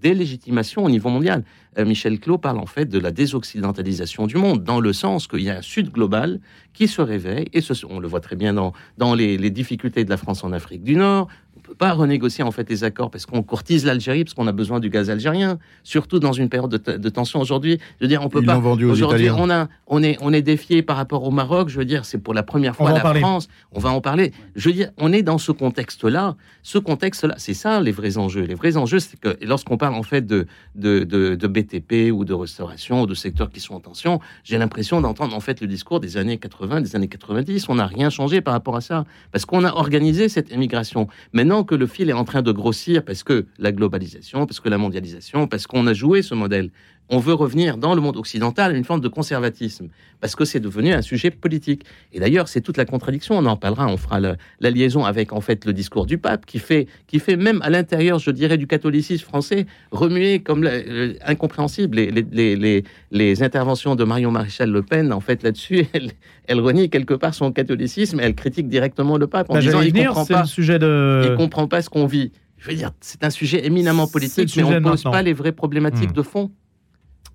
délégitimation 0.00 0.84
au 0.84 0.90
niveau 0.90 1.08
mondial. 1.08 1.44
Euh, 1.78 1.84
Michel 1.84 2.18
Clot 2.18 2.38
parle 2.38 2.58
en 2.58 2.66
fait 2.66 2.86
de 2.86 2.98
la 2.98 3.10
désoccidentalisation 3.10 4.26
du 4.26 4.36
monde, 4.36 4.64
dans 4.64 4.80
le 4.80 4.92
sens 4.92 5.26
qu'il 5.26 5.42
y 5.42 5.50
a 5.50 5.58
un 5.58 5.62
Sud 5.62 5.90
global 5.90 6.40
qui 6.72 6.88
se 6.88 7.02
réveille, 7.02 7.48
et 7.52 7.60
ce, 7.60 7.74
on 7.86 7.98
le 7.98 8.08
voit 8.08 8.20
très 8.20 8.36
bien 8.36 8.54
dans, 8.54 8.72
dans 8.96 9.14
les, 9.14 9.36
les 9.36 9.50
difficultés 9.50 10.04
de 10.04 10.10
la 10.10 10.16
France 10.16 10.44
en 10.44 10.52
Afrique 10.52 10.82
du 10.82 10.96
Nord, 10.96 11.28
peut 11.68 11.74
pas 11.74 11.92
renégocier 11.92 12.42
en 12.44 12.50
fait 12.50 12.68
les 12.70 12.84
accords 12.84 13.10
parce 13.10 13.26
qu'on 13.26 13.42
courtise 13.42 13.84
l'Algérie 13.84 14.24
parce 14.24 14.34
qu'on 14.34 14.46
a 14.46 14.52
besoin 14.52 14.80
du 14.80 14.90
gaz 14.90 15.10
algérien, 15.10 15.58
surtout 15.84 16.18
dans 16.18 16.32
une 16.32 16.48
période 16.48 16.70
de, 16.70 17.08
tension 17.08 17.40
aujourd'hui. 17.40 17.78
Je 17.98 18.04
veux 18.04 18.08
dire, 18.08 18.22
on 18.22 18.28
peut 18.28 18.42
pas. 18.42 18.58
Aujourd'hui, 18.58 19.30
on 19.30 19.50
a, 19.50 19.68
on 19.86 20.02
est, 20.02 20.16
on 20.20 20.32
est 20.32 20.42
défié 20.42 20.82
par 20.82 20.96
rapport 20.96 21.24
au 21.24 21.30
Maroc. 21.30 21.68
Je 21.68 21.78
veux 21.78 21.84
dire, 21.84 22.04
c'est 22.04 22.18
pour 22.18 22.34
la 22.34 22.42
première 22.42 22.74
fois 22.74 22.92
la 22.92 23.14
France. 23.14 23.48
On 23.72 23.80
va 23.80 23.90
en 23.90 24.00
parler. 24.00 24.32
Je 24.56 24.68
veux 24.68 24.74
dire, 24.74 24.90
on 24.98 25.12
est 25.12 25.22
dans 25.22 25.38
ce 25.38 25.52
contexte-là. 25.52 26.36
Ce 26.62 26.78
contexte-là, 26.78 27.34
c'est 27.38 27.54
ça 27.54 27.80
les 27.80 27.92
vrais 27.92 28.18
enjeux. 28.18 28.42
Les 28.42 28.54
vrais 28.54 28.76
enjeux, 28.76 28.98
c'est 28.98 29.18
que 29.18 29.36
lorsqu'on 29.44 29.76
parle 29.76 29.94
en 29.94 30.02
fait 30.02 30.26
de, 30.26 30.46
de, 30.74 31.04
de, 31.04 31.46
BTP 31.46 32.12
ou 32.12 32.24
de 32.24 32.34
restauration 32.34 33.02
ou 33.02 33.06
de 33.06 33.14
secteurs 33.14 33.50
qui 33.50 33.60
sont 33.60 33.74
en 33.74 33.80
tension, 33.80 34.20
j'ai 34.44 34.58
l'impression 34.58 35.00
d'entendre 35.00 35.34
en 35.34 35.40
fait 35.40 35.60
le 35.60 35.66
discours 35.66 36.00
des 36.00 36.16
années 36.16 36.38
80, 36.38 36.80
des 36.80 36.96
années 36.96 37.08
90. 37.08 37.68
On 37.68 37.76
n'a 37.76 37.86
rien 37.86 38.10
changé 38.10 38.40
par 38.40 38.54
rapport 38.54 38.76
à 38.76 38.80
ça 38.80 39.04
parce 39.32 39.44
qu'on 39.44 39.64
a 39.64 39.72
organisé 39.72 40.28
cette 40.28 40.52
émigration. 40.52 41.08
Maintenant 41.32 41.57
que 41.64 41.74
le 41.74 41.86
fil 41.86 42.10
est 42.10 42.14
en 42.14 42.24
train 42.24 42.42
de 42.42 42.52
grossir 42.52 43.04
parce 43.04 43.22
que 43.22 43.46
la 43.58 43.72
globalisation, 43.72 44.46
parce 44.46 44.60
que 44.60 44.68
la 44.68 44.78
mondialisation, 44.78 45.46
parce 45.46 45.66
qu'on 45.66 45.86
a 45.86 45.92
joué 45.92 46.22
ce 46.22 46.34
modèle 46.34 46.70
on 47.10 47.18
veut 47.18 47.34
revenir 47.34 47.76
dans 47.76 47.94
le 47.94 48.00
monde 48.00 48.16
occidental 48.16 48.72
à 48.72 48.76
une 48.76 48.84
forme 48.84 49.00
de 49.00 49.08
conservatisme, 49.08 49.88
parce 50.20 50.36
que 50.36 50.44
c'est 50.44 50.60
devenu 50.60 50.92
un 50.92 51.02
sujet 51.02 51.30
politique. 51.30 51.84
Et 52.12 52.20
d'ailleurs, 52.20 52.48
c'est 52.48 52.60
toute 52.60 52.76
la 52.76 52.84
contradiction, 52.84 53.36
on 53.38 53.46
en 53.46 53.56
parlera, 53.56 53.86
on 53.86 53.96
fera 53.96 54.20
la, 54.20 54.36
liaison 54.60 55.04
avec 55.04 55.32
en 55.32 55.40
fait 55.40 55.64
le 55.64 55.72
discours 55.72 56.06
du 56.06 56.18
pape, 56.18 56.44
qui 56.44 56.58
fait, 56.58 56.86
qui 57.06 57.18
fait 57.18 57.36
même 57.36 57.60
à 57.62 57.70
l'intérieur, 57.70 58.18
je 58.18 58.30
dirais, 58.30 58.56
du 58.56 58.66
catholicisme 58.66 59.24
français, 59.24 59.66
remuer 59.90 60.40
comme 60.40 60.64
euh, 60.64 61.14
incompréhensible 61.24 61.96
les, 61.96 62.10
les, 62.10 62.56
les, 62.56 62.84
les, 63.10 63.42
interventions 63.42 63.94
de 63.94 64.04
Marion 64.04 64.30
Maréchal 64.30 64.70
Le 64.70 64.82
Pen, 64.82 65.12
en 65.12 65.20
fait, 65.20 65.42
là-dessus, 65.42 65.86
elle, 65.92 66.10
elle, 66.46 66.60
renie 66.60 66.90
quelque 66.90 67.14
part 67.14 67.34
son 67.34 67.52
catholicisme, 67.52 68.20
elle 68.20 68.34
critique 68.34 68.68
directement 68.68 69.16
le 69.16 69.26
pape 69.26 69.50
en 69.50 69.54
bah, 69.54 69.60
disant, 69.60 69.80
il 69.80 69.92
comprend 69.92 70.26
pas, 70.26 70.44
sujet 70.44 70.78
de... 70.78 71.28
il 71.30 71.36
comprend 71.36 71.66
pas 71.68 71.82
ce 71.82 71.88
qu'on 71.88 72.06
vit. 72.06 72.32
Je 72.58 72.68
veux 72.68 72.76
dire, 72.76 72.90
c'est 73.00 73.22
un 73.24 73.30
sujet 73.30 73.64
éminemment 73.64 74.08
politique, 74.08 74.54
mais 74.56 74.64
on 74.64 74.70
ne 74.70 74.80
pose 74.80 75.04
pas 75.04 75.22
les 75.22 75.32
vraies 75.32 75.52
problématiques 75.52 76.10
hmm. 76.10 76.14
de 76.14 76.22
fond. 76.22 76.50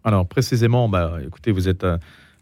Alors 0.03 0.27
précisément, 0.27 0.89
bah, 0.89 1.17
écoutez, 1.25 1.51
vous 1.51 1.69
êtes 1.69 1.83
euh, 1.83 1.97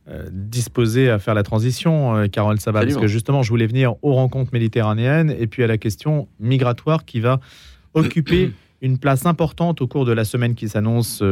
euh, 0.10 0.28
disposé 0.32 1.10
à 1.10 1.20
faire 1.20 1.34
la 1.34 1.44
transition, 1.44 2.16
euh, 2.16 2.28
Carole 2.28 2.60
Sabat, 2.60 2.82
parce 2.82 2.98
que 2.98 3.08
justement, 3.08 3.44
je 3.44 3.50
voulais 3.50 3.68
venir 3.68 3.96
aux 4.02 4.14
rencontres 4.14 4.52
méditerranéennes 4.54 5.34
et 5.38 5.48
puis 5.48 5.64
à 5.64 5.68
la 5.68 5.78
question 5.78 6.28
migratoire 6.40 7.06
qui 7.06 7.20
va 7.20 7.40
occuper 7.94 8.54
une 8.82 8.98
place 8.98 9.26
importante 9.26 9.82
au 9.82 9.88
cours 9.88 10.06
de 10.06 10.12
la 10.12 10.26
semaine 10.26 10.56
qui 10.56 10.68
s'annonce 10.68 11.24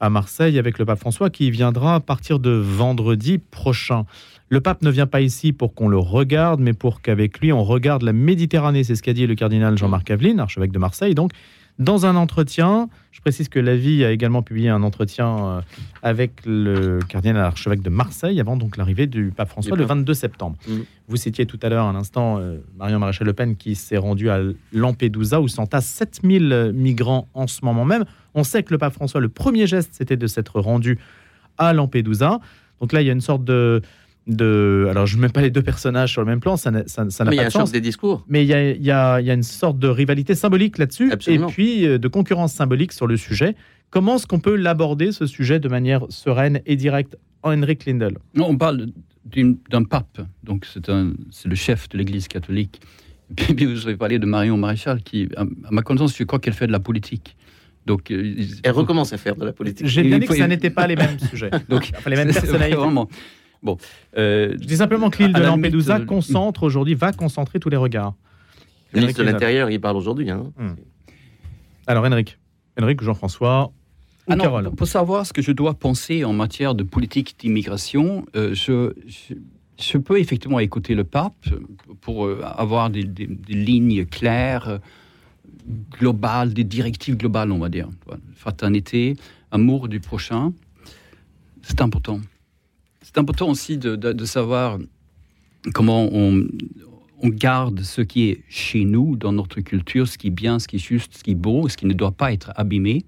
à 0.00 0.10
Marseille 0.10 0.58
avec 0.58 0.78
le 0.78 0.84
pape 0.84 0.98
François 0.98 1.30
qui 1.30 1.50
viendra 1.50 1.96
à 1.96 2.00
partir 2.00 2.40
de 2.40 2.50
vendredi 2.50 3.38
prochain. 3.38 4.04
Le 4.48 4.60
pape 4.60 4.82
ne 4.82 4.90
vient 4.90 5.06
pas 5.06 5.20
ici 5.20 5.52
pour 5.52 5.74
qu'on 5.74 5.88
le 5.88 5.98
regarde, 5.98 6.60
mais 6.60 6.72
pour 6.72 7.02
qu'avec 7.02 7.38
lui, 7.40 7.52
on 7.52 7.62
regarde 7.62 8.02
la 8.02 8.12
Méditerranée. 8.12 8.82
C'est 8.82 8.96
ce 8.96 9.02
qu'a 9.02 9.12
dit 9.12 9.26
le 9.26 9.34
cardinal 9.34 9.76
Jean-Marc 9.76 10.10
Aveline, 10.10 10.40
archevêque 10.40 10.72
de 10.72 10.78
Marseille. 10.78 11.14
Donc, 11.14 11.32
dans 11.78 12.06
un 12.06 12.16
entretien, 12.16 12.88
je 13.12 13.20
précise 13.20 13.48
que 13.48 13.60
la 13.60 13.76
vie 13.76 14.04
a 14.04 14.10
également 14.10 14.42
publié 14.42 14.68
un 14.68 14.82
entretien 14.82 15.38
euh, 15.38 15.60
avec 16.02 16.32
le 16.44 16.98
cardinal 17.08 17.44
archevêque 17.44 17.82
de 17.82 17.90
Marseille 17.90 18.40
avant 18.40 18.56
donc 18.56 18.76
l'arrivée 18.76 19.06
du 19.06 19.32
pape 19.34 19.48
François 19.48 19.76
le 19.76 19.84
22 19.84 20.12
septembre. 20.14 20.56
Mm. 20.66 20.78
Vous 21.08 21.16
citiez 21.16 21.46
tout 21.46 21.58
à 21.62 21.68
l'heure 21.68 21.86
un 21.86 21.94
instant 21.94 22.38
euh, 22.38 22.58
Marion 22.76 22.98
Maréchal 22.98 23.26
Le 23.26 23.32
Pen 23.32 23.56
qui 23.56 23.76
s'est 23.76 23.96
rendue 23.96 24.28
à 24.28 24.40
Lampedusa 24.72 25.40
où 25.40 25.46
s'entassent 25.46 25.86
7000 25.86 26.72
migrants 26.74 27.28
en 27.34 27.46
ce 27.46 27.64
moment 27.64 27.84
même. 27.84 28.04
On 28.34 28.42
sait 28.42 28.62
que 28.62 28.72
le 28.72 28.78
pape 28.78 28.94
François, 28.94 29.20
le 29.20 29.28
premier 29.28 29.66
geste, 29.66 29.90
c'était 29.92 30.16
de 30.16 30.26
s'être 30.26 30.60
rendu 30.60 30.98
à 31.58 31.72
Lampedusa. 31.72 32.40
Donc 32.80 32.92
là, 32.92 33.02
il 33.02 33.06
y 33.06 33.10
a 33.10 33.12
une 33.12 33.20
sorte 33.20 33.44
de, 33.44 33.82
de. 34.28 34.86
Alors, 34.90 35.06
je 35.06 35.16
ne 35.16 35.22
mets 35.22 35.28
pas 35.28 35.40
les 35.40 35.50
deux 35.50 35.62
personnages 35.62 36.12
sur 36.12 36.20
le 36.20 36.26
même 36.26 36.40
plan, 36.40 36.56
ça 36.56 36.70
n'a 36.70 36.86
ça, 36.86 37.04
pas 37.24 37.32
il 37.32 37.36
y 37.36 37.40
a 37.40 37.46
de 37.46 37.50
sens. 37.50 37.72
des 37.72 37.80
discours. 37.80 38.24
Mais 38.28 38.44
il 38.44 38.48
y 38.48 38.54
a, 38.54 38.72
y, 38.72 38.90
a, 38.90 39.20
y 39.20 39.30
a, 39.30 39.34
une 39.34 39.42
sorte 39.42 39.78
de 39.78 39.88
rivalité 39.88 40.34
symbolique 40.34 40.78
là-dessus, 40.78 41.12
et 41.26 41.38
puis 41.38 41.86
euh, 41.86 41.98
de 41.98 42.08
concurrence 42.08 42.52
symbolique 42.52 42.92
sur 42.92 43.06
le 43.06 43.16
sujet. 43.16 43.56
Comment 43.90 44.16
est-ce 44.16 44.26
qu'on 44.26 44.40
peut 44.40 44.56
l'aborder, 44.56 45.12
ce 45.12 45.26
sujet, 45.26 45.60
de 45.60 45.68
manière 45.68 46.04
sereine 46.10 46.60
et 46.66 46.76
directe? 46.76 47.16
Henrik 47.42 47.86
Lindel 47.86 48.18
Non, 48.34 48.48
on 48.48 48.56
parle 48.56 48.88
d'un 49.24 49.84
pape, 49.84 50.20
donc 50.42 50.66
c'est 50.66 51.48
le 51.48 51.54
chef 51.54 51.88
de 51.88 51.98
l'Église 51.98 52.28
catholique. 52.28 52.80
Puis 53.36 53.66
vous 53.66 53.86
avez 53.86 53.96
parlé 53.96 54.18
de 54.18 54.26
Marion 54.26 54.56
Maréchal, 54.56 55.02
qui, 55.02 55.28
à 55.36 55.44
ma 55.70 55.82
connaissance, 55.82 56.16
je 56.16 56.24
crois 56.24 56.38
qu'elle 56.38 56.54
fait 56.54 56.66
de 56.66 56.72
la 56.72 56.80
politique. 56.80 57.36
Donc, 57.86 58.10
euh, 58.10 58.34
elle 58.62 58.72
recommence 58.72 59.12
à 59.12 59.18
faire 59.18 59.36
de 59.36 59.46
la 59.46 59.52
politique. 59.52 59.86
J'ai 59.86 60.02
dit 60.02 60.26
que 60.26 60.34
ça 60.34 60.46
n'était 60.46 60.70
pas 60.70 60.86
les 60.86 60.96
mêmes 60.96 61.18
sujets, 61.30 61.50
donc 61.68 61.90
enfin, 61.96 62.10
les 62.10 62.16
mêmes 62.16 62.32
personnalités. 62.32 62.76
Vraiment. 62.76 63.08
Bon, 63.62 63.76
euh, 64.16 64.52
je 64.60 64.66
dis 64.66 64.76
simplement 64.76 65.10
que 65.10 65.22
l'île 65.22 65.32
de 65.32 65.42
Lampedusa 65.42 66.00
concentre 66.00 66.62
aujourd'hui, 66.62 66.94
va 66.94 67.12
concentrer 67.12 67.58
tous 67.58 67.68
les 67.68 67.76
regards. 67.76 68.14
Le 68.92 69.00
ministre 69.00 69.22
de 69.22 69.28
l'Intérieur, 69.28 69.70
il 69.70 69.80
parle 69.80 69.96
aujourd'hui. 69.96 70.30
Hein. 70.30 70.52
Hmm. 70.56 70.74
Alors, 71.86 72.04
Henrik, 72.04 72.38
Henrik, 72.80 73.02
Jean-François, 73.02 73.72
ah 74.30 74.36
non, 74.36 74.70
pour 74.72 74.86
savoir 74.86 75.24
ce 75.24 75.32
que 75.32 75.40
je 75.40 75.52
dois 75.52 75.72
penser 75.72 76.22
en 76.22 76.34
matière 76.34 76.74
de 76.74 76.82
politique 76.82 77.36
d'immigration, 77.38 78.26
euh, 78.36 78.52
je, 78.52 78.92
je, 79.80 79.96
peux 79.96 80.20
effectivement 80.20 80.58
écouter 80.58 80.94
le 80.94 81.04
pape 81.04 81.48
pour 82.02 82.26
euh, 82.26 82.42
avoir 82.44 82.90
des, 82.90 83.04
des, 83.04 83.26
lignes 83.54 84.04
claires, 84.04 84.80
globales, 85.98 86.52
des 86.52 86.64
directives 86.64 87.16
globales, 87.16 87.52
on 87.52 87.58
va 87.58 87.70
dire. 87.70 87.88
Fraternité, 88.34 89.16
amour 89.50 89.88
du 89.88 89.98
prochain, 89.98 90.52
c'est 91.62 91.80
important 91.80 92.20
c'est 93.08 93.16
important 93.16 93.48
aussi 93.48 93.78
de, 93.78 94.24
savoir 94.26 94.78
comment 95.72 96.10
on, 96.12 96.46
garde 97.24 97.80
ce 97.80 98.02
qui 98.02 98.28
est 98.28 98.44
chez 98.50 98.84
nous, 98.84 99.16
dans 99.16 99.32
notre 99.32 99.62
culture, 99.62 100.06
ce 100.06 100.18
qui 100.18 100.26
est 100.26 100.30
bien, 100.30 100.58
ce 100.58 100.68
qui 100.68 100.76
est 100.76 100.78
juste, 100.78 101.16
ce 101.16 101.24
qui 101.24 101.30
est 101.30 101.34
beau, 101.34 101.70
ce 101.70 101.78
qui 101.78 101.86
ne 101.86 101.94
doit 101.94 102.12
pas 102.12 102.34
être 102.34 102.52
abîmé 102.54 103.06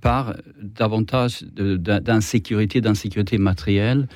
par 0.00 0.34
davantage 0.60 1.44
d'insécurité, 1.44 2.80
d'insécurité 2.80 3.38
matérielle, 3.38 4.08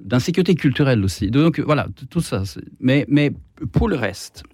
d'insécurité 0.00 0.54
culturelle 0.54 1.04
aussi. 1.04 1.30
Donc 1.30 1.60
voilà, 1.60 1.86
tout 2.08 2.22
ça. 2.22 2.42
Mais, 2.80 3.06
pour 3.70 3.86
le 3.86 3.96
reste, 3.96 4.44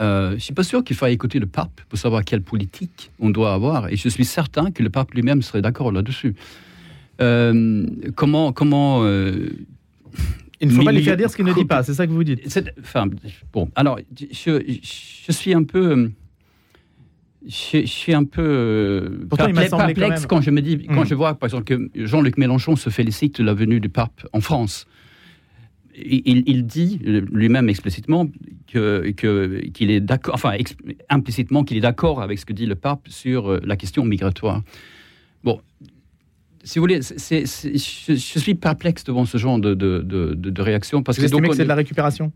euh, 0.00 0.30
je 0.30 0.34
ne 0.36 0.40
suis 0.40 0.54
pas 0.54 0.64
sûr 0.64 0.82
qu'il 0.82 0.96
faille 0.96 1.12
écouter 1.12 1.40
le 1.40 1.46
pape 1.46 1.82
pour 1.90 1.98
savoir 1.98 2.24
quelle 2.24 2.42
politique 2.42 3.10
on 3.20 3.28
doit 3.28 3.52
avoir. 3.52 3.90
Et 3.90 3.96
je 3.96 4.08
suis 4.08 4.24
certain 4.24 4.70
que 4.70 4.82
le 4.82 4.88
pape 4.88 5.12
lui-même 5.12 5.42
serait 5.42 5.60
d'accord 5.60 5.92
là-dessus. 5.92 6.34
Euh, 7.20 7.86
comment. 8.14 8.52
comment 8.52 9.04
euh, 9.04 9.48
il 10.60 10.68
ne 10.68 10.74
faut 10.74 10.84
pas 10.84 10.92
lui 10.92 11.02
faire 11.02 11.16
dire 11.16 11.30
ce 11.30 11.36
qu'il 11.36 11.46
ne 11.46 11.54
dit 11.54 11.64
pas, 11.64 11.82
c'est 11.82 11.94
ça 11.94 12.06
que 12.06 12.12
vous 12.12 12.24
dites. 12.24 12.40
Enfin, 12.80 13.08
bon, 13.52 13.70
alors, 13.74 13.98
je, 14.30 14.78
je 15.26 15.32
suis 15.32 15.54
un 15.54 15.62
peu. 15.62 16.10
Je, 17.46 17.86
suis 17.86 18.12
un 18.12 18.24
peu 18.24 19.26
perplexe 19.34 20.26
quand, 20.26 20.42
je 20.42 20.50
me 20.50 20.60
dis, 20.60 20.86
quand 20.86 21.04
hmm. 21.04 21.06
je 21.06 21.14
vois 21.14 21.34
par 21.36 21.46
exemple 21.46 21.64
que 21.64 21.90
Jean-Luc 21.94 22.36
Mélenchon 22.36 22.76
se 22.76 22.90
félicite 22.90 23.40
de 23.40 23.44
la 23.44 23.54
venue 23.54 23.80
du 23.80 23.88
pape 23.88 24.26
en 24.34 24.42
France. 24.42 24.86
Il, 25.96 26.42
il 26.46 26.66
dit 26.66 27.00
lui-même 27.02 27.70
explicitement 27.70 28.28
que, 28.70 29.10
qu'il 29.72 29.90
est 29.90 30.00
d'accord, 30.00 30.34
enfin 30.34 30.56
implicitement 31.08 31.64
qu'il 31.64 31.76
est 31.76 31.82
d'accord 31.82 32.22
avec 32.22 32.38
ce 32.38 32.46
que 32.46 32.52
dit 32.52 32.66
le 32.66 32.74
pape 32.74 33.08
sur 33.08 33.50
euh, 33.50 33.60
la 33.64 33.76
question 33.76 34.04
migratoire. 34.04 34.62
Bon, 35.44 35.60
si 36.62 36.78
vous 36.78 36.82
voulez, 36.82 37.00
je, 37.00 38.14
suis 38.16 38.54
perplexe 38.54 39.04
devant 39.04 39.24
ce 39.24 39.38
genre 39.38 39.58
de, 39.58 39.74
de, 39.74 40.02
de, 40.02 40.62
réaction. 40.62 41.02
Parce 41.02 41.18
vous 41.18 41.40
que, 41.40 41.48
que 41.48 41.54
c'est 41.54 41.62
de 41.62 41.68
la 41.68 41.74
récupération? 41.74 42.32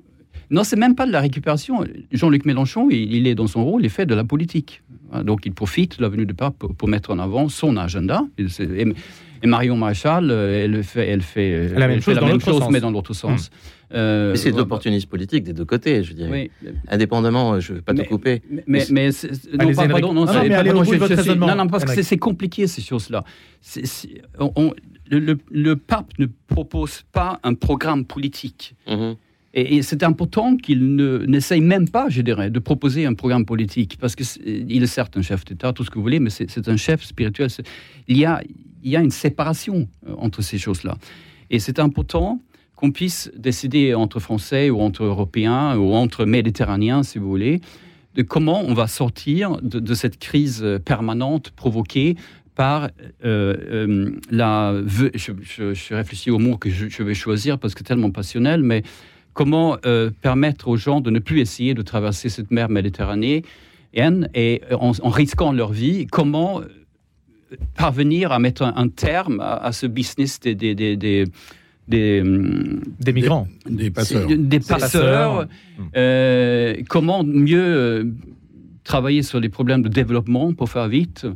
Non, 0.51 0.65
c'est 0.65 0.77
même 0.77 0.95
pas 0.95 1.07
de 1.07 1.13
la 1.13 1.21
récupération. 1.21 1.85
Jean-Luc 2.13 2.45
Mélenchon, 2.45 2.89
il, 2.91 3.27
est 3.27 3.35
dans 3.35 3.47
son 3.47 3.65
rôle, 3.65 3.85
il 3.85 3.91
fait 3.91 4.07
de 4.07 4.15
la 4.15 4.25
politique. 4.25 4.83
Hein, 5.13 5.25
donc 5.25 5.47
il 5.47 5.53
profite 5.53 5.99
de 5.99 6.03
la 6.03 6.09
venue 6.09 6.27
du 6.27 6.35
pape 6.35 6.57
pour, 6.59 6.89
mettre 6.89 7.11
en 7.11 7.19
avant 7.19 7.49
son 7.49 7.77
agenda. 7.77 8.23
Et, 8.39 9.47
Marion 9.47 9.77
Maréchal, 9.77 10.31
euh, 10.31 10.65
elle 10.65 10.83
fait, 10.83 11.07
elle 11.07 11.21
fait, 11.21 11.69
la 11.69 11.87
même 11.87 12.01
chose, 12.01 12.63
mais 12.71 12.81
dans 12.81 12.91
l'autre 12.91 13.13
sens. 13.13 13.51
Hum. 13.51 13.59
Euh, 13.93 14.35
c'est 14.35 14.51
de 14.51 14.57
l'opportunisme 14.57 15.09
politique 15.09 15.45
des 15.45 15.53
deux 15.53 15.65
côtés, 15.65 16.03
je 16.03 16.15
dirais. 16.15 16.51
Indépendamment, 16.89 17.61
je 17.61 17.73
ne 17.73 17.79
vais 17.79 17.83
pas 17.83 17.95
te 17.95 18.03
couper. 18.03 18.43
Mais, 18.67 18.85
mais, 18.91 19.11
non, 19.59 19.75
pardon, 19.75 20.13
non, 20.13 20.27
non, 20.27 21.57
non, 21.57 21.67
parce 21.67 21.85
que 21.85 22.03
c'est 22.03 22.19
compliqué 22.19 22.67
ces 22.67 22.83
choses-là. 22.83 23.25
Le, 25.11 25.37
le, 25.51 25.77
pape 25.77 26.19
ne 26.19 26.27
propose 26.47 27.03
pas 27.13 27.39
un 27.43 27.53
programme 27.53 28.07
politique. 28.07 28.75
Mm-hmm. 28.89 29.17
Et, 29.53 29.83
c'est 29.83 30.03
important 30.03 30.57
qu'il 30.57 30.97
n'essaye 30.97 31.61
même 31.61 31.89
pas, 31.89 32.09
je 32.09 32.23
dirais, 32.23 32.51
de 32.51 32.59
proposer 32.59 33.07
un 33.07 33.15
programme 33.15 33.45
politique, 33.45 33.99
parce 34.01 34.17
qu'il 34.17 34.83
est 34.83 34.87
certes 34.87 35.17
un 35.17 35.23
chef 35.23 35.45
d'État, 35.45 35.73
tout 35.73 35.85
ce 35.85 35.91
que 35.91 35.97
vous 35.97 36.03
voulez, 36.03 36.21
mais 36.21 36.31
c'est 36.31 36.69
un 36.69 36.77
chef 36.77 37.05
spirituel. 37.05 37.51
Il 38.09 38.17
y, 38.17 38.25
a, 38.25 38.43
il 38.83 38.91
y 38.91 38.97
a 38.97 39.01
une 39.01 39.11
séparation 39.11 39.89
euh, 40.09 40.15
entre 40.19 40.43
ces 40.43 40.59
choses-là. 40.59 40.97
Et 41.51 41.59
c'est 41.61 41.79
important 41.79 42.41
qu'on 42.77 42.91
puisse 42.91 43.31
décider 43.37 43.95
entre 43.95 44.21
Français 44.21 44.71
ou 44.71 44.81
entre 44.81 45.05
Européens 45.05 45.77
ou 45.77 45.95
entre 45.95 46.25
Méditerranéens, 46.25 47.03
si 47.03 47.19
vous 47.19 47.29
voulez, 47.29 47.61
de 48.15 48.23
comment 48.23 48.63
on 48.63 48.75
va 48.75 48.87
sortir 48.87 49.59
de, 49.63 49.95
cette 49.95 50.19
crise 50.19 50.65
permanente 50.85 51.51
provoquée 51.51 52.17
par 52.55 52.85
euh, 52.85 53.57
euh, 53.71 54.11
la... 54.31 54.75
Je, 54.87 55.95
réfléchis 55.95 56.31
au 56.31 56.39
mot 56.39 56.57
que 56.57 56.71
je, 56.71 57.03
vais 57.03 57.15
choisir 57.15 57.59
parce 57.59 57.75
que 57.75 57.83
tellement 57.83 58.11
passionnel, 58.11 58.63
mais 58.63 58.83
comment 59.33 59.77
euh, 59.85 60.11
permettre 60.23 60.69
aux 60.69 60.77
gens 60.77 61.01
de 61.01 61.11
ne 61.11 61.19
plus 61.19 61.41
essayer 61.41 61.75
de 61.75 61.83
traverser 61.83 62.29
cette 62.29 62.53
mer 62.53 62.69
Méditerranéenne 62.69 63.43
et 64.35 64.63
en, 64.73 64.93
risquant 65.09 65.53
leur 65.53 65.73
vie, 65.73 66.07
comment 66.07 66.61
parvenir 67.77 68.33
à 68.33 68.39
mettre 68.39 68.63
un, 68.63 68.89
terme 68.89 69.41
à, 69.41 69.71
ce 69.73 69.87
business 69.87 70.41
des 70.41 71.27
migrants, 71.89 73.47
des, 73.67 73.91
passeurs. 73.91 74.27
Des, 74.27 74.61
passeurs. 74.61 75.47
Euh, 75.97 76.75
comment 76.89 77.25
mieux 77.25 77.63
euh, 77.63 78.05
travailler 78.85 79.23
sur 79.23 79.41
les 79.41 79.49
problèmes 79.49 79.83
de 79.83 79.89
développement 79.89 80.53
pour 80.53 80.71
faire 80.71 80.89
vite 80.89 81.27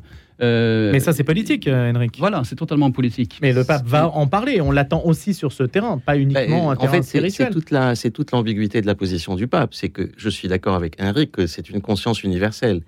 euh, 0.40 0.92
mais 0.92 1.00
ça, 1.00 1.12
c'est 1.12 1.24
politique, 1.24 1.68
Henrik. 1.68 2.16
Voilà, 2.18 2.42
c'est 2.44 2.54
totalement 2.54 2.92
politique. 2.92 3.38
Mais 3.42 3.52
le 3.52 3.64
pape 3.64 3.84
va 3.84 4.08
en 4.08 4.28
parler. 4.28 4.60
On 4.60 4.70
l'attend 4.70 5.02
aussi 5.04 5.34
sur 5.34 5.52
ce 5.52 5.64
terrain, 5.64 5.98
pas 5.98 6.16
uniquement 6.16 6.70
un 6.70 6.76
terrain 6.76 6.98
en 6.98 7.02
fait, 7.02 7.30
C'est 7.30 7.50
toute 7.50 7.72
la, 7.72 7.94
toute 7.96 8.30
l'ambiguïté 8.30 8.80
de 8.80 8.86
la 8.86 8.94
position 8.94 9.34
du 9.34 9.48
pape. 9.48 9.74
C'est 9.74 9.88
que 9.88 10.10
je 10.16 10.28
suis 10.28 10.46
d'accord 10.46 10.76
avec 10.76 11.00
Henrik 11.00 11.32
que 11.32 11.46
c'est 11.46 11.70
une 11.70 11.80
conscience 11.80 12.22
universelle. 12.22 12.82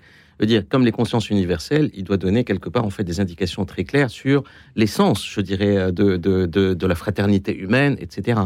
Dire, 0.45 0.63
comme 0.67 0.85
les 0.85 0.91
consciences 0.91 1.29
universelles, 1.29 1.91
il 1.93 2.03
doit 2.03 2.17
donner 2.17 2.43
quelque 2.43 2.67
part 2.69 2.83
en 2.83 2.89
fait 2.89 3.03
des 3.03 3.19
indications 3.19 3.63
très 3.65 3.83
claires 3.83 4.09
sur 4.09 4.43
l'essence, 4.75 5.23
je 5.27 5.39
dirais, 5.39 5.91
de, 5.91 6.17
de, 6.17 6.45
de, 6.47 6.87
la 6.87 6.95
fraternité 6.95 7.55
humaine, 7.55 7.95
etc. 7.99 8.39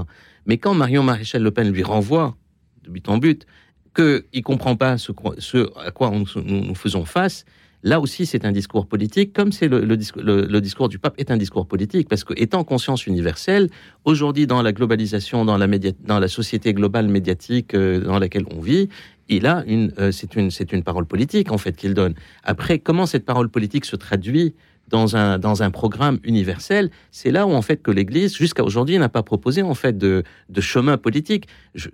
Mais 0.46 0.58
quand 0.58 0.74
Marion 0.74 1.04
Maréchal 1.04 1.42
Le 1.42 1.52
Pen 1.52 1.72
lui 1.72 1.84
renvoie 1.84 2.36
de 2.84 2.90
but 2.90 3.08
en 3.08 3.18
but 3.18 3.46
qu'il 3.96 4.24
ne 4.36 4.42
comprend 4.42 4.76
pas 4.76 4.98
ce, 4.98 5.14
ce, 5.38 5.70
à 5.80 5.92
quoi 5.92 6.12
nous, 6.12 6.26
nous 6.44 6.76
faisons 6.76 7.06
face, 7.06 7.46
Là 7.86 8.00
aussi, 8.00 8.26
c'est 8.26 8.46
un 8.46 8.52
discours 8.52 8.88
politique, 8.88 9.32
comme 9.32 9.52
c'est 9.52 9.68
le, 9.68 9.86
discours 10.60 10.90
du 10.90 10.98
pape 10.98 11.14
est 11.20 11.30
un 11.30 11.38
discours 11.38 11.68
politique, 11.68 12.10
parce 12.10 12.24
que 12.24 12.34
étant 12.36 12.64
conscience 12.64 13.06
universelle, 13.06 13.70
aujourd'hui 14.06 14.48
dans 14.48 14.64
la 14.64 14.74
globalisation, 14.74 15.46
dans 15.46 15.56
la, 15.56 15.68
dans 15.68 16.18
la 16.18 16.28
société 16.28 16.74
globale 16.74 17.08
médiatique 17.08 17.76
euh, 17.76 18.00
dans 18.00 18.18
laquelle 18.18 18.46
on 18.58 18.60
vit, 18.60 18.90
il 19.30 19.46
a 19.46 19.64
une, 19.68 19.94
euh, 20.00 20.12
c'est 20.12 20.36
une, 20.36 20.50
c'est 20.50 20.74
une 20.74 20.82
parole 20.82 21.06
politique 21.06 21.52
en 21.52 21.60
fait 21.60 21.74
qu'il 21.74 21.94
donne. 21.94 22.16
Après, 22.44 22.80
comment 22.80 23.06
cette 23.06 23.24
parole 23.24 23.50
politique 23.50 23.86
se 23.86 23.96
traduit 23.96 24.56
dans 24.88 25.16
un, 25.16 25.40
dans 25.40 25.64
un 25.64 25.72
programme 25.72 26.20
universel, 26.24 26.92
c'est 27.12 27.32
là 27.32 27.48
où 27.48 27.54
en 27.54 27.62
fait 27.62 27.82
que 27.82 27.92
l'Église, 27.92 28.36
jusqu'à 28.36 28.64
aujourd'hui, 28.64 28.98
n'a 28.98 29.10
pas 29.10 29.24
proposé 29.24 29.62
en 29.62 29.74
fait 29.74 29.98
de, 29.98 30.24
de 30.50 30.62
chemin 30.62 30.98
politique. 30.98 31.48
Je, 31.74 31.90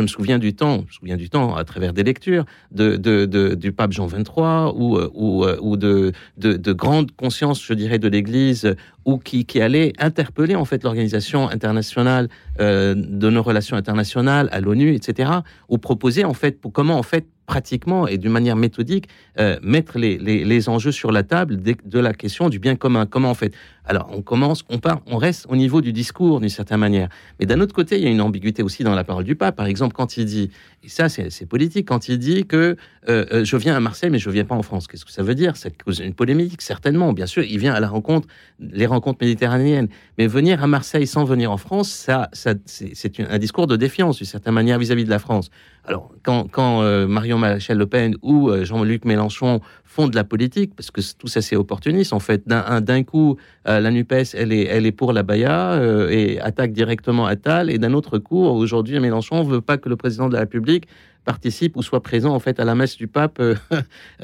me 0.00 0.06
souviens 0.06 0.38
du 0.38 0.54
temps, 0.54 0.78
je 0.78 0.82
me 0.82 0.92
souviens 0.92 1.16
du 1.16 1.28
temps 1.28 1.54
à 1.54 1.64
travers 1.64 1.92
des 1.92 2.02
lectures 2.02 2.44
de, 2.72 2.96
de, 2.96 3.54
du 3.54 3.72
pape 3.72 3.92
Jean 3.92 4.06
XXIII 4.06 4.72
ou, 4.74 4.98
ou, 5.14 5.46
ou 5.46 5.76
de, 5.76 6.12
de, 6.38 6.72
grandes 6.72 7.12
consciences, 7.12 7.64
je 7.64 7.74
dirais, 7.74 7.98
de 7.98 8.08
l'Église 8.08 8.74
ou 9.04 9.18
qui, 9.18 9.60
allait 9.60 9.92
interpeller 9.98 10.54
en 10.54 10.64
fait 10.64 10.82
l'organisation 10.84 11.48
internationale 11.48 12.28
euh, 12.60 12.94
de 12.96 13.30
nos 13.30 13.42
relations 13.42 13.76
internationales 13.76 14.48
à 14.52 14.60
l'ONU, 14.60 14.94
etc. 14.94 15.30
ou 15.68 15.78
proposer 15.78 16.24
en 16.24 16.34
fait 16.34 16.58
comment 16.72 16.98
en 16.98 17.02
fait 17.02 17.26
pratiquement 17.46 18.06
et 18.06 18.16
d'une 18.16 18.30
manière 18.30 18.54
méthodique 18.54 19.08
euh, 19.40 19.58
mettre 19.60 19.98
les, 19.98 20.68
enjeux 20.68 20.92
sur 20.92 21.10
la 21.10 21.24
table 21.24 21.60
de, 21.60 21.98
la 21.98 22.14
question 22.14 22.48
du 22.48 22.60
bien 22.60 22.76
commun. 22.76 23.06
Comment 23.06 23.30
en 23.30 23.34
fait 23.34 23.52
Alors 23.90 24.08
on 24.12 24.22
commence, 24.22 24.62
on 24.68 24.78
part, 24.78 25.00
on 25.08 25.16
reste 25.16 25.46
au 25.48 25.56
niveau 25.56 25.80
du 25.80 25.92
discours 25.92 26.38
d'une 26.38 26.48
certaine 26.48 26.78
manière. 26.78 27.08
Mais 27.40 27.46
d'un 27.46 27.60
autre 27.60 27.74
côté, 27.74 27.96
il 27.98 28.04
y 28.04 28.06
a 28.06 28.10
une 28.10 28.20
ambiguïté 28.20 28.62
aussi 28.62 28.84
dans 28.84 28.94
la 28.94 29.02
parole 29.02 29.24
du 29.24 29.34
pape. 29.34 29.56
Par 29.56 29.66
exemple, 29.66 29.94
quand 29.94 30.16
il 30.16 30.26
dit, 30.26 30.52
et 30.84 30.88
ça 30.88 31.08
c'est 31.08 31.46
politique, 31.46 31.88
quand 31.88 32.08
il 32.08 32.20
dit 32.20 32.46
que 32.46 32.76
euh, 33.08 33.26
euh, 33.32 33.44
je 33.44 33.56
viens 33.56 33.74
à 33.74 33.80
Marseille 33.80 34.10
mais 34.10 34.20
je 34.20 34.30
viens 34.30 34.44
pas 34.44 34.54
en 34.54 34.62
France, 34.62 34.86
qu'est-ce 34.86 35.04
que 35.04 35.10
ça 35.10 35.24
veut 35.24 35.34
dire? 35.34 35.56
Ça 35.56 35.70
cause 35.70 35.98
une 35.98 36.14
polémique, 36.14 36.62
certainement. 36.62 37.12
Bien 37.12 37.26
sûr, 37.26 37.42
il 37.42 37.58
vient 37.58 37.74
à 37.74 37.80
la 37.80 37.88
rencontre, 37.88 38.28
les 38.60 38.86
rencontres 38.86 39.18
méditerranéennes. 39.22 39.88
Mais 40.18 40.28
venir 40.28 40.62
à 40.62 40.68
Marseille 40.68 41.08
sans 41.08 41.24
venir 41.24 41.50
en 41.50 41.56
France, 41.56 41.90
ça 41.90 42.30
c'est 42.32 43.18
un 43.18 43.38
discours 43.38 43.66
de 43.66 43.74
défiance 43.74 44.18
d'une 44.18 44.26
certaine 44.26 44.54
manière 44.54 44.78
vis-à-vis 44.78 45.04
de 45.04 45.10
la 45.10 45.18
France. 45.18 45.50
Alors, 45.84 46.12
quand, 46.22 46.50
quand 46.50 46.82
euh, 46.82 47.06
Marion 47.06 47.38
Maréchal 47.38 47.78
Le 47.78 47.86
Pen 47.86 48.14
ou 48.22 48.50
euh, 48.50 48.64
Jean-Luc 48.64 49.04
Mélenchon 49.04 49.60
font 49.84 50.08
de 50.08 50.14
la 50.14 50.24
politique, 50.24 50.74
parce 50.76 50.90
que 50.90 51.00
tout 51.18 51.26
ça 51.26 51.42
c'est 51.42 51.56
opportuniste, 51.56 52.12
en 52.12 52.20
fait, 52.20 52.46
d'un 52.46 53.02
coup, 53.02 53.36
euh, 53.66 53.80
la 53.80 53.90
NUPES, 53.90 54.34
elle 54.34 54.52
est, 54.52 54.64
elle 54.64 54.86
est 54.86 54.92
pour 54.92 55.12
la 55.12 55.22
Baïa 55.22 55.80
et 56.10 56.40
attaque 56.40 56.72
directement 56.72 57.26
Attal, 57.26 57.70
et 57.70 57.78
d'un 57.78 57.94
autre 57.94 58.18
coup, 58.18 58.44
aujourd'hui, 58.44 59.00
Mélenchon 59.00 59.42
veut 59.42 59.60
pas 59.60 59.78
que 59.78 59.88
le 59.88 59.96
président 59.96 60.28
de 60.28 60.34
la 60.34 60.40
République 60.40 60.86
participe 61.24 61.76
ou 61.76 61.82
soit 61.82 62.02
présent 62.02 62.34
en 62.34 62.40
fait 62.40 62.60
à 62.60 62.64
la 62.64 62.74
messe 62.74 62.96
du 62.96 63.06
pape. 63.06 63.38
Euh, 63.40 63.54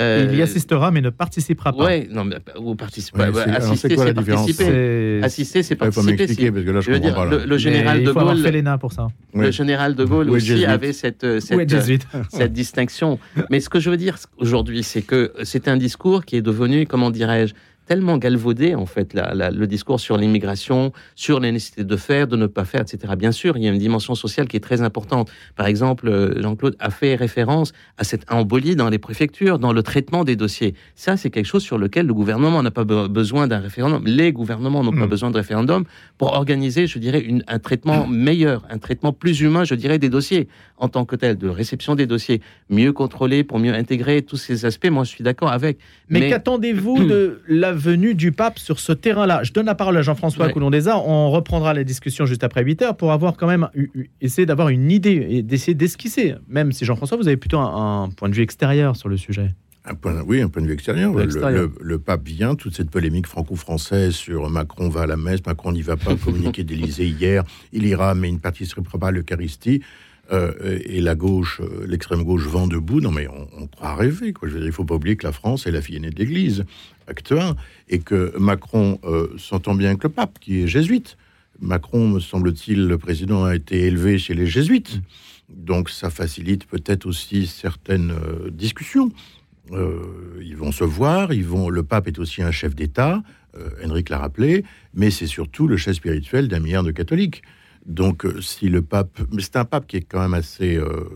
euh, 0.01 0.29
il 0.31 0.39
y 0.39 0.43
assistera 0.43 0.91
mais 0.91 1.01
ne 1.01 1.11
participera 1.11 1.73
pas. 1.73 1.87
Oui, 1.87 2.09
non, 2.11 2.25
mais, 2.25 2.37
ou 2.59 2.75
participer. 2.75 3.23
assister, 3.23 3.97
c'est 3.97 4.15
participer. 4.15 5.21
Assister, 5.23 5.63
c'est 5.63 5.77
participer. 5.77 6.17
parce 6.51 6.65
que 6.65 6.71
là, 6.71 6.81
je, 6.81 6.91
veux 6.91 7.01
dire, 7.01 7.25
le, 7.25 7.59
général 7.59 8.03
de 8.03 8.13
Gaulle. 8.13 8.39
fait 8.39 8.65
pour 8.81 8.93
ça. 8.93 9.09
Le 9.35 9.51
général 9.51 9.95
de 9.95 10.05
Gaulle 10.05 10.31
aussi 10.31 10.65
avait 10.65 10.93
cette, 10.93 11.25
euh, 11.25 11.41
cette, 11.41 12.07
cette 12.31 12.53
distinction. 12.53 13.19
Mais 13.51 13.61
ce 13.61 13.69
que 13.69 13.81
je 13.81 13.91
veux 13.91 13.97
dire 13.97 14.17
aujourd'hui, 14.39 14.83
c'est 14.83 15.03
que 15.03 15.33
c'est 15.43 15.69
un 15.69 15.77
discours 15.77 16.25
qui 16.25 16.37
est 16.37 16.43
devenu, 16.43 16.87
comment 16.87 17.11
dirais-je, 17.11 17.55
tellement 17.87 18.19
galvaudé, 18.19 18.75
en 18.75 18.87
fait, 18.87 19.15
le 19.15 19.67
discours 19.67 20.01
sur 20.01 20.17
l'immigration, 20.17 20.93
sur 21.15 21.41
la 21.41 21.53
nécessité 21.53 21.85
de 21.85 21.97
faire, 21.97 22.27
de 22.27 22.37
ne 22.37 22.47
pas 22.47 22.65
faire, 22.65 22.83
etc. 22.83 23.15
Bien 23.17 23.33
sûr, 23.33 23.57
il 23.57 23.63
y 23.65 23.69
a 23.69 23.71
une 23.71 23.79
dimension 23.79 24.15
sociale 24.15 24.49
qui 24.49 24.57
est 24.57 24.61
très 24.61 24.83
importante. 24.83 25.31
Par 25.55 25.67
exemple, 25.67 26.09
euh, 26.09 26.43
Jean-Claude 26.43 26.77
a 26.79 26.91
fait 26.91 27.15
référence 27.15 27.73
à 27.97 28.05
cette 28.05 28.31
embolie 28.31 28.77
dans 28.77 28.89
les 28.89 28.99
préfectures, 28.99 29.59
dans 29.59 29.73
le 29.73 29.83
traitement 29.83 30.25
des 30.25 30.37
dossiers. 30.37 30.75
Ça, 30.95 31.17
c'est 31.17 31.31
quelque 31.31 31.47
chose 31.47 31.63
sur 31.63 31.79
lequel 31.79 32.07
le 32.07 32.15
gouvernement 32.15 32.63
n'a 32.63 32.71
pas 32.71 32.85
besoin 32.85 33.47
d'un 33.47 33.61
référendum. 33.61 34.03
Les 34.05 34.33
gouvernements 34.33 34.83
n'ont 34.83 34.93
pas 34.93 35.07
hmm. 35.07 35.11
besoin 35.11 35.31
de 35.31 35.37
référendum 35.37 35.85
pour 36.19 36.33
organiser, 36.33 36.87
je 36.87 36.99
dirais, 36.99 37.21
une, 37.21 37.45
un 37.47 37.59
traitement 37.59 38.07
meilleur, 38.27 38.65
un 38.69 38.79
traitement 38.79 39.13
plus 39.13 39.41
humain, 39.41 39.65
je 39.65 39.75
dirais, 39.75 39.99
des 39.99 40.09
dossiers 40.09 40.49
en 40.79 40.89
tant 40.89 41.05
que 41.05 41.17
tel, 41.17 41.39
de 41.39 41.49
réception 41.49 41.95
des 41.95 42.07
dossiers, 42.07 42.41
mieux 42.69 42.93
contrôlés 42.93 43.45
pour 43.45 43.59
mieux 43.59 43.73
intégrer 43.73 44.23
tous 44.23 44.37
ces 44.37 44.65
aspects. 44.65 44.91
Moi, 44.91 45.05
je 45.05 45.11
suis 45.11 45.25
d'accord 45.25 45.53
avec. 45.53 45.79
Mais, 46.09 46.29
qu'attendez-vous 46.29 47.05
de 47.05 47.41
la 47.49 47.73
venue 47.77 48.15
du 48.15 48.33
pape 48.33 48.59
sur 48.59 48.81
ce 48.81 48.93
terrain-là 48.93 49.43
Je 49.43 49.53
donne 49.53 49.67
la 49.67 49.75
parole 49.75 49.97
à 49.97 50.03
Jean-François 50.03 50.49
Coulon-Désart. 50.49 51.07
On 51.07 51.31
reprendra 51.31 51.75
la 51.75 51.85
discussion 51.85 52.27
juste 52.27 52.43
après 52.43 52.65
8 52.65 52.83
heures 52.83 52.97
pour 52.97 53.13
avoir 53.13 53.37
quand 53.37 53.47
même 53.47 53.69
essayé 54.21 54.47
d'avoir 54.47 54.71
une 54.71 54.91
idée 54.91 55.27
et 55.31 55.43
d'essayer 55.43 55.75
d'esquisser. 55.75 56.35
Même 56.49 56.73
si 56.73 56.85
Jean-François, 56.85 57.17
vous 57.17 57.29
avez 57.29 57.37
plutôt 57.37 57.59
un, 57.59 58.09
point 58.17 58.29
de 58.29 58.35
vue 58.35 58.43
extérieur 58.43 58.97
sur 58.97 59.09
le 59.09 59.17
sujet. 59.17 59.55
Un 59.85 59.95
point, 59.95 60.21
oui, 60.27 60.41
un 60.41 60.49
point 60.49 60.63
de 60.63 60.67
vue 60.67 60.73
extérieur. 60.73 61.13
Le, 61.15 61.99
pape 61.99 62.27
vient, 62.27 62.57
toute 62.57 62.75
cette 62.75 62.91
polémique 62.91 63.29
franco-française 63.29 64.15
sur 64.15 64.51
Macron 64.51 64.89
va 64.89 65.03
à 65.03 65.07
la 65.07 65.17
messe, 65.17 65.47
Macron 65.47 65.71
n'y 65.71 65.83
va 65.83 65.97
pas, 65.97 66.17
communiqué 66.25 66.65
d'Élysée 66.65 67.07
hier, 67.07 67.45
il 67.73 67.87
ira, 67.87 68.15
mais 68.15 68.29
une 68.29 68.41
partie 68.41 68.67
serait 68.67 68.83
pas 68.83 69.09
à 69.09 69.11
l'Eucharistie. 69.13 69.83
Euh, 70.33 70.81
et 70.85 71.01
la 71.01 71.15
gauche, 71.15 71.61
euh, 71.61 71.87
l'extrême 71.87 72.25
gauche 72.25 72.47
vend 72.47 72.67
debout. 72.67 73.01
Non, 73.01 73.13
mais 73.13 73.29
on, 73.29 73.67
croit 73.69 73.95
rêver. 73.95 74.33
Quoi. 74.33 74.49
Je 74.49 74.71
faut 74.71 74.85
pas 74.85 74.97
oublier 74.97 75.17
que 75.17 75.27
la 75.27 75.33
France 75.33 75.67
est 75.67 75.71
la 75.71 75.81
fille 75.81 75.97
aînée 75.97 76.11
de 76.11 76.19
l'Église, 76.19 76.65
acte 77.07 77.33
1, 77.33 77.55
et 77.89 78.01
que 78.01 78.37
Macron 78.39 78.99
euh, 79.05 79.29
s'entend 79.39 79.75
bien 79.75 79.91
avec 79.91 80.03
le 80.03 80.11
pape, 80.11 80.39
qui 80.41 80.63
est 80.63 80.67
jésuite. 80.67 81.17
Macron, 81.61 82.09
me 82.09 82.21
semble-t-il, 82.21 82.87
le 82.87 82.99
président 82.99 83.45
a 83.45 83.55
été 83.55 83.87
élevé 83.87 84.19
chez 84.19 84.35
les 84.35 84.47
jésuites. 84.47 85.01
Donc 85.49 85.91
ça 85.91 86.11
facilite 86.11 86.67
peut-être 86.67 87.07
aussi 87.07 87.47
certaines 87.47 88.13
discussions. 88.51 89.11
ils 89.71 90.57
vont 90.57 90.73
se 90.73 90.85
voir, 90.85 91.33
ils 91.33 91.47
vont. 91.47 91.71
Le 91.71 91.83
pape 91.83 92.09
est 92.09 92.19
aussi 92.19 92.43
un 92.43 92.51
chef 92.51 92.75
d'État, 92.75 93.23
Henrik 93.83 94.11
l'a 94.11 94.19
rappelé, 94.19 94.65
mais 94.93 95.11
c'est 95.11 95.29
surtout 95.29 95.67
le 95.67 95.79
chef 95.79 95.97
spirituel 95.97 96.49
d'un 96.49 96.59
milliard 96.59 96.83
de 96.83 96.91
catholiques. 96.91 97.43
Donc, 97.87 98.25
euh, 98.25 98.41
si 98.41 98.69
le 98.69 98.83
pape, 98.83 99.21
mais 99.33 99.41
c'est 99.43 99.57
un 99.57 99.65
pape 99.65 99.87
qui 99.87 99.97
est 99.97 100.03
quand 100.03 100.21
même 100.21 100.35
assez, 100.35 100.77
euh, 100.77 101.09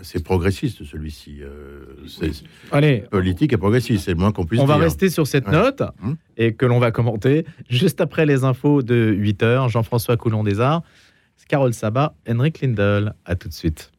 assez 0.00 0.22
progressiste, 0.22 0.84
celui-ci. 0.84 1.38
Euh, 1.42 1.96
Allez, 2.70 3.04
politique 3.10 3.54
et 3.54 3.56
progressiste, 3.56 4.04
c'est 4.04 4.10
le 4.10 4.18
moins 4.18 4.32
qu'on 4.32 4.44
puisse 4.44 4.60
on 4.60 4.66
dire. 4.66 4.74
On 4.74 4.78
va 4.78 4.84
rester 4.84 5.08
sur 5.08 5.26
cette 5.26 5.48
note 5.48 5.82
hum. 6.02 6.16
et 6.36 6.52
que 6.52 6.66
l'on 6.66 6.78
va 6.78 6.90
commenter 6.90 7.46
juste 7.70 8.02
après 8.02 8.26
les 8.26 8.44
infos 8.44 8.82
de 8.82 9.10
8 9.16 9.42
heures. 9.42 9.68
Jean-François 9.70 10.18
Coulon 10.18 10.44
des 10.44 10.60
Arts, 10.60 10.82
Carole 11.48 11.72
Sabat, 11.72 12.14
Henrik 12.28 12.60
Lindel. 12.60 13.14
À 13.24 13.34
tout 13.34 13.48
de 13.48 13.54
suite. 13.54 13.90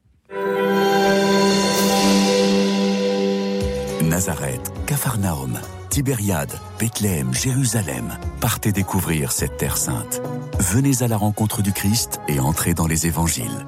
Nazareth, 4.03 4.71
Capharnaüm. 4.85 5.59
Tibériade, 5.99 6.55
Bethléem, 6.79 7.33
Jérusalem, 7.33 8.17
partez 8.39 8.71
découvrir 8.71 9.33
cette 9.33 9.57
terre 9.57 9.75
sainte. 9.75 10.21
Venez 10.57 11.03
à 11.03 11.09
la 11.09 11.17
rencontre 11.17 11.62
du 11.62 11.73
Christ 11.73 12.21
et 12.29 12.39
entrez 12.39 12.73
dans 12.73 12.88
les 12.88 13.05
évangiles. 13.05 13.65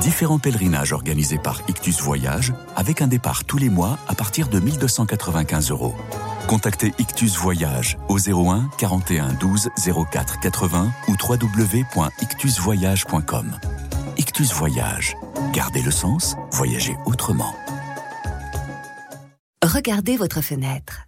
Différents 0.00 0.40
pèlerinages 0.40 0.92
organisés 0.92 1.38
par 1.38 1.62
Ictus 1.68 2.00
Voyage 2.00 2.52
avec 2.74 3.00
un 3.00 3.06
départ 3.06 3.44
tous 3.44 3.58
les 3.58 3.68
mois 3.68 3.96
à 4.08 4.16
partir 4.16 4.48
de 4.48 4.58
1295 4.58 5.70
euros. 5.70 5.94
Contactez 6.48 6.92
Ictus 6.98 7.36
Voyage 7.36 7.96
au 8.08 8.18
01 8.18 8.68
41 8.76 9.34
12 9.34 9.68
04 10.10 10.40
80 10.40 10.92
ou 11.06 11.12
www.ictusvoyage.com. 11.12 13.56
Ictus 14.16 14.52
Voyage. 14.52 15.16
Gardez 15.52 15.82
le 15.82 15.92
sens, 15.92 16.34
voyagez 16.50 16.96
autrement. 17.06 17.54
Regardez 19.62 20.16
votre 20.16 20.40
fenêtre. 20.40 21.07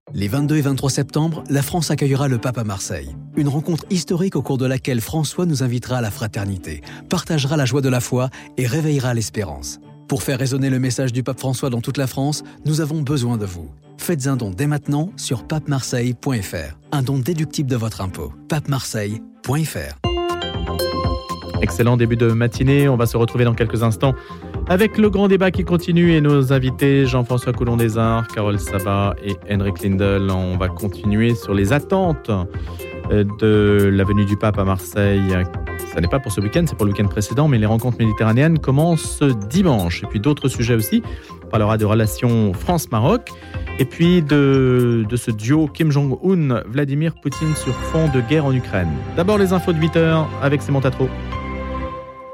Les 0.13 0.27
22 0.27 0.57
et 0.57 0.61
23 0.61 0.89
septembre, 0.89 1.43
la 1.49 1.61
France 1.61 1.89
accueillera 1.89 2.27
le 2.27 2.37
pape 2.37 2.57
à 2.57 2.65
Marseille. 2.65 3.15
Une 3.37 3.47
rencontre 3.47 3.85
historique 3.89 4.35
au 4.35 4.41
cours 4.41 4.57
de 4.57 4.65
laquelle 4.65 4.99
François 4.99 5.45
nous 5.45 5.63
invitera 5.63 5.97
à 5.97 6.01
la 6.01 6.11
fraternité, 6.11 6.81
partagera 7.09 7.55
la 7.55 7.65
joie 7.65 7.81
de 7.81 7.87
la 7.87 8.01
foi 8.01 8.29
et 8.57 8.67
réveillera 8.67 9.13
l'espérance. 9.13 9.79
Pour 10.09 10.23
faire 10.23 10.39
résonner 10.39 10.69
le 10.69 10.79
message 10.79 11.13
du 11.13 11.23
pape 11.23 11.39
François 11.39 11.69
dans 11.69 11.79
toute 11.79 11.97
la 11.97 12.07
France, 12.07 12.43
nous 12.65 12.81
avons 12.81 13.01
besoin 13.01 13.37
de 13.37 13.45
vous. 13.45 13.71
Faites 13.97 14.27
un 14.27 14.35
don 14.35 14.49
dès 14.49 14.67
maintenant 14.67 15.11
sur 15.15 15.47
papemarseille.fr. 15.47 16.77
Un 16.91 17.03
don 17.03 17.17
déductible 17.17 17.69
de 17.69 17.77
votre 17.77 18.01
impôt. 18.01 18.33
papemarseille.fr. 18.49 20.01
Excellent 21.61 21.95
début 21.95 22.17
de 22.17 22.31
matinée. 22.31 22.89
On 22.89 22.97
va 22.97 23.05
se 23.05 23.15
retrouver 23.15 23.45
dans 23.45 23.53
quelques 23.53 23.83
instants 23.83 24.15
avec 24.71 24.97
le 24.97 25.09
grand 25.09 25.27
débat 25.27 25.51
qui 25.51 25.65
continue 25.65 26.13
et 26.13 26.21
nos 26.21 26.53
invités 26.53 27.05
Jean-François 27.05 27.51
Coulon 27.51 27.77
Arts, 27.97 28.25
Carole 28.29 28.57
Sabat 28.57 29.15
et 29.21 29.35
Henrik 29.53 29.83
Lindel. 29.83 30.31
On 30.31 30.55
va 30.55 30.69
continuer 30.69 31.35
sur 31.35 31.53
les 31.53 31.73
attentes 31.73 32.31
euh, 33.11 33.25
de 33.41 33.89
la 33.93 34.05
venue 34.05 34.23
du 34.23 34.37
pape 34.37 34.57
à 34.57 34.63
Marseille. 34.63 35.35
Ce 35.93 35.99
n'est 35.99 36.07
pas 36.07 36.19
pour 36.19 36.31
ce 36.31 36.39
week-end, 36.39 36.63
c'est 36.65 36.77
pour 36.77 36.85
le 36.85 36.93
week-end 36.93 37.09
précédent, 37.09 37.49
mais 37.49 37.57
les 37.57 37.65
rencontres 37.65 37.97
méditerranéennes 37.99 38.59
commencent 38.59 39.21
dimanche. 39.49 40.03
Et 40.03 40.07
puis 40.07 40.21
d'autres 40.21 40.47
sujets 40.47 40.75
aussi. 40.75 41.03
On 41.43 41.47
parlera 41.47 41.77
de 41.77 41.83
relations 41.83 42.53
France-Maroc. 42.53 43.27
Et 43.77 43.83
puis 43.83 44.21
de, 44.21 45.05
de 45.09 45.15
ce 45.17 45.31
duo 45.31 45.67
Kim 45.67 45.91
Jong-un, 45.91 46.63
Vladimir 46.65 47.13
Poutine 47.21 47.57
sur 47.57 47.73
fond 47.73 48.07
de 48.07 48.21
guerre 48.21 48.45
en 48.45 48.53
Ukraine. 48.53 48.91
D'abord 49.17 49.37
les 49.37 49.51
infos 49.51 49.73
de 49.73 49.79
8 49.79 49.97
heures 49.97 50.29
avec 50.41 50.61
Simon 50.61 50.79
Tatro. 50.79 51.09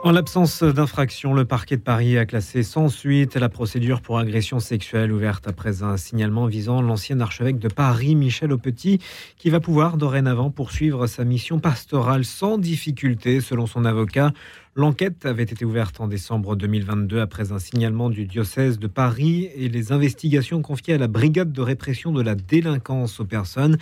En 0.04 0.12
l'absence 0.12 0.62
d'infraction, 0.62 1.34
le 1.34 1.44
parquet 1.44 1.76
de 1.76 1.82
Paris 1.82 2.20
a 2.20 2.26
classé 2.26 2.62
sans 2.62 2.88
suite 2.88 3.36
la 3.36 3.50
procédure 3.50 4.02
pour 4.02 4.20
agression 4.20 4.60
sexuelle 4.60 5.12
ouverte 5.12 5.48
après 5.48 5.82
un 5.82 5.98
signalement 5.98 6.46
visant 6.46 6.84
l'ancien 6.84 7.20
archevêque 7.20 7.58
de 7.58 7.68
Paris, 7.68 8.16
Michel 8.16 8.54
Aupetit, 8.54 9.00
qui 9.38 9.50
va 9.50 9.60
pouvoir 9.60 9.98
dorénavant 9.98 10.52
poursuivre 10.52 11.08
sa 11.08 11.26
mission 11.26 11.60
pastorale 11.60 12.26
sans 12.26 12.60
difficulté, 12.60 13.42
selon 13.42 13.66
son 13.66 13.86
avocat. 13.86 14.34
L'enquête 14.78 15.26
avait 15.26 15.42
été 15.42 15.66
ouverte 15.66 16.00
en 16.02 16.08
décembre 16.08 16.56
2022 16.56 17.20
après 17.20 17.52
un 17.52 17.58
signalement 17.58 18.12
du 18.12 18.26
diocèse 18.28 18.78
de 18.78 18.86
Paris 18.86 19.50
et 19.56 19.70
les 19.70 19.92
investigations 19.92 20.62
confiées 20.62 20.94
à 20.94 20.98
la 21.00 21.08
brigade 21.08 21.52
de 21.52 21.62
répression 21.62 22.12
de 22.12 22.22
la 22.22 22.36
délinquance 22.36 23.20
aux 23.20 23.26
personnes. 23.26 23.80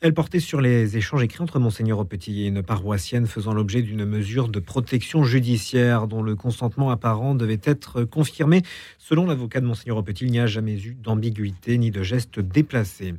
Elle 0.00 0.14
portait 0.14 0.40
sur 0.40 0.60
les 0.60 0.96
échanges 0.96 1.22
écrits 1.22 1.44
entre 1.44 1.60
Monseigneur 1.60 2.00
Aupetit 2.00 2.42
et 2.42 2.46
une 2.48 2.64
paroissienne 2.64 3.28
faisant 3.28 3.54
l'objet 3.54 3.82
d'une 3.82 4.04
mesure 4.04 4.48
de 4.48 4.58
protection 4.58 5.22
judiciaire 5.22 6.08
dont 6.08 6.24
le 6.24 6.34
consentement 6.34 6.90
apparent 6.90 7.36
devait 7.36 7.60
être 7.62 8.02
confirmé. 8.02 8.62
Selon 8.98 9.26
l'avocat 9.26 9.60
de 9.60 9.66
Monseigneur 9.66 9.98
Aupetit, 9.98 10.24
il 10.24 10.32
n'y 10.32 10.40
a 10.40 10.48
jamais 10.48 10.76
eu 10.76 10.94
d'ambiguïté 10.94 11.78
ni 11.78 11.92
de 11.92 12.02
geste 12.02 12.40
déplacé. 12.40 13.14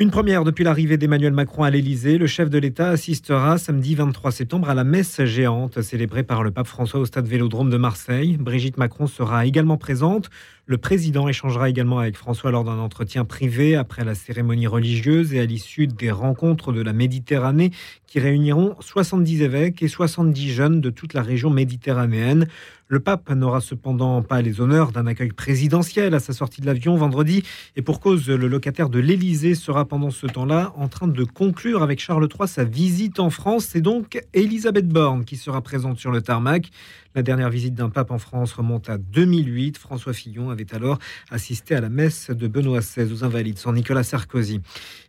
Une 0.00 0.12
première 0.12 0.44
depuis 0.44 0.62
l'arrivée 0.62 0.96
d'Emmanuel 0.96 1.32
Macron 1.32 1.64
à 1.64 1.70
l'Élysée. 1.70 2.18
Le 2.18 2.28
chef 2.28 2.48
de 2.48 2.58
l'État 2.58 2.90
assistera 2.90 3.58
samedi 3.58 3.96
23 3.96 4.30
septembre 4.30 4.70
à 4.70 4.74
la 4.74 4.84
messe 4.84 5.24
géante 5.24 5.82
célébrée 5.82 6.22
par 6.22 6.44
le 6.44 6.52
pape 6.52 6.68
François 6.68 7.00
au 7.00 7.04
stade 7.04 7.26
Vélodrome 7.26 7.68
de 7.68 7.78
Marseille. 7.78 8.36
Brigitte 8.36 8.76
Macron 8.76 9.08
sera 9.08 9.44
également 9.44 9.76
présente. 9.76 10.30
Le 10.70 10.76
président 10.76 11.28
échangera 11.28 11.70
également 11.70 11.98
avec 11.98 12.14
François 12.14 12.50
lors 12.50 12.62
d'un 12.62 12.76
entretien 12.76 13.24
privé 13.24 13.74
après 13.74 14.04
la 14.04 14.14
cérémonie 14.14 14.66
religieuse 14.66 15.32
et 15.32 15.40
à 15.40 15.46
l'issue 15.46 15.86
des 15.86 16.10
rencontres 16.10 16.74
de 16.74 16.82
la 16.82 16.92
Méditerranée 16.92 17.70
qui 18.06 18.20
réuniront 18.20 18.76
70 18.80 19.40
évêques 19.40 19.82
et 19.82 19.88
70 19.88 20.50
jeunes 20.52 20.80
de 20.82 20.90
toute 20.90 21.14
la 21.14 21.22
région 21.22 21.48
méditerranéenne. 21.48 22.48
Le 22.86 23.00
pape 23.00 23.30
n'aura 23.30 23.62
cependant 23.62 24.20
pas 24.22 24.42
les 24.42 24.60
honneurs 24.60 24.92
d'un 24.92 25.06
accueil 25.06 25.32
présidentiel 25.32 26.14
à 26.14 26.20
sa 26.20 26.34
sortie 26.34 26.60
de 26.60 26.66
l'avion 26.66 26.96
vendredi 26.96 27.44
et 27.76 27.82
pour 27.82 28.00
cause, 28.00 28.28
le 28.28 28.48
locataire 28.48 28.90
de 28.90 28.98
l'Élysée 28.98 29.54
sera 29.54 29.86
pendant 29.86 30.10
ce 30.10 30.26
temps-là 30.26 30.74
en 30.76 30.88
train 30.88 31.08
de 31.08 31.24
conclure 31.24 31.82
avec 31.82 31.98
Charles 31.98 32.28
III 32.28 32.46
sa 32.46 32.64
visite 32.64 33.20
en 33.20 33.30
France. 33.30 33.68
C'est 33.70 33.80
donc 33.80 34.20
Elisabeth 34.34 34.88
Borne 34.88 35.24
qui 35.24 35.36
sera 35.36 35.62
présente 35.62 35.98
sur 35.98 36.10
le 36.10 36.20
tarmac. 36.20 36.70
La 37.14 37.22
dernière 37.22 37.48
visite 37.48 37.74
d'un 37.74 37.88
pape 37.88 38.10
en 38.10 38.18
France 38.18 38.52
remonte 38.52 38.90
à 38.90 38.98
2008. 38.98 39.78
François 39.78 40.12
Fillon 40.12 40.50
avait 40.50 40.74
alors 40.74 40.98
assisté 41.30 41.74
à 41.74 41.80
la 41.80 41.88
messe 41.88 42.30
de 42.30 42.46
Benoît 42.46 42.80
XVI 42.80 43.10
aux 43.12 43.24
Invalides 43.24 43.58
sans 43.58 43.72
Nicolas 43.72 44.02
Sarkozy. 44.02 44.60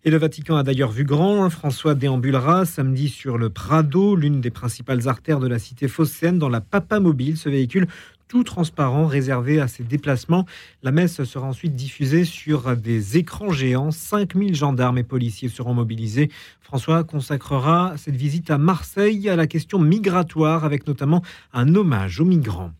Et 0.06 0.10
le 0.10 0.18
Vatican 0.18 0.56
a 0.56 0.64
d'ailleurs 0.64 0.92
vu 0.92 1.04
grand. 1.04 1.50
François 1.50 1.96
déambulera 1.96 2.66
samedi 2.66 3.10
sur 3.10 3.38
le 3.38 3.50
Prado, 3.50 4.16
l'une 4.16 4.40
des 4.40 4.50
principales 4.50 5.10
artères 5.10 5.40
de 5.40 5.48
la 5.48 5.60
cité 5.60 5.90
phocéenne, 5.90 6.40
dans 6.40 6.50
la 6.50 6.62
Papa 6.62 7.02
Mobile. 7.02 7.38
Ce 7.38 7.50
véhicule 7.50 7.88
tout 8.30 8.44
transparent 8.44 9.08
réservé 9.08 9.60
à 9.60 9.68
ses 9.68 9.84
déplacements. 9.84 10.46
La 10.84 10.92
messe 10.92 11.22
sera 11.24 11.48
ensuite 11.48 11.76
diffusée 11.76 12.24
sur 12.24 12.78
des 12.78 13.18
écrans 13.18 13.52
géants. 13.52 13.92
5000 13.92 14.56
gendarmes 14.56 15.00
et 15.00 15.04
policiers 15.04 15.50
seront 15.50 15.74
mobilisés. 15.74 16.30
François 16.62 17.04
consacrera 17.04 17.96
cette 17.98 18.16
visite 18.16 18.52
à 18.52 18.60
Marseille 18.60 19.28
à 19.28 19.36
la 19.36 19.48
question 19.48 19.80
migratoire 19.80 20.64
avec 20.64 20.88
notamment 20.88 21.24
un 21.54 21.74
hommage 21.74 22.22
aux 22.22 22.26
migrants. 22.26 22.72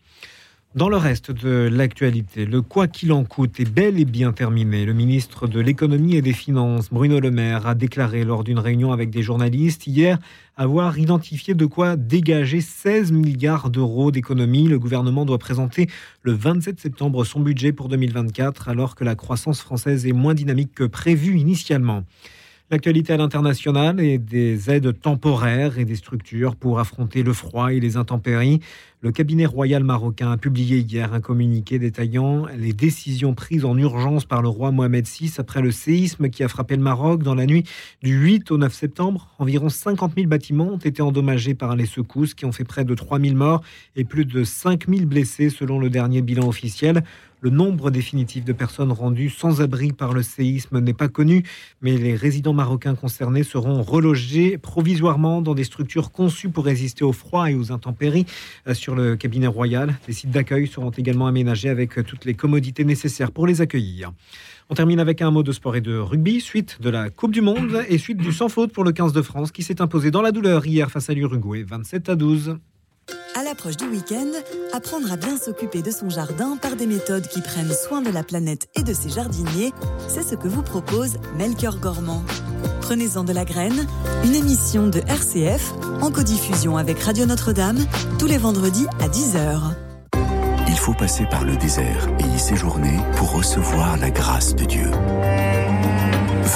Dans 0.76 0.88
le 0.88 0.96
reste 0.96 1.32
de 1.32 1.68
l'actualité, 1.68 2.46
le 2.46 2.62
quoi 2.62 2.86
qu'il 2.86 3.12
en 3.12 3.24
coûte 3.24 3.58
est 3.58 3.68
bel 3.68 3.98
et 3.98 4.04
bien 4.04 4.30
terminé. 4.30 4.86
Le 4.86 4.92
ministre 4.92 5.48
de 5.48 5.58
l'économie 5.58 6.14
et 6.14 6.22
des 6.22 6.32
finances, 6.32 6.90
Bruno 6.92 7.18
Le 7.18 7.32
Maire, 7.32 7.66
a 7.66 7.74
déclaré 7.74 8.22
lors 8.22 8.44
d'une 8.44 8.60
réunion 8.60 8.92
avec 8.92 9.10
des 9.10 9.22
journalistes 9.22 9.88
hier 9.88 10.20
avoir 10.60 10.98
identifié 10.98 11.54
de 11.54 11.64
quoi 11.64 11.96
dégager 11.96 12.60
16 12.60 13.12
milliards 13.12 13.70
d'euros 13.70 14.10
d'économies. 14.10 14.68
Le 14.68 14.78
gouvernement 14.78 15.24
doit 15.24 15.38
présenter 15.38 15.88
le 16.20 16.32
27 16.32 16.78
septembre 16.78 17.24
son 17.24 17.40
budget 17.40 17.72
pour 17.72 17.88
2024 17.88 18.68
alors 18.68 18.94
que 18.94 19.02
la 19.02 19.14
croissance 19.14 19.62
française 19.62 20.06
est 20.06 20.12
moins 20.12 20.34
dynamique 20.34 20.74
que 20.74 20.84
prévu 20.84 21.38
initialement. 21.38 22.04
L'actualité 22.70 23.14
à 23.14 23.16
l'international 23.16 24.00
et 24.00 24.18
des 24.18 24.70
aides 24.70 25.00
temporaires 25.00 25.78
et 25.78 25.86
des 25.86 25.96
structures 25.96 26.56
pour 26.56 26.78
affronter 26.78 27.22
le 27.22 27.32
froid 27.32 27.72
et 27.72 27.80
les 27.80 27.96
intempéries. 27.96 28.60
Le 29.02 29.12
cabinet 29.12 29.46
royal 29.46 29.82
marocain 29.82 30.30
a 30.30 30.36
publié 30.36 30.80
hier 30.80 31.14
un 31.14 31.22
communiqué 31.22 31.78
détaillant 31.78 32.44
les 32.54 32.74
décisions 32.74 33.32
prises 33.32 33.64
en 33.64 33.78
urgence 33.78 34.26
par 34.26 34.42
le 34.42 34.50
roi 34.50 34.72
Mohamed 34.72 35.06
VI 35.06 35.32
après 35.38 35.62
le 35.62 35.70
séisme 35.70 36.28
qui 36.28 36.44
a 36.44 36.48
frappé 36.48 36.76
le 36.76 36.82
Maroc 36.82 37.22
dans 37.22 37.34
la 37.34 37.46
nuit 37.46 37.64
du 38.02 38.12
8 38.12 38.50
au 38.50 38.58
9 38.58 38.74
septembre. 38.74 39.34
Environ 39.38 39.70
50 39.70 40.12
000 40.16 40.26
bâtiments 40.26 40.74
ont 40.74 40.76
été 40.76 41.00
endommagés 41.00 41.54
par 41.54 41.76
les 41.76 41.86
secousses 41.86 42.34
qui 42.34 42.44
ont 42.44 42.52
fait 42.52 42.64
près 42.64 42.84
de 42.84 42.94
3 42.94 43.18
000 43.18 43.34
morts 43.36 43.62
et 43.96 44.04
plus 44.04 44.26
de 44.26 44.44
5 44.44 44.86
000 44.86 45.06
blessés 45.06 45.48
selon 45.48 45.78
le 45.78 45.88
dernier 45.88 46.20
bilan 46.20 46.46
officiel. 46.46 47.02
Le 47.42 47.48
nombre 47.48 47.90
définitif 47.90 48.44
de 48.44 48.52
personnes 48.52 48.92
rendues 48.92 49.30
sans 49.30 49.62
abri 49.62 49.92
par 49.92 50.12
le 50.12 50.22
séisme 50.22 50.78
n'est 50.78 50.92
pas 50.92 51.08
connu, 51.08 51.42
mais 51.80 51.96
les 51.96 52.14
résidents 52.14 52.52
marocains 52.52 52.94
concernés 52.94 53.44
seront 53.44 53.82
relogés 53.82 54.58
provisoirement 54.58 55.40
dans 55.40 55.54
des 55.54 55.64
structures 55.64 56.12
conçues 56.12 56.50
pour 56.50 56.66
résister 56.66 57.02
au 57.02 57.14
froid 57.14 57.50
et 57.50 57.54
aux 57.54 57.72
intempéries 57.72 58.26
le 58.94 59.16
cabinet 59.16 59.46
royal. 59.46 59.94
Des 60.06 60.12
sites 60.12 60.30
d'accueil 60.30 60.66
seront 60.66 60.90
également 60.90 61.26
aménagés 61.26 61.68
avec 61.68 62.04
toutes 62.04 62.24
les 62.24 62.34
commodités 62.34 62.84
nécessaires 62.84 63.32
pour 63.32 63.46
les 63.46 63.60
accueillir. 63.60 64.12
On 64.68 64.74
termine 64.74 65.00
avec 65.00 65.20
un 65.20 65.30
mot 65.30 65.42
de 65.42 65.52
sport 65.52 65.76
et 65.76 65.80
de 65.80 65.96
rugby, 65.96 66.40
suite 66.40 66.80
de 66.80 66.90
la 66.90 67.10
Coupe 67.10 67.32
du 67.32 67.40
Monde 67.40 67.82
et 67.88 67.98
suite 67.98 68.18
du 68.18 68.32
sans 68.32 68.48
faute 68.48 68.72
pour 68.72 68.84
le 68.84 68.92
15 68.92 69.12
de 69.12 69.22
France 69.22 69.50
qui 69.50 69.62
s'est 69.62 69.80
imposé 69.80 70.10
dans 70.10 70.22
la 70.22 70.32
douleur 70.32 70.64
hier 70.66 70.90
face 70.90 71.10
à 71.10 71.14
l'Uruguay, 71.14 71.64
27 71.64 72.08
à 72.08 72.16
12. 72.16 72.58
À 73.34 73.42
l'approche 73.42 73.76
du 73.76 73.86
week-end, 73.86 74.30
apprendre 74.72 75.12
à 75.12 75.16
bien 75.16 75.36
s'occuper 75.36 75.82
de 75.82 75.90
son 75.90 76.10
jardin 76.10 76.56
par 76.60 76.76
des 76.76 76.86
méthodes 76.86 77.26
qui 77.28 77.40
prennent 77.40 77.72
soin 77.72 78.02
de 78.02 78.10
la 78.10 78.22
planète 78.22 78.68
et 78.76 78.82
de 78.82 78.92
ses 78.92 79.08
jardiniers, 79.08 79.72
c'est 80.08 80.22
ce 80.22 80.34
que 80.34 80.48
vous 80.48 80.62
propose 80.62 81.18
Melchior 81.36 81.78
Gormand. 81.78 82.22
Prenez-en 82.80 83.24
de 83.24 83.32
la 83.32 83.44
graine, 83.44 83.86
une 84.24 84.34
émission 84.34 84.88
de 84.88 85.00
RCF 85.00 85.72
en 86.02 86.10
codiffusion 86.10 86.76
avec 86.76 86.98
Radio 87.00 87.26
Notre-Dame 87.26 87.78
tous 88.18 88.26
les 88.26 88.38
vendredis 88.38 88.86
à 89.00 89.08
10h. 89.08 89.60
Il 90.68 90.78
faut 90.78 90.94
passer 90.94 91.26
par 91.30 91.44
le 91.44 91.56
désert 91.56 92.08
et 92.18 92.24
y 92.24 92.38
séjourner 92.38 92.98
pour 93.16 93.32
recevoir 93.32 93.96
la 93.96 94.10
grâce 94.10 94.54
de 94.54 94.64
Dieu. 94.64 94.90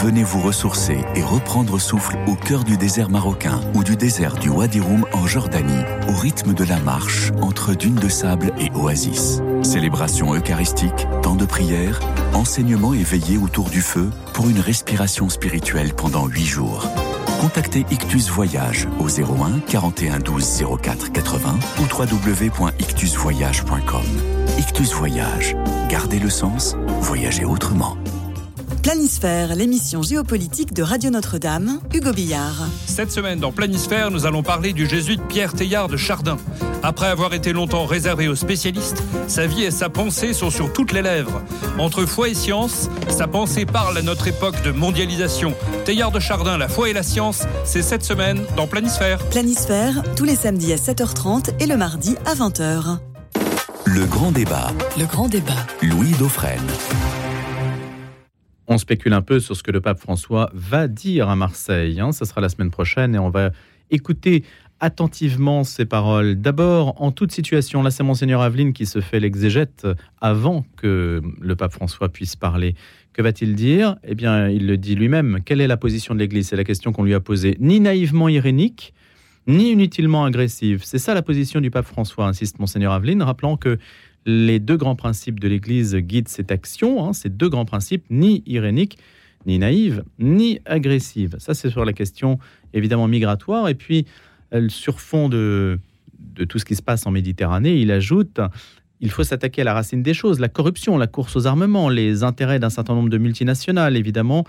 Venez 0.03 0.25
vous 0.25 0.41
ressourcer 0.41 0.99
et 1.15 1.23
reprendre 1.23 1.79
souffle 1.79 2.19
au 2.27 2.35
cœur 2.35 2.65
du 2.65 2.77
désert 2.77 3.09
marocain 3.09 3.61
ou 3.75 3.85
du 3.85 3.95
désert 3.97 4.35
du 4.35 4.49
Wadi 4.49 4.81
Rum 4.81 5.07
en 5.13 5.25
Jordanie, 5.27 5.85
au 6.09 6.15
rythme 6.15 6.53
de 6.53 6.65
la 6.65 6.81
marche 6.81 7.31
entre 7.41 7.75
dunes 7.75 7.95
de 7.95 8.09
sable 8.09 8.53
et 8.59 8.73
oasis. 8.75 9.41
Célébration 9.63 10.35
eucharistique, 10.35 11.07
temps 11.23 11.37
de 11.37 11.47
prière, 11.47 12.01
enseignement 12.35 12.93
éveillé 12.93 13.39
autour 13.39 13.71
du 13.71 13.83
feu 13.83 14.11
pour 14.33 14.49
une 14.49 14.59
respiration 14.59 15.29
spirituelle 15.29 15.95
pendant 15.95 16.27
huit 16.27 16.47
jours. 16.47 16.89
Contactez 17.41 17.87
Ictus 17.91 18.31
Voyage 18.31 18.89
au 18.99 19.09
01 19.09 19.61
41 19.69 20.19
12 20.19 20.65
04 20.83 21.13
80 21.13 21.57
ou 21.79 21.83
www.ictusvoyage.com. 21.83 24.03
Ictus 24.59 24.93
Voyage. 24.93 25.55
Gardez 25.89 26.19
le 26.19 26.31
sens, 26.31 26.75
voyagez 27.01 27.45
autrement. 27.45 27.97
Planisphère, 28.85 29.55
l'émission 29.55 30.03
géopolitique 30.03 30.75
de 30.75 30.83
Radio 30.83 31.09
Notre-Dame, 31.09 31.81
Hugo 31.95 32.13
Billard. 32.13 32.67
Cette 32.85 33.11
semaine, 33.11 33.41
dans 33.41 33.51
Planisphère, 33.51 34.11
nous 34.11 34.27
allons 34.27 34.43
parler 34.43 34.75
du 34.75 34.87
jésuite 34.87 35.23
Pierre 35.27 35.55
Teilhard 35.55 35.89
de 35.89 35.97
Chardin. 35.97 36.37
Après 36.83 37.07
avoir 37.07 37.33
été 37.33 37.55
longtemps 37.55 37.87
réservé 37.87 38.29
aux 38.29 38.35
spécialistes, 38.35 39.03
sa 39.27 39.47
vie 39.47 39.63
et 39.63 39.71
sa 39.71 39.89
pensée 39.89 40.35
sont 40.35 40.51
sur 40.51 40.71
toutes 40.71 40.93
les 40.93 41.01
lèvres. 41.01 41.41
Entre 41.79 42.05
foi 42.05 42.29
et 42.29 42.35
science, 42.35 42.91
sa 43.09 43.27
pensée 43.27 43.65
parle 43.65 43.97
à 43.97 44.03
notre 44.03 44.29
époque 44.29 44.63
de 44.63 44.71
mondialisation. 44.71 45.55
Teilhard 45.87 46.13
de 46.13 46.21
Chardin, 46.21 46.59
la 46.59 46.69
foi 46.69 46.91
et 46.91 46.93
la 46.93 47.03
science, 47.03 47.45
c'est 47.65 47.81
cette 47.81 48.05
semaine 48.05 48.43
dans 48.55 48.67
Planisphère. 48.67 49.19
Planisphère, 49.31 50.03
tous 50.15 50.25
les 50.25 50.37
samedis 50.37 50.75
à 50.75 50.77
7h30 50.77 51.59
et 51.59 51.67
le 51.67 51.79
mardi 51.79 52.17
à 52.27 52.35
20h. 52.35 52.99
Le 53.87 54.05
grand 54.05 54.31
débat. 54.31 54.73
Le 54.99 55.07
grand 55.07 55.29
débat. 55.29 55.67
Louis 55.81 56.11
Dauphren. 56.19 56.61
On 58.67 58.79
spécule 58.79 59.13
un 59.13 59.23
peu 59.23 59.41
sur 59.41 59.57
ce 59.57 59.63
que 59.63 59.71
le 59.71 59.81
pape 59.81 59.99
François 59.99 60.51
va 60.55 60.89
dire 60.89 61.29
à 61.29 61.37
Marseille. 61.37 62.01
Hein. 62.01 62.13
Ce 62.13 62.25
sera 62.25 62.41
la 62.41 62.49
semaine 62.49 62.71
prochaine 62.71 63.15
et 63.15 63.19
on 63.19 63.31
va 63.31 63.51
écouter 63.91 64.45
attentivement 64.81 65.65
ces 65.65 65.85
paroles. 65.85 66.37
D'abord, 66.37 67.01
en 67.01 67.13
toute 67.13 67.33
situation, 67.33 67.83
là 67.83 67.91
c'est 67.91 68.03
monseigneur 68.03 68.41
Aveline 68.41 68.73
qui 68.73 68.87
se 68.87 69.01
fait 69.01 69.21
l'exégète 69.21 69.87
avant 70.21 70.65
que 70.77 71.23
le 71.41 71.57
pape 71.57 71.73
François 71.73 72.09
puisse 72.09 72.37
parler. 72.37 72.75
Que 73.13 73.23
va-t-il 73.23 73.55
dire? 73.55 73.97
Eh 74.03 74.15
bien, 74.15 74.49
il 74.49 74.67
le 74.67 74.77
dit 74.77 74.95
lui-même. 74.95 75.39
Quelle 75.45 75.61
est 75.61 75.69
la 75.69 75.77
position 75.77 76.15
de 76.15 76.21
l'Église? 76.21 76.49
C'est 76.49 76.57
la 76.57 76.65
question 76.65 76.93
qu'on 76.93 77.05
lui 77.05 77.15
a 77.15 77.21
posée. 77.21 77.57
Ni 77.61 77.79
naïvement 77.81 78.29
irénique, 78.29 78.93
ni 79.47 79.71
inutilement 79.71 80.25
agressive. 80.25 80.83
C'est 80.85 80.99
ça 80.99 81.15
la 81.15 81.23
position 81.23 81.61
du 81.61 81.71
pape 81.71 81.87
François, 81.87 82.27
insiste 82.27 82.59
monseigneur 82.59 82.93
Aveline, 82.93 83.23
rappelant 83.23 83.57
que 83.57 83.79
les 84.27 84.59
deux 84.59 84.77
grands 84.77 84.97
principes 84.97 85.41
de 85.41 85.49
l'Église 85.49 85.95
guident 85.97 86.29
cette 86.29 86.51
action, 86.51 87.05
hein, 87.05 87.13
ces 87.13 87.29
deux 87.29 87.49
grands 87.49 87.65
principes, 87.65 88.05
ni 88.11 88.43
irénique, 88.47 88.99
ni 89.47 89.59
naïve, 89.59 90.05
ni 90.19 90.61
agressive. 90.65 91.37
Ça, 91.39 91.55
c'est 91.55 91.71
sur 91.71 91.85
la 91.85 91.93
question 91.93 92.39
évidemment 92.73 93.09
migratoire. 93.09 93.69
Et 93.69 93.75
puis, 93.75 94.07
euh, 94.55 94.69
sur 94.69 95.01
fond 95.01 95.29
de 95.29 95.79
tout 96.49 96.59
ce 96.59 96.65
qui 96.65 96.75
se 96.75 96.83
passe 96.83 97.07
en 97.07 97.11
Méditerranée, 97.11 97.77
il 97.77 97.91
ajoute 97.91 98.41
il 99.05 99.11
faut 99.11 99.23
s'attaquer 99.23 99.61
à 99.61 99.65
la 99.65 99.75
racine 99.75 100.03
des 100.03 100.15
choses, 100.15 100.41
la 100.41 100.49
corruption, 100.49 100.97
la 100.97 101.07
course 101.07 101.37
aux 101.37 101.47
armements, 101.47 101.91
les 101.91 102.23
intérêts 102.23 102.59
d'un 102.59 102.71
certain 102.71 102.95
nombre 102.95 103.11
de 103.11 103.19
multinationales, 103.19 103.97
évidemment, 103.99 104.45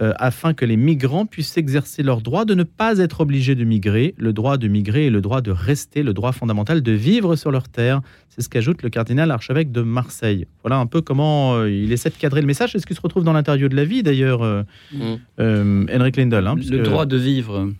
euh, 0.00 0.12
afin 0.18 0.52
que 0.52 0.66
les 0.66 0.76
migrants 0.76 1.24
puissent 1.24 1.56
exercer 1.56 2.02
leur 2.02 2.20
droit 2.20 2.44
de 2.44 2.54
ne 2.54 2.64
pas 2.64 2.98
être 2.98 3.22
obligés 3.22 3.54
de 3.54 3.64
migrer, 3.64 4.14
le 4.18 4.34
droit 4.34 4.58
de 4.58 4.68
migrer 4.68 5.06
et 5.06 5.10
le 5.10 5.22
droit 5.22 5.40
de 5.40 5.50
rester, 5.50 6.02
le 6.02 6.12
droit 6.12 6.32
fondamental 6.32 6.82
de 6.82 6.92
vivre 6.92 7.34
sur 7.34 7.50
leur 7.50 7.68
terre. 7.68 8.02
C'est 8.28 8.42
ce 8.42 8.50
qu'ajoute 8.50 8.82
le 8.82 8.90
cardinal 8.90 9.30
archevêque 9.30 9.72
de 9.72 9.80
Marseille. 9.80 10.46
Voilà 10.62 10.76
un 10.76 10.84
peu 10.84 11.00
comment 11.00 11.54
euh, 11.54 11.70
il 11.70 11.92
essaie 11.92 12.10
de 12.10 12.14
cadrer 12.16 12.42
le 12.42 12.46
message. 12.46 12.74
Est-ce 12.74 12.86
qu'il 12.86 12.94
se 12.94 13.00
retrouve 13.00 13.24
dans 13.24 13.32
l'interview 13.32 13.70
de 13.70 13.76
la 13.76 13.86
vie, 13.86 14.02
d'ailleurs, 14.02 14.42
euh, 14.42 14.64
mm. 14.92 15.86
Henrik 15.90 16.18
hein, 16.18 16.28
Le 16.28 16.82
droit 16.82 17.06
de 17.06 17.16
vivre, 17.16 17.70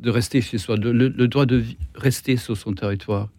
de 0.00 0.10
rester 0.10 0.40
chez 0.42 0.58
soi, 0.58 0.76
le, 0.76 1.08
droit 1.26 1.46
de 1.46 1.64
rester 1.96 2.36
sur 2.36 2.56
son 2.56 2.72
territoire. 2.72 3.30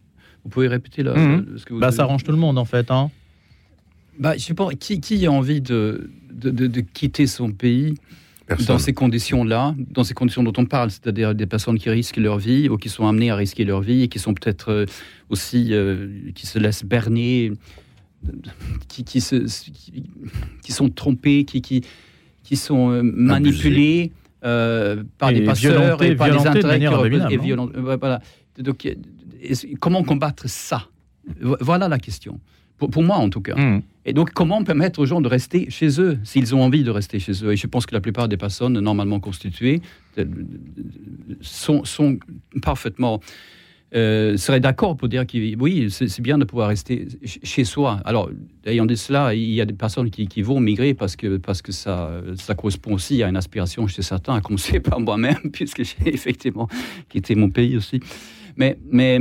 Vous 0.44 0.50
pouvez 0.50 0.68
répéter 0.68 1.04
là 1.04 1.14
mm. 1.14 1.58
ce 1.58 1.66
que 1.66 1.74
vous 1.74 1.80
bah, 1.80 1.94
Ça 1.94 2.04
arrange 2.04 2.26
tout 2.26 2.34
le 2.34 2.38
monde, 2.38 2.58
en 2.58 2.66
fait. 2.66 2.92
Hein. 2.92 3.12
Bah, 4.18 4.38
je 4.38 4.54
qui, 4.76 5.02
qui 5.02 5.26
a 5.26 5.32
envie 5.32 5.62
de, 5.62 6.10
de, 6.32 6.50
de 6.50 6.82
quitter 6.82 7.28
son 7.28 7.52
pays 7.52 7.96
dans 8.68 8.78
ces 8.78 8.94
conditions-là, 8.94 9.76
dans 9.92 10.04
ces 10.04 10.14
conditions 10.14 10.44
dont 10.44 10.54
on 10.58 10.66
parle, 10.66 10.92
c'est-à-dire 10.92 11.34
des 11.34 11.48
personnes 11.48 11.80
qui 11.80 11.90
risquent 11.90 12.18
leur 12.18 12.38
vie 12.38 12.70
ou 12.70 12.78
qui 12.78 12.90
sont 12.90 13.08
amenées 13.08 13.32
à 13.32 13.36
risquer 13.36 13.66
leur 13.66 13.82
vie 13.82 14.04
et 14.04 14.08
qui 14.08 14.20
sont 14.20 14.34
peut-être 14.34 14.70
euh, 14.70 14.86
aussi, 15.30 15.70
euh, 15.72 16.32
qui 16.36 16.46
se 16.46 16.60
laissent 16.60 16.86
berner, 16.86 17.54
qui, 18.88 19.04
qui, 19.04 19.22
se, 19.22 19.36
qui, 20.62 20.72
sont 20.72 20.90
trompés, 20.90 21.44
qui, 21.44 21.62
qui, 21.62 21.82
qui 22.44 22.56
sont 22.56 22.92
euh, 22.92 23.02
manipulés 23.04 24.12
par 24.42 25.34
des 25.34 25.42
passeurs 25.42 26.02
et 26.04 26.16
par 26.16 26.30
des 26.30 26.48
intérêts 26.48 26.80
et 27.32 27.38
violents. 27.38 27.70
Voilà. 27.74 28.22
Donc, 28.60 28.88
comment 29.80 30.04
combattre 30.04 30.48
ça? 30.48 30.88
Voilà 31.42 31.88
la 31.88 31.98
question. 31.98 32.40
Pour, 32.78 33.04
moi, 33.04 33.18
en 33.18 33.30
tout 33.30 33.42
cas. 33.42 33.56
Hmm. 33.56 33.82
Et 34.06 34.14
donc, 34.14 34.32
comment 34.34 34.64
permettre 34.64 35.00
aux 35.00 35.06
gens 35.06 35.22
de 35.22 35.28
rester 35.28 35.70
chez 35.70 36.00
eux, 36.00 36.20
s'ils 36.24 36.54
ont 36.54 36.62
envie 36.62 36.84
de 36.84 36.92
rester 36.92 37.20
chez 37.20 37.32
eux? 37.44 37.54
Et 37.54 37.58
je 37.58 37.68
pense 37.68 37.86
que 37.86 37.96
la 37.96 38.02
plupart 38.02 38.28
des 38.28 38.38
personnes 38.38 38.80
normalement 38.80 39.20
constituées 39.20 39.82
euh, 40.18 40.26
sont, 41.42 41.84
sont 41.84 42.20
parfaitement... 42.62 43.20
Euh, 43.94 44.36
seraient 44.36 44.60
d'accord 44.60 44.98
pour 44.98 45.08
dire 45.08 45.26
que 45.26 45.56
oui, 45.58 45.90
c'est 45.90 46.20
bien 46.20 46.38
de 46.38 46.44
pouvoir 46.44 46.68
rester 46.68 47.08
chez 47.24 47.64
soi. 47.64 48.02
Alors, 48.04 48.30
ayant 48.66 48.86
dit 48.86 48.98
cela, 48.98 49.34
il 49.34 49.52
y 49.52 49.62
a 49.62 49.66
des 49.66 49.76
personnes 49.76 50.10
qui, 50.10 50.28
qui, 50.28 50.42
vont 50.42 50.60
migrer 50.60 50.94
parce 50.94 51.16
que, 51.16 51.38
parce 51.38 51.62
que 51.62 51.72
ça, 51.72 52.12
ça 52.36 52.56
correspond 52.56 52.96
aussi 52.96 53.24
à 53.24 53.30
une 53.30 53.38
aspiration 53.38 53.88
chez 53.88 54.02
certains, 54.02 54.36
à 54.36 54.42
commencer 54.42 54.82
par 54.82 55.00
moi-même, 55.00 55.50
puisque 55.54 55.84
j'ai 55.84 56.14
effectivement 56.14 56.68
quitté 57.08 57.36
mon 57.36 57.50
pays 57.50 57.78
aussi. 57.78 58.02
Mais, 58.58 58.78
mais 58.92 59.20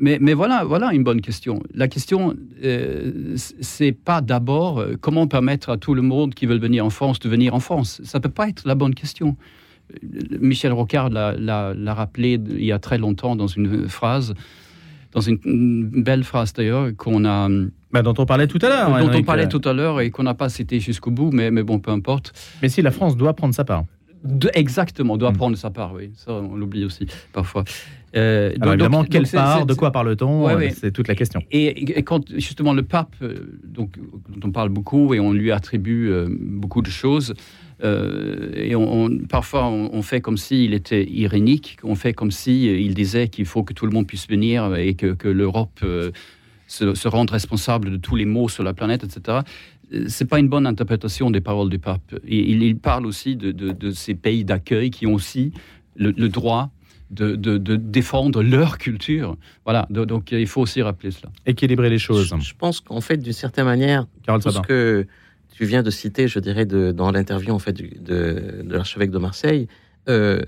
mais, 0.00 0.18
mais, 0.20 0.34
voilà, 0.34 0.64
voilà 0.64 0.92
une 0.92 1.02
bonne 1.02 1.20
question. 1.20 1.62
La 1.74 1.88
question, 1.88 2.36
euh, 2.62 3.34
c'est 3.36 3.92
pas 3.92 4.20
d'abord 4.20 4.78
euh, 4.78 4.94
comment 5.00 5.26
permettre 5.26 5.70
à 5.70 5.76
tout 5.76 5.94
le 5.94 6.02
monde 6.02 6.34
qui 6.34 6.46
veut 6.46 6.58
venir 6.58 6.84
en 6.84 6.90
France 6.90 7.18
de 7.18 7.28
venir 7.28 7.54
en 7.54 7.60
France. 7.60 8.00
Ça 8.04 8.20
peut 8.20 8.28
pas 8.28 8.48
être 8.48 8.62
la 8.66 8.74
bonne 8.74 8.94
question. 8.94 9.36
Euh, 9.92 10.38
Michel 10.40 10.72
Rocard 10.72 11.10
l'a 11.10 11.94
rappelé 11.94 12.40
il 12.50 12.64
y 12.64 12.72
a 12.72 12.78
très 12.78 12.98
longtemps 12.98 13.34
dans 13.34 13.48
une 13.48 13.88
phrase, 13.88 14.34
dans 15.12 15.20
une, 15.20 15.38
belle 15.88 16.24
phrase 16.24 16.52
d'ailleurs, 16.52 16.90
qu'on 16.96 17.24
a. 17.24 17.48
Bah, 17.90 18.02
dont 18.02 18.14
on 18.18 18.26
parlait 18.26 18.46
tout 18.46 18.58
à 18.62 18.68
l'heure. 18.68 19.04
Dont 19.04 19.18
on 19.18 19.22
parlait 19.22 19.48
tout 19.48 19.62
à 19.64 19.72
l'heure 19.72 20.00
et 20.00 20.10
qu'on 20.10 20.22
n'a 20.22 20.34
pas 20.34 20.48
cité 20.48 20.78
jusqu'au 20.78 21.10
bout, 21.10 21.30
mais, 21.32 21.50
mais 21.50 21.62
bon, 21.62 21.80
peu 21.80 21.90
importe. 21.90 22.32
Mais 22.62 22.68
si 22.68 22.82
la 22.82 22.90
France 22.90 23.16
doit 23.16 23.34
prendre 23.34 23.54
sa 23.54 23.64
part. 23.64 23.84
exactement, 24.54 25.16
doit 25.16 25.32
hmm. 25.32 25.36
prendre 25.36 25.56
sa 25.56 25.70
part, 25.70 25.94
oui. 25.94 26.12
Ça, 26.14 26.32
on 26.32 26.54
l'oublie 26.54 26.84
aussi 26.84 27.06
parfois. 27.32 27.64
Euh, 28.16 28.54
Alors 28.60 28.74
évidemment, 28.74 29.04
quelle 29.04 29.26
part, 29.26 29.66
de 29.66 29.74
quoi 29.74 29.90
parle-t-on 29.90 30.48
euh, 30.48 30.68
C'est 30.74 30.92
toute 30.92 31.08
la 31.08 31.14
question. 31.14 31.42
Et, 31.50 32.02
quand 32.02 32.32
justement 32.36 32.72
le 32.72 32.82
pape, 32.82 33.14
euh, 33.22 33.58
donc, 33.64 33.98
dont 34.28 34.48
on 34.48 34.50
parle 34.50 34.70
beaucoup 34.70 35.14
et 35.14 35.20
on 35.20 35.32
lui 35.32 35.52
attribue 35.52 36.10
beaucoup 36.28 36.82
de 36.82 36.90
choses, 36.90 37.34
et 37.84 38.74
on, 38.74 39.18
parfois 39.28 39.68
on, 39.68 40.02
fait 40.02 40.20
comme 40.20 40.36
s'il 40.36 40.74
était 40.74 41.08
irénique, 41.08 41.78
on 41.84 41.94
fait 41.94 42.12
comme 42.12 42.32
s'il 42.32 42.80
il 42.80 42.92
disait 42.92 43.28
qu'il 43.28 43.44
faut 43.44 43.62
que 43.62 43.72
tout 43.72 43.86
le 43.86 43.92
monde 43.92 44.06
puisse 44.06 44.28
venir 44.28 44.74
et 44.74 44.94
que, 44.94 45.28
l'Europe 45.28 45.84
se, 46.66 47.08
rende 47.08 47.30
responsable 47.30 47.90
de 47.92 47.96
tous 47.96 48.16
les 48.16 48.24
maux 48.24 48.48
sur 48.48 48.64
la 48.64 48.74
planète, 48.74 49.04
etc 49.04 49.40
c'est 50.06 50.26
pas 50.26 50.38
une 50.38 50.48
bonne 50.48 50.66
interprétation 50.66 51.30
des 51.30 51.40
paroles 51.40 51.70
du 51.70 51.78
pape. 51.78 52.14
Il, 52.26 52.62
il 52.62 52.76
parle 52.76 53.06
aussi 53.06 53.36
de, 53.36 53.90
ces 53.90 54.14
pays 54.14 54.44
d'accueil 54.44 54.90
qui 54.90 55.06
ont 55.06 55.14
aussi 55.14 55.50
le, 55.96 56.10
le 56.10 56.28
droit 56.28 56.70
de, 57.10 57.56
défendre 57.76 58.42
leur 58.42 58.78
culture. 58.78 59.36
Voilà, 59.64 59.86
donc 59.90 60.32
il 60.32 60.46
faut 60.46 60.60
aussi 60.60 60.82
rappeler 60.82 61.10
cela. 61.10 61.30
Équilibrer 61.46 61.90
les 61.90 61.98
choses. 61.98 62.34
Je, 62.40 62.54
pense 62.54 62.80
qu'en 62.80 63.00
fait, 63.00 63.16
d'une 63.16 63.32
certaine 63.32 63.64
manière, 63.64 64.06
ce 64.26 64.60
que 64.60 65.06
tu 65.50 65.64
viens 65.64 65.82
de 65.82 65.90
citer, 65.90 66.28
je 66.28 66.38
dirais, 66.38 66.66
dans 66.66 67.10
l'interview 67.10 67.52
en 67.52 67.58
fait 67.58 67.72
de, 67.72 68.62
l'archevêque 68.68 69.10
de 69.10 69.18
Marseille, 69.18 69.68
euh, 70.08 70.42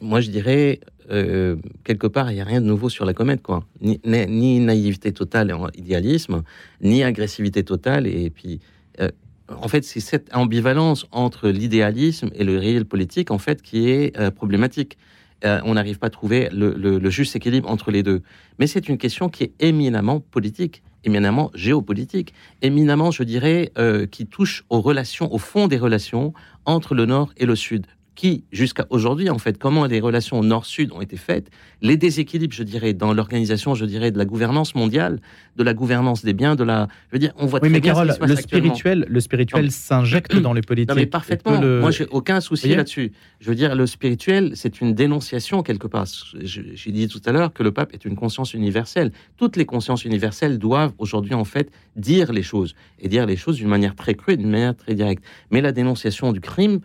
moi 0.00 0.20
je 0.20 0.30
dirais, 0.30 0.80
euh, 1.10 1.56
quelque 1.84 2.06
part, 2.06 2.30
il 2.30 2.36
n'y 2.36 2.40
a 2.40 2.44
rien 2.44 2.60
de 2.60 2.66
nouveau 2.66 2.88
sur 2.88 3.04
la 3.04 3.12
comète. 3.12 3.42
Quoi. 3.42 3.64
Ni, 3.82 4.60
naïveté 4.60 5.12
totale 5.12 5.50
et 5.50 5.78
idéalisme, 5.78 6.42
ni 6.80 7.02
agressivité 7.02 7.62
totale. 7.62 8.06
Et 8.06 8.30
puis, 8.30 8.60
euh, 9.00 9.10
en 9.48 9.68
fait, 9.68 9.84
c'est 9.84 10.00
cette 10.00 10.34
ambivalence 10.34 11.06
entre 11.12 11.50
l'idéalisme 11.50 12.30
et 12.34 12.44
le 12.44 12.58
réel 12.58 12.86
politique, 12.86 13.30
en 13.30 13.38
fait, 13.38 13.60
qui 13.60 13.90
est 13.90 14.30
problématique. 14.30 14.96
Euh, 15.44 15.60
on 15.64 15.74
n'arrive 15.74 15.98
pas 15.98 16.06
à 16.06 16.10
trouver 16.10 16.48
le, 16.52 17.10
juste 17.10 17.36
équilibre 17.36 17.70
entre 17.70 17.90
les 17.90 18.02
deux. 18.02 18.22
Mais 18.58 18.66
c'est 18.66 18.88
une 18.88 18.98
question 18.98 19.28
qui 19.28 19.44
est 19.44 19.52
éminemment 19.60 20.20
politique, 20.20 20.82
éminemment 21.04 21.50
géopolitique, 21.54 22.32
éminemment, 22.62 23.10
je 23.10 23.22
dirais, 23.22 23.72
euh, 23.78 24.06
qui 24.06 24.26
touche 24.26 24.64
aux 24.70 24.80
relations, 24.80 25.32
au 25.32 25.38
fond 25.38 25.68
des 25.68 25.78
relations 25.78 26.32
entre 26.64 26.94
le 26.94 27.04
Nord 27.04 27.32
et 27.36 27.46
le 27.46 27.56
Sud 27.56 27.86
qui, 28.14 28.44
jusqu'à 28.52 28.86
aujourd'hui, 28.90 29.28
en 29.30 29.38
fait, 29.38 29.58
comment 29.58 29.86
les 29.86 30.00
relations 30.00 30.42
nord-sud 30.42 30.92
ont 30.92 31.00
été 31.00 31.16
faites, 31.16 31.50
les 31.82 31.96
déséquilibres, 31.96 32.54
je 32.54 32.62
dirais, 32.62 32.92
dans 32.92 33.12
l'organisation, 33.12 33.74
je 33.74 33.84
dirais, 33.84 34.10
de 34.10 34.18
la 34.18 34.24
gouvernance 34.24 34.74
mondiale, 34.74 35.20
de 35.56 35.62
la 35.62 35.74
gouvernance 35.74 36.24
des 36.24 36.32
biens, 36.32 36.54
de 36.54 36.64
la, 36.64 36.88
je 37.08 37.16
veux 37.16 37.18
dire, 37.18 37.32
on 37.36 37.46
voit 37.46 37.60
oui, 37.62 37.68
très 37.68 37.74
mais 37.74 37.80
bien 37.80 37.92
Carole, 37.92 38.14
le 38.20 38.36
spirituel, 38.36 39.06
le 39.08 39.20
spirituel 39.20 39.70
s'injecte 39.70 40.36
dans 40.40 40.52
les 40.52 40.62
politiques. 40.62 40.90
Non, 40.90 40.96
mais 40.96 41.06
parfaitement. 41.06 41.60
Moi, 41.60 41.90
j'ai 41.90 42.06
aucun 42.06 42.40
souci 42.40 42.74
là-dessus. 42.74 43.12
Je 43.40 43.48
veux 43.48 43.56
dire, 43.56 43.74
le 43.74 43.86
spirituel, 43.86 44.52
c'est 44.54 44.80
une 44.80 44.94
dénonciation 44.94 45.62
quelque 45.62 45.86
part. 45.86 46.06
J'ai 46.40 46.92
dit 46.92 47.08
tout 47.08 47.20
à 47.26 47.32
l'heure 47.32 47.52
que 47.52 47.62
le 47.62 47.72
pape 47.72 47.92
est 47.94 48.04
une 48.04 48.16
conscience 48.16 48.54
universelle. 48.54 49.12
Toutes 49.36 49.56
les 49.56 49.66
consciences 49.66 50.04
universelles 50.04 50.58
doivent 50.58 50.92
aujourd'hui, 50.98 51.34
en 51.34 51.44
fait, 51.44 51.70
dire 51.96 52.32
les 52.32 52.42
choses 52.42 52.74
et 52.98 53.08
dire 53.08 53.26
les 53.26 53.36
choses 53.36 53.56
d'une 53.56 53.68
manière 53.68 53.94
très 53.94 54.14
crue, 54.14 54.36
d'une 54.36 54.50
manière 54.50 54.76
très 54.76 54.94
directe. 54.94 55.24
Mais 55.50 55.60
la 55.60 55.72
dénonciation 55.72 56.32
du 56.32 56.40
crime 56.40 56.80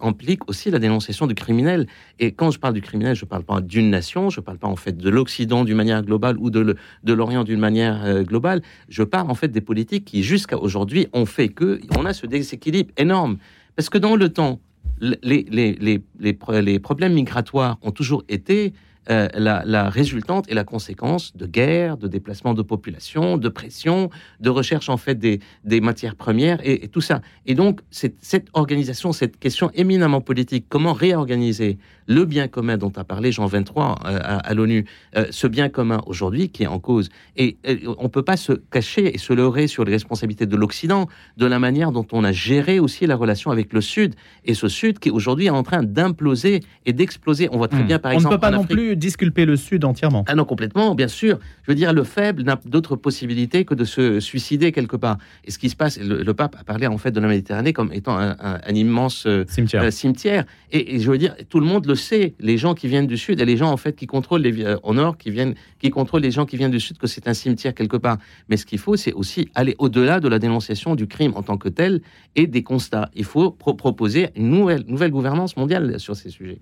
implique 0.00 0.48
aussi 0.48 0.70
la 0.70 0.78
dénonciation 0.78 1.26
du 1.26 1.34
criminel. 1.34 1.86
Et 2.18 2.32
quand 2.32 2.50
je 2.50 2.58
parle 2.58 2.74
du 2.74 2.82
criminel, 2.82 3.14
je 3.14 3.24
ne 3.24 3.28
parle 3.28 3.44
pas 3.44 3.60
d'une 3.60 3.90
nation, 3.90 4.30
je 4.30 4.40
ne 4.40 4.44
parle 4.44 4.58
pas 4.58 4.68
en 4.68 4.76
fait 4.76 4.96
de 4.96 5.10
l'Occident 5.10 5.64
d'une 5.64 5.76
manière 5.76 6.02
globale 6.02 6.36
ou 6.38 6.50
de 6.50 6.76
l'Orient 7.06 7.44
d'une 7.44 7.60
manière 7.60 8.04
euh, 8.04 8.22
globale. 8.22 8.62
Je 8.88 9.02
parle 9.02 9.30
en 9.30 9.34
fait 9.34 9.48
des 9.48 9.60
politiques 9.60 10.04
qui 10.04 10.22
jusqu'à 10.22 10.58
aujourd'hui 10.58 11.08
ont 11.12 11.26
fait 11.26 11.48
que 11.48 11.80
on 11.96 12.04
a 12.04 12.12
ce 12.12 12.26
déséquilibre 12.26 12.92
énorme. 12.96 13.38
Parce 13.76 13.88
que 13.88 13.98
dans 13.98 14.16
le 14.16 14.28
temps, 14.28 14.60
les, 15.00 15.46
les, 15.50 16.78
problèmes 16.78 17.14
migratoires 17.14 17.78
ont 17.82 17.90
toujours 17.90 18.24
été 18.28 18.72
euh, 19.10 19.28
la, 19.34 19.62
la, 19.66 19.90
résultante 19.90 20.46
et 20.48 20.54
la 20.54 20.64
conséquence 20.64 21.36
de 21.36 21.46
guerres, 21.46 21.96
de 21.96 22.08
déplacements 22.08 22.54
de 22.54 22.62
population, 22.62 23.36
de 23.36 23.48
pression, 23.48 24.08
de 24.40 24.50
recherche 24.50 24.88
en 24.88 24.96
fait 24.96 25.16
des, 25.16 25.40
des 25.64 25.80
matières 25.80 26.16
premières 26.16 26.58
et, 26.64 26.88
tout 26.88 27.00
ça. 27.00 27.20
Et 27.46 27.54
donc 27.54 27.80
cette, 27.90 28.16
cette 28.20 28.48
organisation, 28.54 29.12
cette 29.12 29.38
question 29.38 29.70
éminemment 29.74 30.20
politique, 30.20 30.66
comment 30.68 30.92
réorganiser 30.92 31.78
le 32.06 32.24
bien 32.24 32.48
commun 32.48 32.76
dont 32.76 32.92
a 32.96 33.04
parlé 33.04 33.32
Jean 33.32 33.46
23 33.46 33.98
euh, 34.04 34.18
à, 34.22 34.54
l'ONU, 34.54 34.84
euh, 35.16 35.26
ce 35.30 35.46
bien 35.46 35.68
commun 35.68 36.00
aujourd'hui 36.06 36.48
qui 36.48 36.62
est 36.62 36.66
en 36.66 36.78
cause. 36.78 37.08
Et, 37.36 37.56
on 37.98 38.04
ne 38.04 38.08
peut 38.08 38.22
pas 38.22 38.36
se 38.36 38.52
cacher 38.52 39.14
et 39.14 39.18
se 39.18 39.32
leurrer 39.32 39.66
sur 39.66 39.84
les 39.84 39.92
responsabilités 39.92 40.46
de 40.46 40.56
l'Occident, 40.56 41.08
de 41.36 41.46
la 41.46 41.58
manière 41.58 41.92
dont 41.92 42.06
on 42.12 42.24
a 42.24 42.32
géré 42.32 42.78
aussi 42.78 43.06
la 43.06 43.16
relation 43.16 43.50
avec 43.50 43.72
le 43.72 43.80
Sud. 43.80 44.14
Et 44.44 44.54
ce 44.54 44.68
Sud 44.68 44.98
qui 44.98 45.10
aujourd'hui 45.10 45.46
est 45.46 45.50
en 45.50 45.62
train 45.62 45.82
d'imploser 45.82 46.60
et 46.86 46.92
d'exploser. 46.92 47.48
On 47.52 47.58
voit 47.58 47.68
très 47.68 47.82
hmm. 47.82 47.86
bien 47.86 47.98
par 47.98 48.12
exemple. 48.12 48.34
On 48.34 48.36
ne 48.36 48.36
peut 48.36 48.40
pas 48.40 48.50
non 48.50 48.64
plus 48.64 48.93
disculper 48.94 49.44
le 49.44 49.56
Sud 49.56 49.84
entièrement. 49.84 50.24
Ah 50.26 50.34
non, 50.34 50.44
complètement, 50.44 50.94
bien 50.94 51.08
sûr. 51.08 51.38
Je 51.62 51.70
veux 51.70 51.74
dire, 51.74 51.92
le 51.92 52.04
faible 52.04 52.42
n'a 52.42 52.58
d'autre 52.64 52.96
possibilité 52.96 53.64
que 53.64 53.74
de 53.74 53.84
se 53.84 54.20
suicider 54.20 54.72
quelque 54.72 54.96
part. 54.96 55.18
Et 55.44 55.50
ce 55.50 55.58
qui 55.58 55.68
se 55.68 55.76
passe, 55.76 55.98
le, 55.98 56.34
pape 56.34 56.56
a 56.58 56.64
parlé 56.64 56.86
en 56.86 56.98
fait 56.98 57.10
de 57.10 57.20
la 57.20 57.28
Méditerranée 57.28 57.72
comme 57.72 57.92
étant 57.92 58.18
un, 58.18 58.58
immense 58.74 59.26
euh, 59.26 59.44
cimetière. 59.48 59.92
cimetière. 59.92 60.44
Et, 60.72 60.96
et, 60.96 61.00
je 61.00 61.10
veux 61.10 61.18
dire, 61.18 61.36
tout 61.48 61.60
le 61.60 61.66
monde 61.66 61.86
le 61.86 61.94
sait, 61.94 62.34
les 62.40 62.58
gens 62.58 62.74
qui 62.74 62.88
viennent 62.88 63.06
du 63.06 63.16
Sud 63.16 63.40
et 63.40 63.44
les 63.44 63.56
gens 63.56 63.70
en 63.70 63.76
fait 63.76 63.94
qui 63.94 64.06
contrôlent 64.06 64.42
les, 64.42 64.64
euh, 64.64 64.76
au 64.82 64.94
Nord, 64.94 65.16
qui 65.16 65.30
viennent, 65.30 65.54
qui 65.78 65.90
contrôlent 65.90 66.22
les 66.22 66.30
gens 66.30 66.46
qui 66.46 66.56
viennent 66.56 66.70
du 66.70 66.80
Sud, 66.80 66.98
que 66.98 67.06
c'est 67.06 67.28
un 67.28 67.34
cimetière 67.34 67.74
quelque 67.74 67.96
part. 67.96 68.18
Mais 68.48 68.56
ce 68.56 68.66
qu'il 68.66 68.78
faut, 68.78 68.96
c'est 68.96 69.12
aussi 69.12 69.48
aller 69.54 69.74
au-delà 69.78 70.20
de 70.20 70.28
la 70.28 70.38
dénonciation 70.38 70.94
du 70.94 71.06
crime 71.06 71.32
en 71.36 71.42
tant 71.42 71.56
que 71.56 71.68
tel 71.68 72.00
et 72.36 72.46
des 72.46 72.62
constats. 72.62 73.10
Il 73.14 73.24
faut 73.24 73.50
proposer 73.50 74.28
une 74.36 74.50
nouvelle, 74.50 74.84
nouvelle 74.86 75.10
gouvernance 75.10 75.56
mondiale 75.56 75.98
sur 76.00 76.16
ces 76.16 76.30
sujets. 76.30 76.60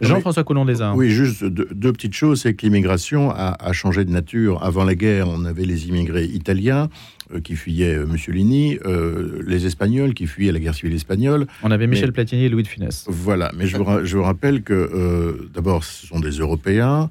Jean-François 0.00 0.44
Coulon 0.44 0.64
des 0.64 0.82
Oui, 0.94 1.10
juste 1.10 1.44
deux, 1.44 1.92
petites 1.92 2.14
choses. 2.14 2.42
C'est 2.42 2.54
que 2.54 2.66
l'immigration 2.66 3.30
a, 3.30 3.72
changé 3.72 4.04
de 4.04 4.10
nature. 4.10 4.62
Avant 4.62 4.84
la 4.84 4.94
guerre, 4.94 5.28
on 5.28 5.44
avait 5.44 5.64
les 5.64 5.88
immigrés 5.88 6.24
italiens 6.24 6.88
euh, 7.34 7.40
qui 7.40 7.56
fuyaient 7.56 7.96
euh, 7.96 8.06
Mussolini, 8.06 8.78
euh, 8.84 9.42
les 9.46 9.66
Espagnols 9.66 10.14
qui 10.14 10.26
fuyaient 10.26 10.52
la 10.52 10.60
guerre 10.60 10.74
civile 10.74 10.94
espagnole. 10.94 11.46
On 11.62 11.70
avait 11.70 11.86
Michel 11.86 12.12
Platini 12.12 12.44
et 12.44 12.48
Louis 12.48 12.62
de 12.62 12.68
Funès. 12.68 13.04
Voilà, 13.08 13.50
mais 13.56 13.66
je 13.66 13.76
vous, 13.76 14.22
rappelle 14.22 14.62
que 14.62 15.48
d'abord, 15.54 15.84
ce 15.84 16.06
sont 16.06 16.20
des 16.20 16.38
Européens. 16.38 17.10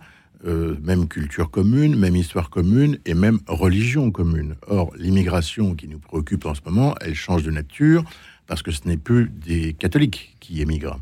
même 0.83 1.07
culture 1.07 1.49
commune, 1.49 1.95
même 1.95 2.15
histoire 2.15 2.49
commune 2.49 2.97
et 3.05 3.13
même 3.13 3.39
religion 3.47 4.11
commune. 4.11 4.55
Or, 4.67 4.91
l'immigration 4.97 5.75
qui 5.75 5.87
nous 5.87 5.99
préoccupe 5.99 6.45
en 6.45 6.53
ce 6.53 6.61
moment, 6.65 6.95
elle 7.01 7.15
change 7.15 7.43
de 7.43 7.51
nature 7.51 8.03
parce 8.47 8.61
que 8.61 8.71
ce 8.71 8.87
n'est 8.87 8.97
plus 8.97 9.29
des 9.29 9.73
catholiques 9.73 10.35
qui 10.39 10.61
émigrent 10.61 10.99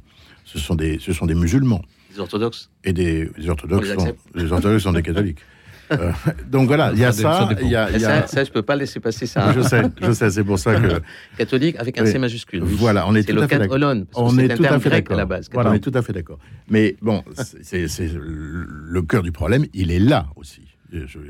ce 0.53 0.59
sont 0.59 0.75
des, 0.75 0.99
ce 0.99 1.13
sont 1.13 1.25
des 1.25 1.35
musulmans. 1.35 1.81
Des 2.13 2.19
orthodoxes 2.19 2.69
Et 2.83 2.93
des, 2.93 3.29
orthodoxes, 3.47 3.93
sont, 3.93 4.15
les 4.35 4.51
orthodoxes 4.51 4.83
sont 4.83 4.93
des 4.93 5.03
catholiques. 5.03 5.39
Euh, 5.91 6.11
donc 6.47 6.67
voilà, 6.67 6.91
il 6.93 6.99
y 6.99 7.03
a 7.03 7.11
ça. 7.11 7.49
Il 7.61 7.67
y 7.67 7.75
a, 7.75 7.99
ça, 7.99 8.25
ça, 8.25 8.43
je 8.45 8.49
peux 8.49 8.61
pas 8.61 8.77
laisser 8.77 9.01
passer 9.01 9.27
ça. 9.27 9.53
Je 9.53 9.61
sais, 9.61 9.81
je 10.01 10.11
sais, 10.13 10.31
c'est 10.31 10.43
pour 10.43 10.57
ça 10.57 10.79
que 10.79 11.01
catholique 11.37 11.75
avec 11.77 11.99
un 11.99 12.05
C 12.05 12.17
majuscule. 12.17 12.63
Voilà, 12.63 13.05
on 13.05 13.13
est, 13.13 13.23
tout 13.23 13.35
le 13.35 13.43
à 13.43 13.47
fait 13.49 13.59
d'accord. 13.59 13.77
On 14.15 14.37
est 14.39 14.55
tout 14.55 14.63
à 14.63 14.79
fait 14.79 14.89
d'accord. 14.89 15.17
la 15.17 15.25
base. 15.25 15.49
Voilà, 15.51 15.71
on 15.71 15.73
est 15.73 15.81
tout 15.81 15.91
à 15.93 16.01
fait 16.01 16.13
d'accord. 16.13 16.39
Mais 16.69 16.95
bon, 17.01 17.21
c'est 17.35 17.85
le 18.15 19.01
cœur 19.01 19.23
du 19.23 19.33
problème. 19.33 19.65
Il 19.73 19.91
est 19.91 19.99
là 19.99 20.27
aussi, 20.37 20.61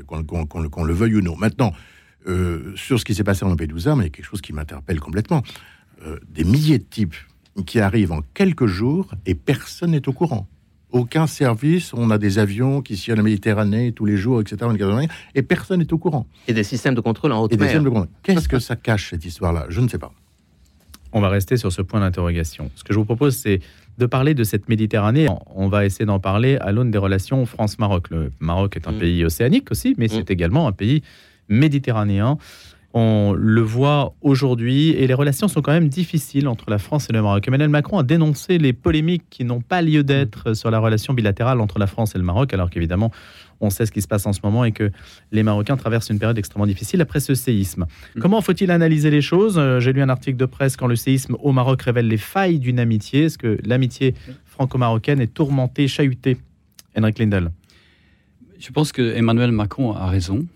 qu'on 0.06 0.84
le 0.84 0.94
veuille 0.94 1.16
ou 1.16 1.20
non. 1.20 1.36
Maintenant, 1.36 1.72
euh, 2.26 2.72
sur 2.76 2.98
ce 2.98 3.04
qui 3.04 3.14
s'est 3.14 3.24
passé 3.24 3.44
en 3.44 3.48
Lampedusa, 3.48 3.96
mais 3.96 4.04
il 4.04 4.06
y 4.06 4.06
a 4.06 4.10
quelque 4.10 4.24
chose 4.24 4.40
qui 4.40 4.52
m'interpelle 4.52 5.00
complètement. 5.00 5.42
Euh, 6.06 6.18
des 6.30 6.44
milliers 6.44 6.78
de 6.78 6.84
types 6.84 7.16
qui 7.62 7.80
arrive 7.80 8.12
en 8.12 8.20
quelques 8.34 8.66
jours 8.66 9.14
et 9.26 9.34
personne 9.34 9.92
n'est 9.92 10.08
au 10.08 10.12
courant. 10.12 10.46
Aucun 10.90 11.26
service, 11.26 11.92
on 11.92 12.10
a 12.10 12.18
des 12.18 12.38
avions 12.38 12.80
qui 12.80 12.96
sillonnent 12.96 13.18
la 13.18 13.24
Méditerranée 13.24 13.92
tous 13.92 14.04
les 14.04 14.16
jours, 14.16 14.40
etc. 14.40 14.70
Et 15.34 15.42
personne 15.42 15.80
n'est 15.80 15.92
au 15.92 15.98
courant. 15.98 16.26
Et 16.46 16.52
des 16.52 16.62
systèmes 16.62 16.94
de 16.94 17.00
contrôle 17.00 17.32
en 17.32 17.42
haute 17.42 17.58
mer. 17.58 17.82
Qu'est-ce 18.22 18.48
que 18.48 18.60
ça 18.60 18.76
cache 18.76 19.10
cette 19.10 19.24
histoire-là? 19.24 19.66
Je 19.70 19.80
ne 19.80 19.88
sais 19.88 19.98
pas. 19.98 20.12
On 21.12 21.20
va 21.20 21.28
rester 21.28 21.56
sur 21.56 21.72
ce 21.72 21.82
point 21.82 22.00
d'interrogation. 22.00 22.70
Ce 22.74 22.84
que 22.84 22.92
je 22.92 22.98
vous 22.98 23.04
propose, 23.04 23.36
c'est 23.36 23.60
de 23.98 24.06
parler 24.06 24.34
de 24.34 24.44
cette 24.44 24.68
Méditerranée. 24.68 25.28
On 25.54 25.68
va 25.68 25.84
essayer 25.84 26.04
d'en 26.04 26.18
parler 26.18 26.56
à 26.56 26.72
l'aune 26.72 26.90
des 26.90 26.98
relations 26.98 27.46
France-Maroc. 27.46 28.10
Le 28.10 28.32
Maroc 28.40 28.76
est 28.76 28.88
un 28.88 28.92
mm. 28.92 28.98
pays 28.98 29.24
océanique 29.24 29.70
aussi, 29.70 29.94
mais 29.98 30.06
mm. 30.06 30.10
c'est 30.10 30.30
également 30.30 30.66
un 30.66 30.72
pays 30.72 31.02
méditerranéen. 31.48 32.38
On 32.96 33.32
le 33.36 33.60
voit 33.60 34.14
aujourd'hui 34.20 34.90
et 34.90 35.08
les 35.08 35.14
relations 35.14 35.48
sont 35.48 35.60
quand 35.62 35.72
même 35.72 35.88
difficiles 35.88 36.46
entre 36.46 36.70
la 36.70 36.78
France 36.78 37.08
et 37.10 37.12
le 37.12 37.20
Maroc. 37.20 37.48
Emmanuel 37.48 37.68
Macron 37.68 37.98
a 37.98 38.04
dénoncé 38.04 38.56
les 38.56 38.72
polémiques 38.72 39.24
qui 39.30 39.44
n'ont 39.44 39.60
pas 39.60 39.82
lieu 39.82 40.04
d'être 40.04 40.54
sur 40.54 40.70
la 40.70 40.78
relation 40.78 41.12
bilatérale 41.12 41.60
entre 41.60 41.80
la 41.80 41.88
France 41.88 42.14
et 42.14 42.18
le 42.18 42.24
Maroc, 42.24 42.54
alors 42.54 42.70
qu'évidemment, 42.70 43.10
on 43.60 43.68
sait 43.68 43.84
ce 43.84 43.90
qui 43.90 44.00
se 44.00 44.06
passe 44.06 44.26
en 44.26 44.32
ce 44.32 44.38
moment 44.44 44.64
et 44.64 44.70
que 44.70 44.92
les 45.32 45.42
Marocains 45.42 45.76
traversent 45.76 46.10
une 46.10 46.20
période 46.20 46.38
extrêmement 46.38 46.68
difficile 46.68 47.00
après 47.00 47.18
ce 47.18 47.34
séisme. 47.34 47.86
Mm. 48.14 48.20
Comment 48.20 48.40
faut-il 48.40 48.70
analyser 48.70 49.10
les 49.10 49.22
choses? 49.22 49.58
Euh, 49.58 49.80
J'ai 49.80 49.92
lu 49.92 50.00
un 50.00 50.08
article 50.08 50.36
de 50.36 50.46
presse 50.46 50.76
quand 50.76 50.86
le 50.86 50.94
séisme 50.94 51.36
au 51.42 51.50
Maroc 51.50 51.82
révèle 51.82 52.06
les 52.06 52.16
failles 52.16 52.60
d'une 52.60 52.78
amitié. 52.78 53.24
Est-ce 53.24 53.38
que 53.38 53.58
l'amitié 53.64 54.14
franco-marocaine 54.44 55.20
est 55.20 55.34
tourmentée, 55.34 55.88
chahutée? 55.88 56.36
Henrik 56.96 57.18
Lindel 57.18 57.50
Je 58.60 58.70
pense 58.70 58.92
que 58.92 59.16
Emmanuel 59.16 59.50
Macron 59.50 59.94
a 59.94 60.06
raison. 60.06 60.46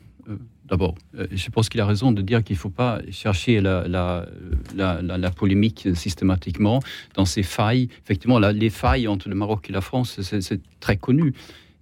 D'abord, 0.68 0.94
euh, 1.18 1.26
je 1.32 1.50
pense 1.50 1.68
qu'il 1.68 1.80
a 1.80 1.86
raison 1.86 2.12
de 2.12 2.20
dire 2.20 2.44
qu'il 2.44 2.54
ne 2.54 2.60
faut 2.60 2.70
pas 2.70 3.00
chercher 3.10 3.60
la, 3.60 3.86
la, 3.88 5.30
polémique 5.30 5.88
systématiquement 5.94 6.80
dans 7.14 7.24
ces 7.24 7.42
failles. 7.42 7.88
Effectivement, 8.04 8.38
les 8.38 8.70
failles 8.70 9.08
entre 9.08 9.28
le 9.28 9.34
Maroc 9.34 9.70
et 9.70 9.72
la 9.72 9.80
France, 9.80 10.20
c'est 10.20 10.60
très 10.80 10.96
connu. 10.96 11.32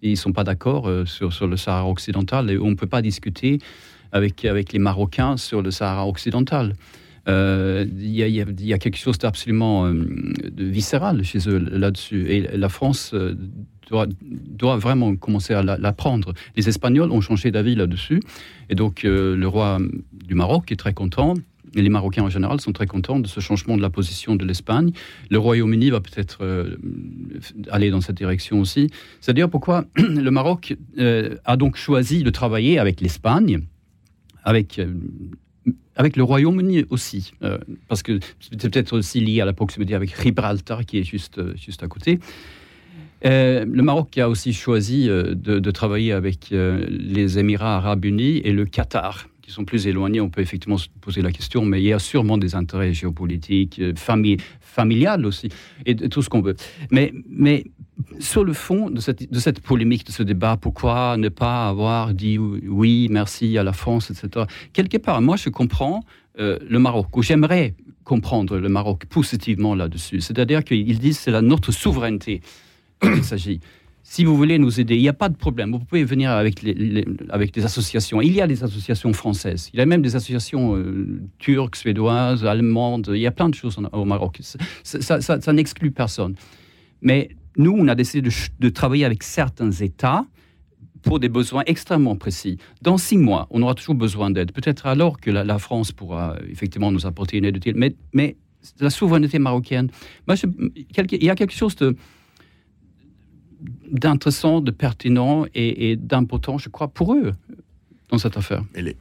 ils 0.03 0.11
ne 0.11 0.17
sont 0.17 0.33
pas 0.33 0.45
d'accord 0.45 0.89
euh, 0.89 1.05
sur, 1.05 1.47
le 1.47 1.57
Sahara 1.57 1.89
occidental 1.89 2.51
et 2.51 2.59
on 2.59 2.71
ne 2.71 2.75
peut 2.75 2.87
pas 2.87 3.03
discuter 3.03 3.59
avec, 4.13 4.43
les 4.43 4.79
Marocains 4.79 5.37
sur 5.37 5.63
le 5.63 5.71
Sahara 5.71 6.07
occidental. 6.07 6.75
Euh, 7.29 7.85
il 7.99 8.15
y, 8.15 8.73
a 8.73 8.79
quelque 8.79 8.99
chose 8.99 9.19
d'absolument 9.19 9.93
viscéral 10.57 11.25
chez 11.25 11.49
eux 11.49 11.59
là-dessus. 11.59 12.31
Et 12.31 12.57
la 12.57 12.69
France 12.69 13.13
doit, 13.91 14.77
vraiment 14.77 15.15
commencer 15.17 15.55
à 15.55 15.63
l'apprendre. 15.63 16.35
Les 16.57 16.69
Espagnols 16.69 17.11
ont 17.13 17.21
changé 17.21 17.51
d'avis 17.51 17.75
là-dessus. 17.75 18.21
Et 18.69 18.75
donc, 18.75 19.05
euh, 19.05 19.37
le 19.37 19.49
roi 19.49 19.79
du 20.13 20.35
Maroc 20.35 20.73
est 20.73 20.77
très 20.77 20.95
content. 20.95 21.35
Et 21.75 21.83
les 21.83 21.89
Marocains 21.89 22.23
en 22.23 22.31
général 22.31 22.61
sont 22.61 22.73
très 22.73 22.87
contents 22.87 23.19
de 23.19 23.27
ce 23.27 23.41
changement 23.41 23.77
de 23.77 23.83
la 23.83 23.91
position 23.91 24.35
de 24.35 24.45
l'Espagne. 24.45 24.93
Le 25.31 25.39
Royaume-Uni 25.39 25.91
va 25.91 26.01
peut-être 26.01 26.39
euh, 26.43 26.77
aller 27.71 27.91
dans 27.91 28.01
cette 28.01 28.17
direction 28.17 28.61
aussi. 28.61 28.89
C'est-à-dire 29.21 29.51
pourquoi 29.51 29.85
le 29.97 30.31
Maroc 30.31 30.75
euh, 30.99 31.37
a 31.45 31.57
donc 31.57 31.77
choisi 31.77 32.23
de 32.23 32.31
travailler 32.31 32.79
avec 32.79 33.01
l'Espagne, 33.01 33.61
avec 34.45 34.81
avec 35.97 36.17
le 36.17 36.23
Royaume-Uni 36.23 36.85
aussi, 36.91 37.33
parce 37.89 38.03
que 38.03 38.21
c'est 38.39 38.71
peut-être 38.71 38.99
aussi 38.99 39.19
lié 39.21 39.41
à 39.41 39.47
la 39.47 39.55
proximité 39.55 39.95
avec 39.95 40.15
Gibraltar 40.23 40.85
qui 40.85 40.99
est 40.99 41.05
juste, 41.05 41.41
juste 41.57 41.83
à 41.83 41.89
côté. 41.89 42.21
Euh, 43.27 43.65
le 43.69 43.83
Maroc 43.83 44.17
a 44.19 44.29
aussi 44.29 44.53
choisi 44.53 45.09
euh, 45.09 45.35
de, 45.35 45.71
travailler 45.71 46.13
avec 46.13 46.53
euh, 46.53 46.87
les 46.89 47.39
Émirats 47.39 47.77
arabes 47.77 48.05
unis 48.05 48.39
et 48.45 48.53
le 48.53 48.65
Qatar, 48.65 49.27
qui 49.43 49.51
sont 49.51 49.65
plus 49.65 49.89
éloignés. 49.89 50.21
On 50.21 50.31
peut 50.31 50.43
effectivement 50.43 50.79
se 50.79 50.89
poser 51.01 51.23
la 51.23 51.33
question, 51.33 51.65
mais 51.65 51.83
il 51.83 51.87
y 51.87 51.93
a 51.93 51.99
sûrement 51.99 52.39
des 52.39 52.55
intérêts 52.55 52.93
géopolitiques, 52.93 53.81
famille, 53.97 54.37
familiales 54.61 55.27
aussi, 55.27 55.49
et 55.87 55.97
tout 55.97 56.23
ce 56.23 56.29
qu'on 56.29 56.41
veut. 56.41 56.55
Mais, 56.93 57.13
mais 57.29 57.65
sur 58.21 58.45
le 58.45 58.53
fond 58.53 58.91
de 58.91 59.01
cette, 59.01 59.31
de 59.31 59.39
cette, 59.41 59.61
polémique, 59.61 60.07
de 60.07 60.13
ce 60.13 60.23
débat, 60.23 60.57
pourquoi 60.57 61.17
ne 61.17 61.29
pas 61.29 61.69
avoir 61.69 62.15
dit 62.15 62.39
oui, 62.39 63.09
merci 63.11 63.59
à 63.59 63.65
la 63.65 63.73
France, 63.73 64.11
etc. 64.11 64.47
Quelque 64.73 64.99
part, 64.99 65.21
moi, 65.21 65.37
je 65.37 65.49
comprends 65.49 66.05
le 66.39 66.79
Maroc, 66.79 67.17
ou 67.17 67.23
j'aimerais 67.23 67.75
comprendre 68.05 68.59
le 68.59 68.69
Maroc 68.69 69.07
positivement 69.07 69.75
là-dessus. 69.75 70.21
C'est-à-dire 70.21 70.63
qu'ils 70.63 70.99
disent 70.99 71.19
c'est 71.19 71.31
la 71.31 71.41
notre 71.41 71.73
souveraineté 71.73 72.43
il 73.03 73.25
s'agit. 73.25 73.61
Si 74.09 74.25
vous 74.25 74.37
voulez 74.37 74.57
nous 74.59 74.79
aider, 74.79 74.95
il 74.95 75.03
n'y 75.03 75.09
a 75.09 75.13
pas 75.13 75.29
de 75.29 75.37
problème. 75.37 75.73
Vous 75.73 75.81
pouvez 75.81 76.05
venir 76.05 76.31
avec, 76.31 76.63
les, 76.63 77.05
avec 77.29 77.53
des 77.53 77.65
associations. 77.65 78.21
Il 78.21 78.33
y 78.33 78.41
a 78.41 78.47
des 78.47 78.63
associations 78.63 79.13
françaises. 79.13 79.69
Il 79.75 79.81
y 79.81 79.83
a 79.83 79.87
même 79.87 80.01
des 80.01 80.15
associations 80.15 80.77
euh, 80.77 81.21
turques, 81.39 81.75
suédoises, 81.75 82.45
allemandes. 82.45 83.11
Il 83.13 83.21
y 83.21 83.27
a 83.27 83.33
plein 83.33 83.49
de 83.49 83.55
choses 83.57 83.77
au 83.93 84.05
Maroc. 84.05 84.39
Ça, 84.85 85.53
n'exclut 85.53 85.91
personne. 85.91 86.37
Mais 87.03 87.31
nous, 87.57 87.75
on 87.77 87.89
a 87.89 87.97
décidé 87.97 88.31
de, 88.61 88.69
travailler 88.69 89.05
avec 89.05 89.25
certains 89.25 89.73
États 89.73 90.25
pour 91.03 91.19
des 91.19 91.29
besoins 91.29 91.65
extrêmement 91.67 92.15
précis. 92.15 92.59
Dans 92.83 92.99
six 92.99 93.19
mois, 93.19 93.49
on 93.51 93.61
aura 93.61 93.75
toujours 93.75 93.97
besoin 93.97 94.31
d'aide. 94.31 94.53
Peut-être 94.53 94.87
alors 94.87 95.19
que 95.19 95.33
la, 95.33 95.59
France 95.59 95.91
pourra 95.91 96.37
effectivement 96.49 96.93
nous 96.93 97.07
apporter 97.07 97.39
une 97.39 97.45
aide 97.45 97.57
utile. 97.57 97.75
Mais, 97.77 97.97
mais 98.13 98.37
la 98.79 98.91
souveraineté 98.91 99.41
marocaine, 99.41 99.91
moi, 100.29 100.37
il 100.77 101.25
y 101.25 101.31
a 101.31 101.35
quelque 101.35 101.55
chose 101.55 101.75
de 101.75 101.97
d'intéressant, 103.91 104.61
de 104.61 104.71
pertinent 104.71 105.47
et, 105.55 105.97
d'important, 105.97 106.59
je 106.59 106.69
crois, 106.69 106.89
pour 106.89 107.15
eux 107.15 107.33
dans 108.11 108.19
cette 108.19 108.37
affaire. 108.37 108.63
Les... 108.75 108.97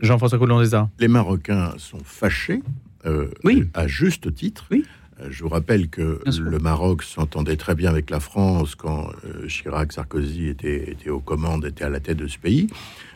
Jean-François. 0.00 0.90
Les 0.98 1.08
Marocains 1.08 1.74
sont 1.78 2.00
fâchés, 2.04 2.62
euh, 3.06 3.28
oui. 3.44 3.64
à 3.74 3.86
juste 3.86 4.34
titre, 4.34 4.66
oui. 4.70 4.84
Euh, 5.20 5.28
Je 5.30 5.44
vous 5.44 5.48
rappelle 5.48 5.88
que 5.88 6.20
le 6.26 6.58
Maroc 6.58 7.04
s'entendait 7.04 7.56
très 7.56 7.74
bien 7.74 7.90
avec 7.90 8.10
la 8.10 8.20
France 8.20 8.74
quand 8.74 9.08
euh, 9.24 9.46
Chirac, 9.46 9.92
Sarkozy 9.92 10.48
étaient, 10.48 10.90
étaient 10.90 11.10
aux 11.10 11.20
commandes, 11.20 11.64
étaient 11.64 11.84
à 11.84 11.88
la 11.88 12.00
tête 12.00 12.18
de 12.18 12.26
ce 12.26 12.38
pays. 12.38 12.66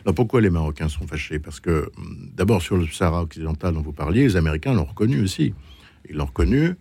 Alors 0.05 0.15
pourquoi 0.15 0.39
les 0.39 0.49
Marocains 0.49 0.87
sont 0.87 1.05
fâchés? 1.05 1.39
Parce 1.39 1.59
que 1.59 1.91
hum, 1.97 2.31
d'abord 2.33 2.61
sur 2.61 2.77
le 2.77 2.87
Sahara 2.87 3.21
occidental 3.21 3.73
dont 3.73 3.81
vous 3.81 3.91
parliez, 3.91 4.23
les 4.23 4.37
Américains 4.37 4.73
l'ont 4.73 4.85
reconnu 4.85 5.21
aussi. 5.21 5.53
Ils 6.09 6.15
l'ont 6.15 6.25
reconnu. 6.25 6.75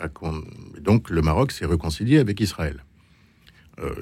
à 0.00 0.06
et 0.06 0.80
donc 0.80 1.10
le 1.10 1.22
Maroc 1.22 1.52
s'est 1.52 1.66
réconcilié 1.66 2.18
avec 2.18 2.40
Israël. 2.40 2.82
Euh, 3.80 3.92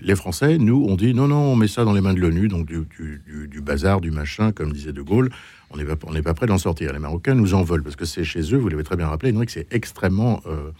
les 0.00 0.14
Français, 0.14 0.56
nous, 0.58 0.86
on 0.88 0.94
dit 0.96 1.12
non, 1.14 1.26
non, 1.28 1.52
on 1.52 1.56
met 1.56 1.66
ça 1.68 1.84
dans 1.84 1.92
les 1.92 2.00
mains 2.00 2.14
de 2.14 2.20
l'ONU, 2.20 2.46
donc 2.48 2.66
du, 2.66 2.80
du- 2.96 3.22
du- 3.26 3.48
du 3.48 3.60
bazar, 3.60 4.00
du 4.00 4.10
machin, 4.10 4.52
comme 4.52 4.72
disait 4.72 4.92
De 4.92 5.02
Gaulle. 5.02 5.30
On 5.70 5.76
n'est 5.76 5.84
pas, 5.84 5.96
on 6.06 6.12
n'est 6.12 6.22
pas 6.22 6.32
prêt 6.34 6.46
d'en 6.46 6.58
sortir. 6.58 6.92
Les 6.92 7.00
Marocains 7.00 7.34
nous 7.34 7.54
en 7.54 7.62
veulent 7.64 7.82
parce 7.82 7.96
que 7.96 8.04
c'est 8.04 8.22
chez 8.24 8.40
eux, 8.54 8.56
vous 8.56 8.68
l'avez 8.68 8.84
très 8.84 8.96
bien 8.96 9.08
rappelé, 9.08 9.32
Henrik, 9.34 9.50
c'est 9.50 9.66
extrêmement. 9.72 10.40
euh, 10.46 10.70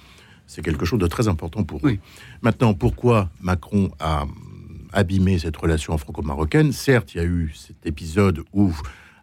c'est 0.47 0.63
quelque 0.63 0.85
chose 0.85 1.01
de 1.01 1.09
très 1.09 1.27
important 1.27 1.65
pour 1.65 1.79
eux. 1.79 1.83
Oui. 1.91 2.01
Maintenant, 2.41 2.73
pourquoi 2.73 3.31
Macron 3.41 3.91
a 3.99 4.27
abîmé 4.93 5.41
cette 5.41 5.57
relation 5.57 5.99
franco-marocaine 5.99 6.71
Certes, 6.71 7.15
il 7.15 7.19
y 7.19 7.21
a 7.21 7.25
eu 7.25 7.53
cet 7.53 7.85
épisode 7.85 8.45
où, 8.53 8.73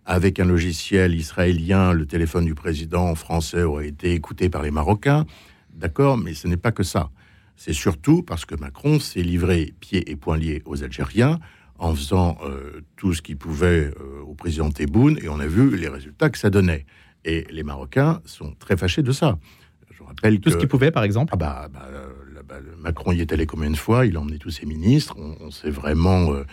avec 0.05 0.41
un 0.41 0.45
logiciel 0.45 1.15
israélien, 1.15 1.93
le 1.93 2.05
téléphone 2.05 2.43
du 2.43 2.55
président 2.55 3.15
français 3.15 3.63
aurait 3.63 3.87
été 3.87 4.11
écouté 4.11 4.49
par 4.49 4.63
les 4.63 4.71
Marocains. 4.71 5.25
D'accord, 5.73 6.17
mais 6.17 6.33
ce 6.33 6.49
n'est 6.49 6.57
pas 6.57 6.73
que 6.73 6.83
ça. 6.83 7.09
C'est 7.55 7.73
surtout 7.73 8.23
parce 8.23 8.45
que 8.45 8.55
Macron 8.55 8.99
s'est 8.99 9.21
livré 9.21 9.73
pieds 9.79 10.09
et 10.09 10.15
poings 10.15 10.37
liés 10.37 10.61
aux 10.65 10.83
Algériens 10.83 11.39
en 11.77 11.95
faisant 11.95 12.37
euh, 12.43 12.81
tout 12.95 13.13
ce 13.13 13.21
qu'il 13.21 13.37
pouvait 13.37 13.91
euh, 13.99 14.21
au 14.25 14.33
président 14.33 14.69
Tebboune 14.69 15.19
et 15.21 15.29
on 15.29 15.39
a 15.39 15.47
vu 15.47 15.75
les 15.75 15.87
résultats 15.87 16.29
que 16.29 16.37
ça 16.37 16.49
donnait. 16.49 16.85
Et 17.25 17.45
les 17.49 17.63
Marocains 17.63 18.21
sont 18.25 18.53
très 18.59 18.77
fâchés 18.77 19.01
de 19.01 19.11
ça. 19.11 19.37
Je 19.91 20.03
rappelle 20.03 20.39
Tout 20.39 20.49
que 20.49 20.51
ce 20.51 20.57
qu'il 20.57 20.67
pouvait, 20.67 20.91
par 20.91 21.03
exemple 21.03 21.31
ah 21.33 21.37
bah, 21.37 21.67
bah, 21.71 21.87
euh, 21.91 22.07
bah, 22.47 22.55
Macron 22.79 23.11
y 23.11 23.21
est 23.21 23.31
allé 23.31 23.45
combien 23.45 23.69
de 23.69 23.77
fois 23.77 24.05
Il 24.05 24.17
a 24.17 24.21
emmené 24.21 24.37
tous 24.37 24.51
ses 24.51 24.65
ministres. 24.65 25.15
On, 25.17 25.37
on 25.39 25.51
s'est 25.51 25.69
vraiment, 25.69 26.33
euh, 26.33 26.43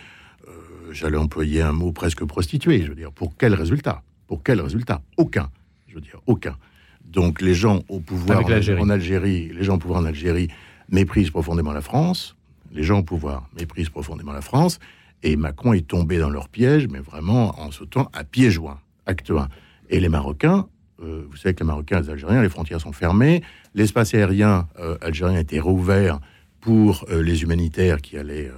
j'allais 0.93 1.17
employer 1.17 1.63
un 1.63 1.73
mot 1.73 1.93
presque 1.93 2.25
prostitué. 2.25 2.83
Je 2.83 2.89
veux 2.89 2.95
dire, 2.95 3.13
pour 3.13 3.37
quel 3.37 3.55
résultat? 3.55 4.03
Pour 4.27 4.43
quel 4.43 4.61
résultat? 4.61 5.03
Aucun. 5.17 5.51
Je 5.89 5.97
veux 5.97 6.01
dire, 6.01 6.21
aucun. 6.27 6.57
Donc 7.05 7.41
les 7.41 7.55
gens 7.55 7.83
au 7.89 7.99
pouvoir 7.99 8.45
en 8.47 8.89
Algérie, 8.91 9.51
les 9.53 9.65
gens 9.65 9.75
au 9.75 9.79
pouvoir 9.79 10.01
en 10.01 10.05
Algérie 10.05 10.49
méprisent 10.91 11.31
profondément 11.31 11.73
la 11.73 11.81
France. 11.81 12.37
Les 12.73 12.83
gens 12.83 13.01
au 13.01 13.03
pouvoir 13.03 13.49
méprisent 13.59 13.91
profondément 13.91 14.33
la 14.33 14.41
France. 14.41 14.79
Et 15.23 15.37
Macron 15.37 15.73
est 15.73 15.87
tombé 15.87 16.19
dans 16.19 16.31
leur 16.31 16.49
piège, 16.49 16.89
mais 16.89 17.01
vraiment 17.01 17.61
en 17.61 17.71
sautant 17.71 18.09
à 18.13 18.25
pieds 18.25 18.51
joints. 18.51 18.81
Acte 19.07 19.31
1. 19.31 19.49
Et 19.91 20.01
les 20.01 20.09
Marocains, 20.09 20.67
euh, 21.03 21.25
vous 21.29 21.37
savez 21.37 21.55
que 21.55 21.61
les 21.61 21.67
Marocains 21.67 21.99
et 21.99 22.03
les 22.03 22.11
Algériens, 22.11 22.43
les 22.43 22.49
frontières 22.49 22.81
sont 22.81 22.93
fermées. 22.93 23.43
L'espace 23.75 24.15
aérien 24.15 24.69
euh, 24.79 24.97
algérien 25.01 25.37
a 25.37 25.41
été 25.41 25.61
rouvert 25.61 26.21
pour 26.61 27.05
euh, 27.11 27.23
les 27.23 27.43
humanitaires 27.43 28.01
qui 28.01 28.17
allaient 28.17 28.51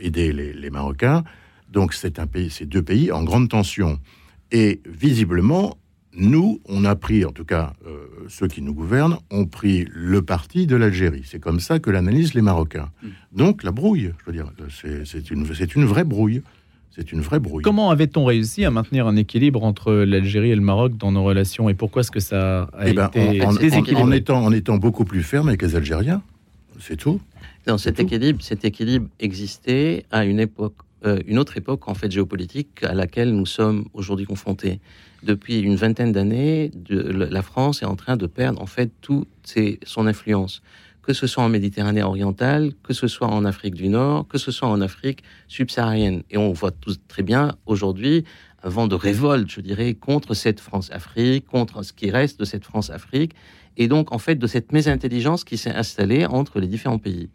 aider 0.00 0.32
les, 0.32 0.52
les 0.52 0.70
Marocains. 0.70 1.24
Donc 1.70 1.92
c'est 1.92 2.18
un 2.18 2.26
pays, 2.26 2.50
c'est 2.50 2.66
deux 2.66 2.82
pays 2.82 3.12
en 3.12 3.22
grande 3.22 3.48
tension. 3.48 3.98
Et 4.50 4.80
visiblement, 4.86 5.77
nous, 6.18 6.60
on 6.68 6.84
a 6.84 6.94
pris, 6.96 7.24
en 7.24 7.30
tout 7.32 7.44
cas 7.44 7.72
euh, 7.86 8.06
ceux 8.28 8.48
qui 8.48 8.60
nous 8.60 8.74
gouvernent, 8.74 9.18
ont 9.30 9.46
pris 9.46 9.86
le 9.92 10.20
parti 10.22 10.66
de 10.66 10.76
l'Algérie. 10.76 11.22
C'est 11.24 11.38
comme 11.40 11.60
ça 11.60 11.78
que 11.78 11.90
l'analysent 11.90 12.34
les 12.34 12.42
Marocains. 12.42 12.90
Donc 13.32 13.62
la 13.62 13.70
brouille, 13.70 14.12
je 14.20 14.24
veux 14.26 14.32
dire, 14.32 14.50
c'est 14.68 15.30
une, 15.30 15.44
vraie 15.84 16.04
brouille. 16.04 16.42
C'est 16.90 17.12
une 17.12 17.20
vraie 17.20 17.38
brouille. 17.38 17.62
Comment 17.62 17.90
avait-on 17.90 18.24
réussi 18.24 18.64
à 18.64 18.70
maintenir 18.72 19.06
un 19.06 19.14
équilibre 19.14 19.62
entre 19.62 19.92
l'Algérie 19.92 20.50
et 20.50 20.56
le 20.56 20.60
Maroc 20.60 20.96
dans 20.96 21.12
nos 21.12 21.22
relations 21.22 21.68
et 21.68 21.74
pourquoi 21.74 22.00
est-ce 22.00 22.10
que 22.10 22.18
ça 22.20 22.62
a 22.72 22.88
Eh 22.88 22.92
ben, 22.92 23.06
été 23.14 23.42
en, 23.42 23.50
en- 23.50 23.54
déséquilibré 23.54 24.02
en 24.02 24.10
étant, 24.10 24.44
en 24.44 24.52
étant 24.52 24.78
beaucoup 24.78 25.04
plus 25.04 25.22
ferme 25.22 25.46
avec 25.48 25.62
les 25.62 25.76
Algériens, 25.76 26.22
c'est 26.80 26.96
tout. 26.96 27.20
Non, 27.68 27.78
cet 27.78 28.00
équilibre, 28.00 28.42
cet 28.42 28.64
équilibre 28.64 29.06
existait 29.20 30.06
à 30.10 30.24
une 30.24 30.40
époque, 30.40 30.74
euh, 31.04 31.18
une 31.26 31.38
autre 31.38 31.56
époque 31.56 31.88
en 31.88 31.94
fait 31.94 32.10
géopolitique 32.10 32.82
à 32.82 32.94
laquelle 32.94 33.34
nous 33.34 33.46
sommes 33.46 33.86
aujourd'hui 33.94 34.26
confrontés. 34.26 34.80
Depuis 35.22 35.60
une 35.60 35.76
vingtaine 35.76 36.12
d'années, 36.12 36.70
la 36.88 37.42
France 37.42 37.82
est 37.82 37.86
en 37.86 37.96
train 37.96 38.16
de 38.16 38.26
perdre 38.26 38.60
en 38.62 38.66
fait 38.66 38.90
toute 39.00 39.28
ses- 39.42 39.78
son 39.84 40.06
influence, 40.06 40.62
que 41.02 41.12
ce 41.12 41.26
soit 41.26 41.42
en 41.42 41.48
Méditerranée 41.48 42.02
orientale, 42.02 42.72
que 42.82 42.92
ce 42.92 43.08
soit 43.08 43.28
en 43.28 43.44
Afrique 43.44 43.74
du 43.74 43.88
Nord, 43.88 44.28
que 44.28 44.38
ce 44.38 44.50
soit 44.50 44.68
en 44.68 44.80
Afrique 44.80 45.22
subsaharienne. 45.48 46.22
Et 46.30 46.36
on 46.36 46.52
voit 46.52 46.70
tous 46.70 46.98
très 47.08 47.22
bien 47.22 47.56
aujourd'hui 47.66 48.24
un 48.62 48.68
vent 48.68 48.88
de 48.88 48.94
révolte, 48.94 49.50
je 49.50 49.60
dirais, 49.60 49.94
contre 49.94 50.34
cette 50.34 50.60
France-Afrique, 50.60 51.46
contre 51.46 51.82
ce 51.82 51.92
qui 51.92 52.10
reste 52.10 52.38
de 52.40 52.44
cette 52.44 52.64
France-Afrique, 52.64 53.32
et 53.76 53.86
donc 53.88 54.12
en 54.12 54.18
fait 54.18 54.34
de 54.34 54.46
cette 54.46 54.72
mésintelligence 54.72 55.44
qui 55.44 55.56
s'est 55.56 55.70
installée 55.70 56.26
entre 56.26 56.58
les 56.60 56.66
différents 56.66 56.98
pays. 56.98 57.30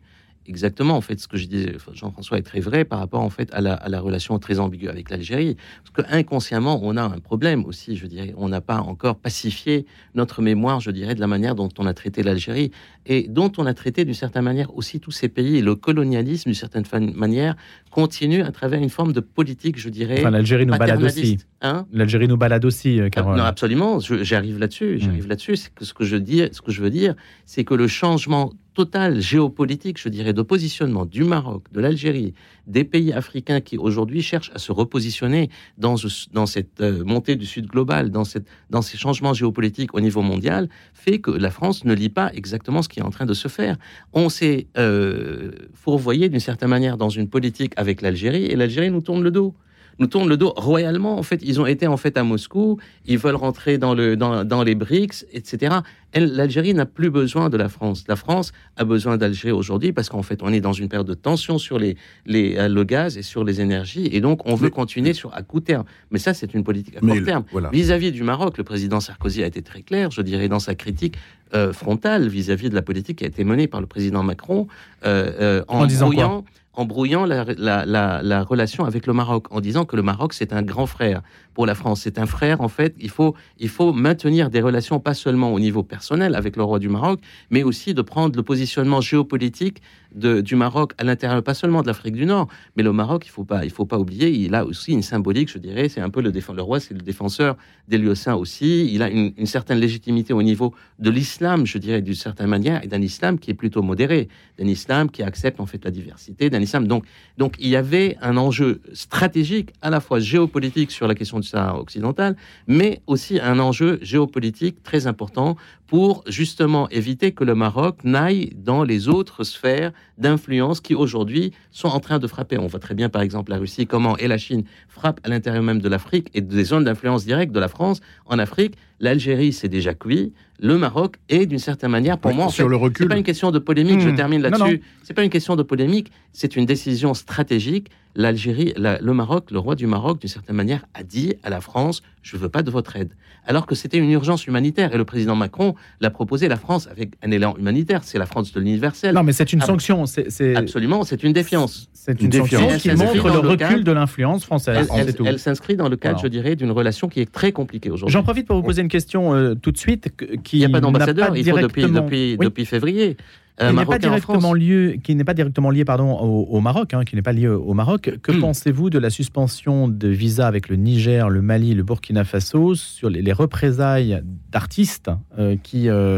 Exactement, 0.45 0.97
en 0.97 1.01
fait, 1.01 1.19
ce 1.19 1.27
que 1.27 1.37
je 1.37 1.45
disais, 1.47 1.75
Jean-François 1.93 2.37
est 2.37 2.41
très 2.43 2.59
vrai 2.59 2.83
par 2.83 2.99
rapport 2.99 3.21
en 3.21 3.29
fait 3.29 3.49
à 3.53 3.61
la, 3.61 3.73
à 3.75 3.87
la 3.87 4.01
relation 4.01 4.37
très 4.39 4.59
ambiguë 4.59 4.89
avec 4.89 5.09
l'Algérie, 5.09 5.55
parce 5.83 6.07
que 6.07 6.13
inconsciemment 6.13 6.79
on 6.83 6.97
a 6.97 7.01
un 7.03 7.19
problème 7.19 7.65
aussi, 7.65 7.95
je 7.95 8.07
dirais, 8.07 8.33
on 8.37 8.49
n'a 8.49 8.59
pas 8.59 8.79
encore 8.79 9.15
pacifié 9.15 9.85
notre 10.15 10.41
mémoire, 10.41 10.81
je 10.81 10.91
dirais, 10.91 11.15
de 11.15 11.21
la 11.21 11.27
manière 11.27 11.55
dont 11.55 11.69
on 11.79 11.85
a 11.85 11.93
traité 11.93 12.23
l'Algérie 12.23 12.71
et 13.05 13.27
dont 13.29 13.51
on 13.57 13.65
a 13.65 13.73
traité 13.73 14.03
d'une 14.05 14.13
certaine 14.13 14.43
manière 14.43 14.75
aussi 14.75 14.99
tous 14.99 15.11
ces 15.11 15.29
pays. 15.29 15.61
Le 15.61 15.75
colonialisme, 15.75 16.45
d'une 16.49 16.53
certaine 16.53 16.83
manière, 17.15 17.55
continue 17.91 18.41
à 18.41 18.51
travers 18.51 18.81
une 18.81 18.89
forme 18.89 19.13
de 19.13 19.19
politique, 19.21 19.79
je 19.79 19.89
dirais, 19.89 20.19
Enfin, 20.19 20.31
l'Algérie 20.31 20.65
nous 20.65 20.75
balade 20.77 21.03
aussi. 21.03 21.37
Hein? 21.61 21.85
L'Algérie 21.93 22.27
nous 22.27 22.37
balade 22.37 22.65
aussi, 22.65 22.99
euh, 22.99 23.09
Carole. 23.09 23.37
non, 23.37 23.43
absolument. 23.43 23.99
J'arrive 23.99 24.59
là-dessus. 24.59 24.99
J'arrive 24.99 25.27
là-dessus. 25.27 25.55
C'est 25.55 25.73
que 25.73 25.85
ce 25.85 25.93
que 25.93 26.03
je 26.03 26.17
dis, 26.17 26.43
ce 26.51 26.61
que 26.61 26.71
je 26.71 26.81
veux 26.81 26.89
dire, 26.89 27.15
c'est 27.45 27.63
que 27.63 27.73
le 27.73 27.87
changement 27.87 28.51
total 28.73 29.21
géopolitique, 29.21 29.99
je 29.99 30.09
dirais, 30.09 30.33
de 30.33 30.41
positionnement 30.41 31.05
du 31.05 31.23
Maroc, 31.23 31.63
de 31.71 31.79
l'Algérie, 31.79 32.33
des 32.67 32.83
pays 32.83 33.13
africains 33.13 33.61
qui 33.61 33.77
aujourd'hui 33.77 34.21
cherchent 34.21 34.51
à 34.53 34.59
se 34.59 34.71
repositionner 34.71 35.49
dans, 35.77 35.97
ce- 35.97 36.27
dans 36.33 36.45
cette 36.45 36.81
euh, 36.81 37.03
montée 37.03 37.35
du 37.35 37.45
Sud 37.45 37.67
global, 37.67 38.09
dans, 38.09 38.23
ces 38.23 38.97
changements 38.97 39.33
géopolitiques 39.33 39.93
au 39.93 40.01
niveau 40.01 40.21
mondial, 40.21 40.69
fait 40.93 41.19
que 41.19 41.31
la 41.31 41.51
France 41.51 41.85
ne 41.85 41.93
lit 41.93 42.09
pas 42.09 42.31
exactement 42.33 42.81
ce 42.81 42.89
qui 42.89 42.99
est 42.99 43.03
en 43.03 43.11
train 43.11 43.25
de 43.25 43.33
se 43.33 43.47
faire. 43.47 43.77
On 44.13 44.29
s'est 44.29 44.67
euh, 44.77 45.51
fourvoyé 45.73 46.29
d'une 46.29 46.39
certaine 46.39 46.69
manière 46.69 46.97
dans 46.97 47.09
une 47.09 47.27
politique 47.29 47.73
avec 47.77 48.01
l'Algérie 48.01 48.45
et 48.45 48.55
l'Algérie 48.55 48.91
nous 48.91 49.01
tourne 49.01 49.23
le 49.23 49.31
dos 49.31 49.53
nous 49.99 50.07
tournent 50.07 50.27
le 50.27 50.37
dos 50.37 50.53
royalement. 50.55 51.19
En 51.19 51.23
fait, 51.23 51.39
ils 51.43 51.61
ont 51.61 51.67
été 51.67 51.85
en 51.85 51.97
fait 51.97 52.17
à 52.17 52.23
Moscou, 52.23 52.79
ils 53.05 53.19
veulent 53.19 53.35
rentrer 53.35 53.77
dans 53.77 53.93
les 53.93 54.75
BRICS, 54.75 55.25
etc. 55.31 55.75
L'Algérie 56.15 56.73
n'a 56.73 56.85
plus 56.85 57.09
besoin 57.09 57.49
de 57.49 57.57
la 57.57 57.69
France. 57.69 58.03
La 58.07 58.15
France 58.15 58.51
a 58.77 58.83
besoin 58.85 59.17
d'Algérie 59.17 59.51
aujourd'hui 59.51 59.93
parce 59.93 60.09
qu'en 60.09 60.21
fait, 60.23 60.41
on 60.43 60.53
est 60.53 60.61
dans 60.61 60.73
une 60.73 60.87
période 60.89 61.07
de 61.07 61.13
tension 61.13 61.57
sur 61.57 61.79
les, 61.79 61.97
les, 62.25 62.55
euh, 62.57 62.67
le 62.67 62.83
gaz 62.83 63.17
et 63.17 63.23
sur 63.23 63.43
les 63.43 63.61
énergies, 63.61 64.07
et 64.11 64.21
donc 64.21 64.45
on 64.45 64.55
veut 64.55 64.69
continuer 64.69 65.13
sur 65.13 65.33
à 65.33 65.41
court 65.41 65.63
terme. 65.63 65.85
Mais 66.11 66.19
ça, 66.19 66.33
c'est 66.33 66.53
une 66.53 66.63
politique 66.63 66.97
à 66.97 66.99
court 66.99 67.09
terme. 67.25 67.43
voilà. 67.51 67.69
Vis-à-vis 67.69 68.11
du 68.11 68.23
Maroc, 68.23 68.57
le 68.57 68.63
président 68.63 68.99
Sarkozy 68.99 69.43
a 69.43 69.47
été 69.47 69.61
très 69.61 69.81
clair, 69.81 70.11
je 70.11 70.21
dirais, 70.21 70.47
dans 70.49 70.59
sa 70.59 70.75
critique 70.75 71.15
euh, 71.55 71.73
frontale 71.73 72.27
vis-à-vis 72.27 72.69
de 72.69 72.75
la 72.75 72.81
politique 72.81 73.19
qui 73.19 73.23
a 73.25 73.27
été 73.27 73.43
menée 73.43 73.67
par 73.67 73.81
le 73.81 73.87
président 73.87 74.23
Macron 74.23 74.67
euh, 75.05 75.31
euh, 75.39 75.63
en, 75.67 75.81
En 75.81 75.85
disant 75.85 76.07
quoi 76.07 76.15
brouillant, 76.15 76.45
en 76.75 76.85
brouillant 76.85 77.25
la, 77.25 77.45
la- 77.57 77.85
la- 77.85 78.21
la 78.23 78.43
relation 78.43 78.85
avec 78.85 79.05
le 79.05 79.13
Maroc, 79.13 79.45
en 79.51 79.61
disant 79.61 79.85
que 79.85 79.95
le 79.95 80.01
Maroc, 80.01 80.33
c'est 80.33 80.51
un 80.53 80.63
grand 80.63 80.87
frère 80.87 81.21
pour 81.53 81.67
la 81.67 81.75
France. 81.75 82.01
C'est 82.01 82.17
un 82.17 82.25
frère, 82.25 82.61
en 82.61 82.67
fait, 82.69 82.95
il 82.99 83.11
faut, 83.11 83.35
il 83.59 83.69
faut 83.69 83.93
maintenir 83.93 84.49
des 84.49 84.61
relations 84.61 84.99
pas 84.99 85.13
seulement 85.13 85.53
au 85.53 85.59
niveau 85.59 85.83
personnel 85.83 86.02
avec 86.11 86.55
le 86.55 86.63
roi 86.63 86.79
du 86.79 86.89
Maroc, 86.89 87.19
mais 87.49 87.63
aussi 87.63 87.93
de 87.93 88.01
prendre 88.01 88.35
le 88.35 88.43
positionnement 88.43 89.01
géopolitique 89.01 89.81
du 90.15 90.55
Maroc 90.55 90.93
à 90.97 91.03
l'intérieur, 91.03 91.41
pas 91.41 91.53
seulement 91.53 91.81
de 91.81 91.87
l'Afrique 91.87 92.13
du 92.13 92.25
Nord, 92.25 92.47
mais 92.75 92.83
le 92.83 92.93
Maroc, 92.93 93.23
il 93.25 93.29
faut 93.29 93.45
pas, 93.45 93.67
faut 93.69 93.85
pas 93.85 93.97
oublier, 93.97 94.29
il 94.29 94.53
a 94.53 94.65
aussi 94.65 94.91
une 94.91 95.01
symbolique, 95.01 95.49
je 95.51 95.57
dirais, 95.57 95.89
c'est 95.89 96.01
un 96.01 96.09
peu 96.09 96.21
le 96.21 96.31
défenseur, 96.31 96.55
le 96.55 96.61
roi, 96.61 96.79
c'est 96.79 96.93
le 96.93 97.01
défenseur 97.01 97.57
des 97.87 97.97
aussi. 98.07 98.93
Il 98.93 99.01
a 99.01 99.09
une, 99.09 99.33
une 99.37 99.45
certaine 99.45 99.79
légitimité 99.79 100.33
au 100.33 100.43
niveau 100.43 100.73
de 100.99 101.09
l'islam, 101.09 101.65
je 101.65 101.77
dirais, 101.77 102.01
d'une 102.01 102.13
certaine 102.13 102.47
manière, 102.47 102.83
et 102.83 102.87
d'un 102.87 103.01
islam 103.01 103.39
qui 103.39 103.51
est 103.51 103.55
plutôt 103.55 103.81
modéré, 103.81 104.27
d'un 104.59 104.67
islam 104.67 105.09
qui 105.09 105.23
accepte 105.23 105.59
en 105.59 105.65
fait 105.65 105.83
la 105.83 105.91
diversité, 105.91 106.49
d'un 106.49 106.61
islam. 106.61 106.87
Donc, 106.87 107.05
donc 107.37 107.55
il 107.59 107.69
y 107.69 107.75
avait 107.75 108.17
un 108.21 108.37
enjeu 108.37 108.81
stratégique, 108.93 109.71
à 109.81 109.89
la 109.89 109.99
fois 109.99 110.19
géopolitique 110.19 110.91
sur 110.91 111.07
la 111.07 111.15
question 111.15 111.39
du 111.39 111.47
Sahara 111.47 111.79
occidental, 111.79 112.35
mais 112.67 113.01
aussi 113.07 113.39
un 113.39 113.59
enjeu 113.59 113.99
géopolitique 114.01 114.83
très 114.83 115.07
important 115.07 115.55
pour 115.93 116.23
justement 116.27 116.89
éviter 116.89 117.33
que 117.33 117.43
le 117.43 117.53
Maroc 117.53 117.99
n'aille 118.03 118.51
dans 118.57 118.83
les 118.83 119.09
autres 119.09 119.43
sphères 119.43 119.91
d'influence 120.17 120.81
qui 120.81 120.95
aujourd'hui 120.95 121.53
sont 121.69 121.87
en 121.87 121.99
train 121.99 122.17
de 122.17 122.25
frapper. 122.25 122.57
On 122.57 122.65
voit 122.65 122.79
très 122.79 122.95
bien 122.95 123.09
par 123.09 123.21
exemple 123.21 123.51
la 123.51 123.59
Russie, 123.59 123.85
comment 123.85 124.17
et 124.17 124.27
la 124.27 124.39
Chine 124.39 124.63
frappent 124.89 125.19
à 125.23 125.29
l'intérieur 125.29 125.61
même 125.61 125.79
de 125.83 125.87
l'Afrique 125.87 126.29
et 126.33 126.41
des 126.41 126.63
zones 126.63 126.85
d'influence 126.85 127.25
directe 127.25 127.51
de 127.51 127.59
la 127.59 127.67
France 127.67 128.01
en 128.25 128.39
Afrique. 128.39 128.73
l'Algérie, 128.99 129.51
c'est 129.53 129.67
déjà 129.67 129.93
cuit. 129.93 130.31
Le 130.59 130.77
Maroc 130.77 131.17
est 131.27 131.45
d'une 131.45 131.59
certaine 131.59 131.91
manière, 131.91 132.17
pour 132.17 132.31
Oui, 132.31 132.37
moi, 132.37 132.45
en 132.45 132.49
sur 132.49 132.63
fait, 132.63 132.69
le 132.69 132.77
recul- 132.77 133.03
c'est 133.03 133.09
pas 133.09 133.17
une 133.17 133.23
question 133.23 133.51
de 133.51 133.59
polémique. 133.59 133.99
Je 133.99 134.07
Hmm. 134.09 134.15
termine 134.15 134.41
là-dessus. 134.41 134.81
C'est 135.03 135.13
pas 135.13 135.23
une 135.25 135.29
question 135.29 135.57
de 135.57 135.63
polémique. 135.63 136.09
C'est 136.31 136.55
une 136.55 136.65
décision 136.65 137.13
stratégique. 137.13 137.89
L'Algérie, 138.15 138.73
la- 138.77 138.99
le 138.99 139.13
Maroc, 139.13 139.49
le 139.49 139.57
roi 139.59 139.75
du 139.75 139.87
Maroc, 139.87 140.19
d'une 140.21 140.29
certaine 140.29 140.55
manière, 140.55 140.85
a 140.93 141.03
dit 141.03 141.33
à 141.43 141.49
la 141.49 141.61
France 141.61 142.01
je 142.21 142.37
veux 142.37 142.47
pas 142.47 142.61
de 142.63 142.71
votre 142.71 142.95
aide. 142.95 143.09
Alors 143.45 143.65
que 143.65 143.75
c'était 143.75 143.97
une 143.97 144.09
urgence 144.11 144.47
humanitaire 144.47 144.93
et 144.93 144.97
le 144.97 145.03
président 145.03 145.35
Macron 145.35 145.75
l'a 145.99 146.09
proposé. 146.09 146.47
La 146.47 146.55
France 146.55 146.87
avec 146.89 147.15
un 147.21 147.31
élan 147.31 147.55
humanitaire, 147.59 148.01
c'est 148.05 148.17
la 148.17 148.25
France 148.25 148.53
de 148.53 148.59
l'universel. 148.61 149.13
Non, 149.13 149.23
mais 149.23 149.33
c'est 149.33 149.51
une 149.51 149.61
Ah, 149.61 149.65
sanction. 149.65 150.05
C'est 150.05 150.55
Absolument, 150.55 151.03
c'est 151.03 151.21
une 151.23 151.33
défiance. 151.33 151.89
c'est 151.91 152.21
Une 152.21 152.29
défiance. 152.29 152.81
qui 152.81 152.89
montre 152.91 153.13
le 153.27 153.33
le 153.41 153.49
recul 153.49 153.57
cadre- 153.57 153.83
de 153.83 153.91
l'influence 153.91 154.45
française. 154.45 154.87
Elle, 155.25 155.39
s'inscrit 155.39 155.75
dans 155.75 155.89
le 155.89 155.97
cadre, 155.97 156.19
je 156.23 156.27
dirais, 156.27 156.55
d'une 156.55 156.71
relation 156.71 157.09
qui 157.09 157.19
est 157.19 157.29
très 157.29 157.51
compliquée 157.51 157.89
aujourd'hui. 157.89 158.13
J'en 158.13 158.23
profite 158.23 158.47
pour 158.47 158.55
vous 158.55 158.63
poser 158.63 158.81
une 158.83 158.87
question 158.87 159.33
euh, 159.33 159.55
tout 159.55 159.71
de 159.73 159.77
suite 159.77 160.09
qui 160.43 160.57
Il 160.57 160.59
n'y 160.59 160.65
a 160.65 160.69
pas 160.69 160.79
d'ambassadeur, 160.79 161.35
il 161.35 161.43
faut 161.43 161.57
depuis, 161.57 161.81
directement- 161.81 162.01
depuis, 162.05 162.37
Oui. 162.39 162.45
depuis 162.45 162.65
février. 162.65 163.17
Euh, 163.61 163.69
qui 163.69 163.75
n'est 163.75 163.85
pas 163.85 163.99
directement 163.99 164.53
lié, 164.53 164.99
qui 165.03 165.15
n'est 165.15 165.23
pas 165.23 165.35
directement 165.35 165.69
lié 165.69 165.85
pardon 165.85 166.11
au, 166.11 166.43
au 166.45 166.59
Maroc, 166.59 166.93
hein, 166.93 167.03
qui 167.05 167.15
n'est 167.15 167.21
pas 167.21 167.33
lié 167.33 167.47
au 167.47 167.73
Maroc. 167.73 168.17
Que 168.23 168.31
Hmm. 168.31 168.39
pensez-vous 168.41 168.89
de 168.89 168.97
la 168.97 169.09
suspension 169.11 169.87
de 169.87 170.07
visas 170.07 170.47
avec 170.47 170.69
le 170.69 170.75
Niger, 170.75 171.29
le 171.29 171.41
Mali, 171.41 171.73
le 171.75 171.83
Burkina 171.83 172.23
Faso 172.23 172.73
sur 172.73 173.09
les, 173.09 173.21
les 173.21 173.33
représailles 173.33 174.23
d'artistes 174.51 175.11
euh, 175.37 175.55
qui 175.61 175.87
euh, 175.89 176.17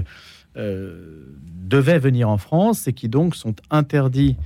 euh, 0.56 1.26
devaient 1.68 2.00
venir 2.00 2.30
en 2.30 2.38
France 2.38 2.88
et 2.88 2.94
qui 2.94 3.10
donc 3.10 3.36
sont 3.36 3.56
interdits 3.70 4.38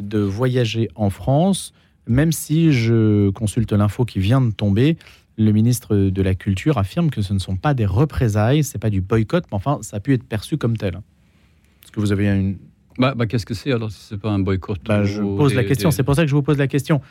de 0.00 0.18
voyager 0.18 0.88
en 0.94 1.10
France, 1.10 1.74
même 2.06 2.32
si 2.32 2.72
je 2.72 3.28
consulte 3.30 3.72
l'info 3.72 4.06
qui 4.06 4.20
vient 4.20 4.40
de 4.40 4.52
tomber. 4.52 4.96
Le 5.36 5.52
ministre 5.52 5.96
de 5.96 6.22
la 6.22 6.34
Culture 6.34 6.78
affirme 6.78 7.10
que 7.10 7.20
ce 7.20 7.34
ne 7.34 7.38
sont 7.38 7.56
pas 7.56 7.74
des 7.74 7.86
représailles, 7.86 8.64
c'est 8.64 8.78
pas 8.78 8.90
du 8.90 9.00
boycott, 9.02 9.44
mais 9.50 9.56
enfin, 9.56 9.78
ça 9.82 9.96
a 9.98 10.00
pu 10.00 10.14
être 10.14 10.24
perçu 10.24 10.56
comme 10.56 10.76
tel. 10.78 11.00
Est-ce 11.92 11.96
que 11.96 12.00
vous 12.00 12.12
avez 12.12 12.26
une, 12.28 12.56
Bah, 12.98 13.12
bah, 13.14 13.26
Qu'est-ce 13.26 13.44
que 13.44 13.52
c'est 13.54 13.70
alors 13.70 13.90
si 13.90 14.00
c'est 14.00 14.18
pas 14.18 14.30
un 14.30 14.38
boycott 14.38 14.78
bah, 14.86 15.04
je 15.04 15.20
pose 15.20 15.52
la 15.54 15.62
question, 15.64 15.90
des- 15.90 15.94
c'est 15.94 16.02
pour 16.02 16.14
ça 16.14 16.22
que 16.22 16.28
je 16.28 16.34
vous 16.34 16.42
pose 16.42 16.56
la 16.56 16.66
question. 16.66 17.02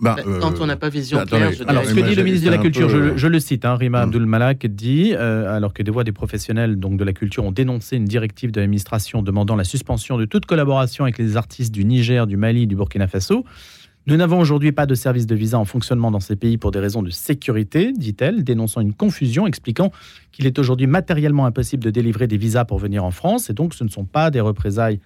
Bah, 0.00 0.16
Bah, 0.18 0.22
euh, 0.26 0.40
Quand 0.40 0.60
on 0.60 0.66
n'a 0.66 0.76
pas 0.76 0.88
vision 0.90 1.18
attendez. 1.18 1.42
claire, 1.46 1.52
je 1.52 1.64
Alors, 1.68 1.84
ce 1.86 1.94
que 1.94 2.00
dit 2.00 2.14
le 2.16 2.22
ministre 2.24 2.44
de 2.46 2.50
la 2.50 2.58
Culture, 2.58 2.88
peu, 2.88 3.12
je, 3.12 3.16
je 3.16 3.26
le 3.28 3.38
cite, 3.40 3.64
hein, 3.64 3.76
Rima 3.76 4.00
Hmm. 4.00 4.08
Abdul 4.08 4.26
Malak 4.26 4.66
dit, 4.66 5.14
euh, 5.14 5.56
alors 5.56 5.72
que 5.72 5.82
des 5.82 5.90
voix 5.90 6.04
des 6.04 6.12
professionnels 6.12 6.78
donc 6.78 6.98
de 6.98 7.04
la 7.04 7.12
culture 7.14 7.44
ont 7.44 7.52
dénoncé 7.52 7.96
une 7.96 8.04
directive 8.04 8.50
de 8.50 8.60
l'administration 8.60 9.22
demandant 9.22 9.56
la 9.56 9.64
suspension 9.64 10.18
de 10.18 10.26
toute 10.26 10.44
collaboration 10.44 11.04
avec 11.04 11.16
les 11.18 11.36
artistes 11.38 11.72
du 11.72 11.84
Niger, 11.86 12.26
du 12.26 12.36
Mali, 12.36 12.66
du 12.66 12.76
Burkina 12.76 13.06
Faso. 13.06 13.44
Nous 14.08 14.16
n'avons 14.16 14.38
aujourd'hui 14.38 14.70
pas 14.70 14.86
de 14.86 14.94
service 14.94 15.26
de 15.26 15.34
visa 15.34 15.58
en 15.58 15.64
fonctionnement 15.64 16.12
dans 16.12 16.20
ces 16.20 16.36
pays 16.36 16.58
pour 16.58 16.70
des 16.70 16.78
raisons 16.78 17.02
de 17.02 17.10
sécurité, 17.10 17.92
dit-elle, 17.92 18.44
dénonçant 18.44 18.80
une 18.80 18.92
confusion, 18.94 19.48
expliquant 19.48 19.90
qu'il 20.30 20.46
est 20.46 20.58
aujourd'hui 20.60 20.86
matériellement 20.86 21.44
impossible 21.44 21.82
de 21.82 21.90
délivrer 21.90 22.28
des 22.28 22.36
visas 22.36 22.64
pour 22.64 22.78
venir 22.78 23.02
en 23.04 23.10
France, 23.10 23.50
et 23.50 23.52
donc 23.52 23.74
ce 23.74 23.82
ne 23.82 23.88
sont 23.88 24.04
pas 24.04 24.30
des 24.30 24.40
représailles, 24.40 25.00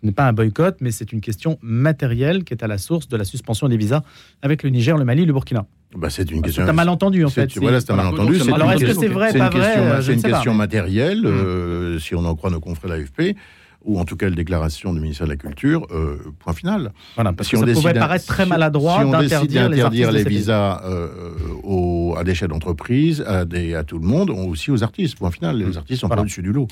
ce 0.00 0.06
n'est 0.06 0.12
pas 0.12 0.28
un 0.28 0.32
boycott, 0.32 0.76
mais 0.80 0.92
c'est 0.92 1.12
une 1.12 1.20
question 1.20 1.58
matérielle 1.62 2.44
qui 2.44 2.54
est 2.54 2.62
à 2.62 2.68
la 2.68 2.78
source 2.78 3.08
de 3.08 3.16
la 3.16 3.24
suspension 3.24 3.68
des 3.68 3.76
visas 3.76 4.02
avec 4.40 4.62
le 4.62 4.70
Niger, 4.70 4.96
le 4.98 5.04
Mali, 5.04 5.24
le 5.24 5.32
Burkina. 5.32 5.66
bah, 5.96 6.08
c'est 6.10 6.30
une 6.30 6.36
C'est 6.38 6.42
question. 6.44 6.68
un 6.68 6.72
malentendu 6.72 7.24
en 7.24 7.30
fait. 7.30 7.58
Voilà, 7.58 7.80
c'est 7.80 7.90
un 7.90 7.96
malentendu. 7.96 8.40
Alors, 8.52 8.70
est-ce 8.72 8.84
que 8.84 8.94
c'est 8.94 9.08
vrai, 9.08 9.32
c'est 9.32 9.38
pas 9.38 9.46
une 9.46 9.58
vrai, 9.58 10.02
C'est 10.02 10.22
pas, 10.22 10.28
question 10.30 10.54
matérielle, 10.54 11.22
Mm. 11.22 11.26
euh, 11.26 11.98
si 11.98 12.14
on 12.14 12.24
en 12.24 12.36
croit 12.36 12.50
nos 12.50 12.60
confrères 12.60 12.92
de 12.92 12.96
l'AFP, 12.98 13.36
ou 13.84 13.98
en 14.00 14.04
tout 14.04 14.16
cas 14.16 14.28
la 14.28 14.34
déclaration 14.34 14.92
du 14.92 15.00
ministère 15.00 15.26
de 15.26 15.32
la 15.32 15.36
Culture, 15.36 15.86
euh, 15.92 16.16
point 16.40 16.52
final. 16.54 16.92
Voilà, 17.14 17.32
parce 17.32 17.48
Si 17.48 17.52
que 17.52 17.58
on 17.58 17.60
ça 17.60 17.66
décide 17.66 17.84
d'un- 17.92 18.00
paraître 18.00 18.26
très 18.26 18.46
maladroit 18.46 19.02
si 19.04 19.10
d'interdire 19.10 19.68
les 20.10 20.24
les 20.24 20.24
visas 20.24 20.80
euh, 20.84 21.08
aux- 21.62 22.14
à 22.18 22.24
des 22.24 22.34
chefs 22.34 22.48
d'entreprise, 22.48 23.22
à, 23.26 23.44
des- 23.44 23.74
à 23.74 23.84
tout 23.84 23.98
le 23.98 24.06
monde, 24.06 24.30
aussi 24.30 24.70
aux 24.70 24.82
artistes, 24.82 25.18
point 25.18 25.30
final. 25.30 25.58
Les 25.58 25.76
artistes 25.76 26.00
sont 26.00 26.06
Voilà. 26.06 26.20
pas 26.20 26.24
au-dessus 26.24 26.42
du 26.42 26.52
lot. 26.52 26.66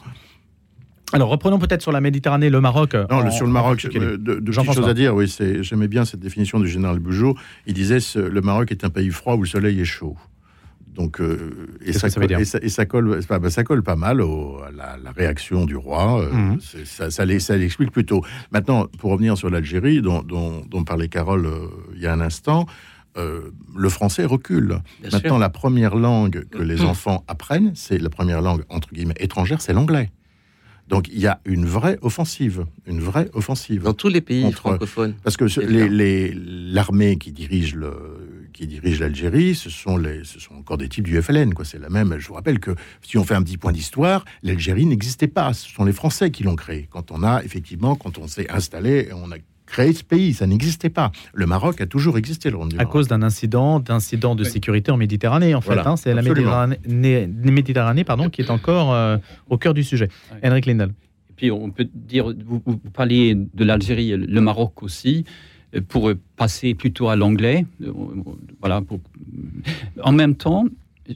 Alors 1.14 1.28
reprenons 1.28 1.58
peut-être 1.58 1.82
sur 1.82 1.92
la 1.92 2.00
Méditerranée, 2.00 2.48
le 2.48 2.60
Maroc. 2.62 2.94
Non, 2.94 3.18
en- 3.18 3.30
sur 3.30 3.44
le 3.44 3.52
Maroc, 3.52 3.84
euh, 3.94 4.16
de, 4.16 4.36
de 4.36 4.50
petites 4.50 4.72
choses 4.72 4.88
à 4.88 4.94
dire. 4.94 5.14
Oui, 5.14 5.30
j'aimais 5.60 5.88
bien 5.88 6.06
cette 6.06 6.20
définition 6.20 6.58
du 6.58 6.68
général 6.68 7.00
Bugeaud. 7.00 7.36
Il 7.66 7.74
disait 7.74 8.00
ce- 8.00 8.18
le 8.18 8.40
Maroc 8.40 8.70
est 8.72 8.82
un 8.84 8.88
pays 8.88 9.10
froid 9.10 9.34
où 9.34 9.42
le 9.42 9.48
soleil 9.48 9.78
est 9.78 9.84
chaud. 9.84 10.16
Donc, 10.94 11.20
euh, 11.20 11.68
et, 11.84 11.94
ça 11.94 12.10
colle, 12.10 12.26
dire 12.26 12.38
et, 12.38 12.44
ça, 12.44 12.58
et 12.60 12.68
ça 12.68 12.84
colle, 12.84 13.20
ça 13.50 13.64
colle 13.64 13.82
pas 13.82 13.96
mal 13.96 14.20
au- 14.20 14.58
à 14.62 14.70
la, 14.70 14.98
la 15.02 15.10
réaction 15.10 15.64
du 15.64 15.74
roi. 15.74 16.20
euh, 16.22 16.30
Mhm. 16.32 16.58
ça, 17.40 17.56
l'explique 17.56 17.90
plutôt. 17.90 18.22
Maintenant, 18.50 18.86
pour 18.98 19.10
revenir 19.12 19.38
sur 19.38 19.48
l'Algérie, 19.48 20.02
dont, 20.02 20.22
dont, 20.22 20.62
dont 20.68 20.84
parlait 20.84 21.08
Carole 21.08 21.46
euh, 21.46 21.68
il 21.94 22.02
y 22.02 22.06
a 22.06 22.12
un 22.12 22.20
instant, 22.20 22.66
le 23.16 23.88
français 23.90 24.24
recule. 24.24 24.68
Bien 25.02 25.10
Maintenant, 25.12 25.30
sûr. 25.34 25.38
la 25.38 25.50
première 25.50 25.96
langue 25.96 26.46
que 26.50 26.62
les 26.62 26.76
Mhm. 26.76 26.86
enfants 26.86 27.24
apprennent, 27.28 27.72
c'est 27.74 27.98
la 27.98 28.08
première 28.08 28.40
langue 28.40 28.62
entre 28.70 28.88
guillemets 28.92 29.14
étrangère, 29.20 29.60
c'est 29.60 29.74
l'anglais. 29.74 30.10
Donc 30.88 31.08
il 31.08 31.20
y 31.20 31.26
a 31.26 31.40
une 31.44 31.64
vraie 31.64 31.98
offensive, 32.02 32.64
une 32.86 33.00
vraie 33.00 33.28
offensive. 33.34 33.82
Dans 33.82 33.92
tous 33.94 34.08
les 34.08 34.20
pays 34.22 34.42
Contre- 34.42 34.56
francophones. 34.58 35.14
Parce 35.24 35.36
que 35.36 35.44
les- 35.60 35.88
les- 35.88 36.32
l'armée 36.34 37.16
qui 37.18 37.32
dirige 37.32 37.74
le 37.74 37.92
qui 38.52 38.66
dirige 38.66 39.00
l'Algérie, 39.00 39.54
ce 39.54 39.70
sont 39.70 39.96
les, 39.96 40.24
ce 40.24 40.38
sont 40.38 40.54
encore 40.54 40.78
des 40.78 40.88
types 40.88 41.04
du 41.04 41.20
FLN, 41.20 41.54
quoi. 41.54 41.64
C'est 41.64 41.78
la 41.78 41.88
même. 41.88 42.16
Je 42.18 42.28
vous 42.28 42.34
rappelle 42.34 42.60
que 42.60 42.74
si 43.00 43.18
on 43.18 43.24
fait 43.24 43.34
un 43.34 43.42
petit 43.42 43.56
point 43.56 43.72
d'histoire, 43.72 44.24
l'Algérie 44.42 44.86
n'existait 44.86 45.28
pas. 45.28 45.52
Ce 45.52 45.68
sont 45.68 45.84
les 45.84 45.92
Français 45.92 46.30
qui 46.30 46.44
l'ont 46.44 46.56
créé. 46.56 46.88
Quand 46.90 47.10
on 47.10 47.22
a 47.22 47.42
effectivement, 47.42 47.96
quand 47.96 48.18
on 48.18 48.26
s'est 48.26 48.50
installé, 48.50 49.08
on 49.12 49.30
a 49.32 49.36
créé 49.66 49.92
ce 49.92 50.04
pays, 50.04 50.34
ça 50.34 50.46
n'existait 50.46 50.90
pas. 50.90 51.10
Le 51.32 51.46
Maroc 51.46 51.80
a 51.80 51.86
toujours 51.86 52.18
existé, 52.18 52.50
le 52.50 52.58
À 52.78 52.84
cause 52.84 53.08
d'un 53.08 53.22
incident, 53.22 53.80
d'incident 53.80 54.34
de 54.34 54.44
sécurité 54.44 54.92
en 54.92 54.96
Méditerranée, 54.98 55.54
en 55.54 55.60
fait. 55.60 55.74
Voilà, 55.74 55.90
hein. 55.90 55.96
c'est 55.96 56.14
la. 56.14 56.22
Méditerranée, 56.22 56.78
Méditerranée 56.86 58.04
pardon, 58.04 58.28
qui 58.28 58.42
est 58.42 58.50
encore 58.50 58.92
euh, 58.92 59.16
au 59.48 59.56
cœur 59.56 59.74
du 59.74 59.82
sujet. 59.82 60.08
Henrik 60.44 60.66
Lindal. 60.66 60.90
Et 61.30 61.34
puis 61.34 61.50
on 61.50 61.70
peut 61.70 61.88
dire, 61.94 62.26
vous, 62.46 62.62
vous 62.64 62.76
parliez 62.76 63.34
de 63.34 63.64
l'Algérie, 63.64 64.10
le 64.10 64.40
Maroc 64.40 64.82
aussi, 64.82 65.24
euh, 65.26 65.51
pour 65.80 66.10
passer 66.36 66.74
plutôt 66.74 67.08
à 67.08 67.16
l'anglais. 67.16 67.64
euh, 67.82 67.92
Voilà. 68.60 68.80
Pour... 68.82 69.00
En 70.02 70.12
même 70.12 70.34
temps, 70.34 70.64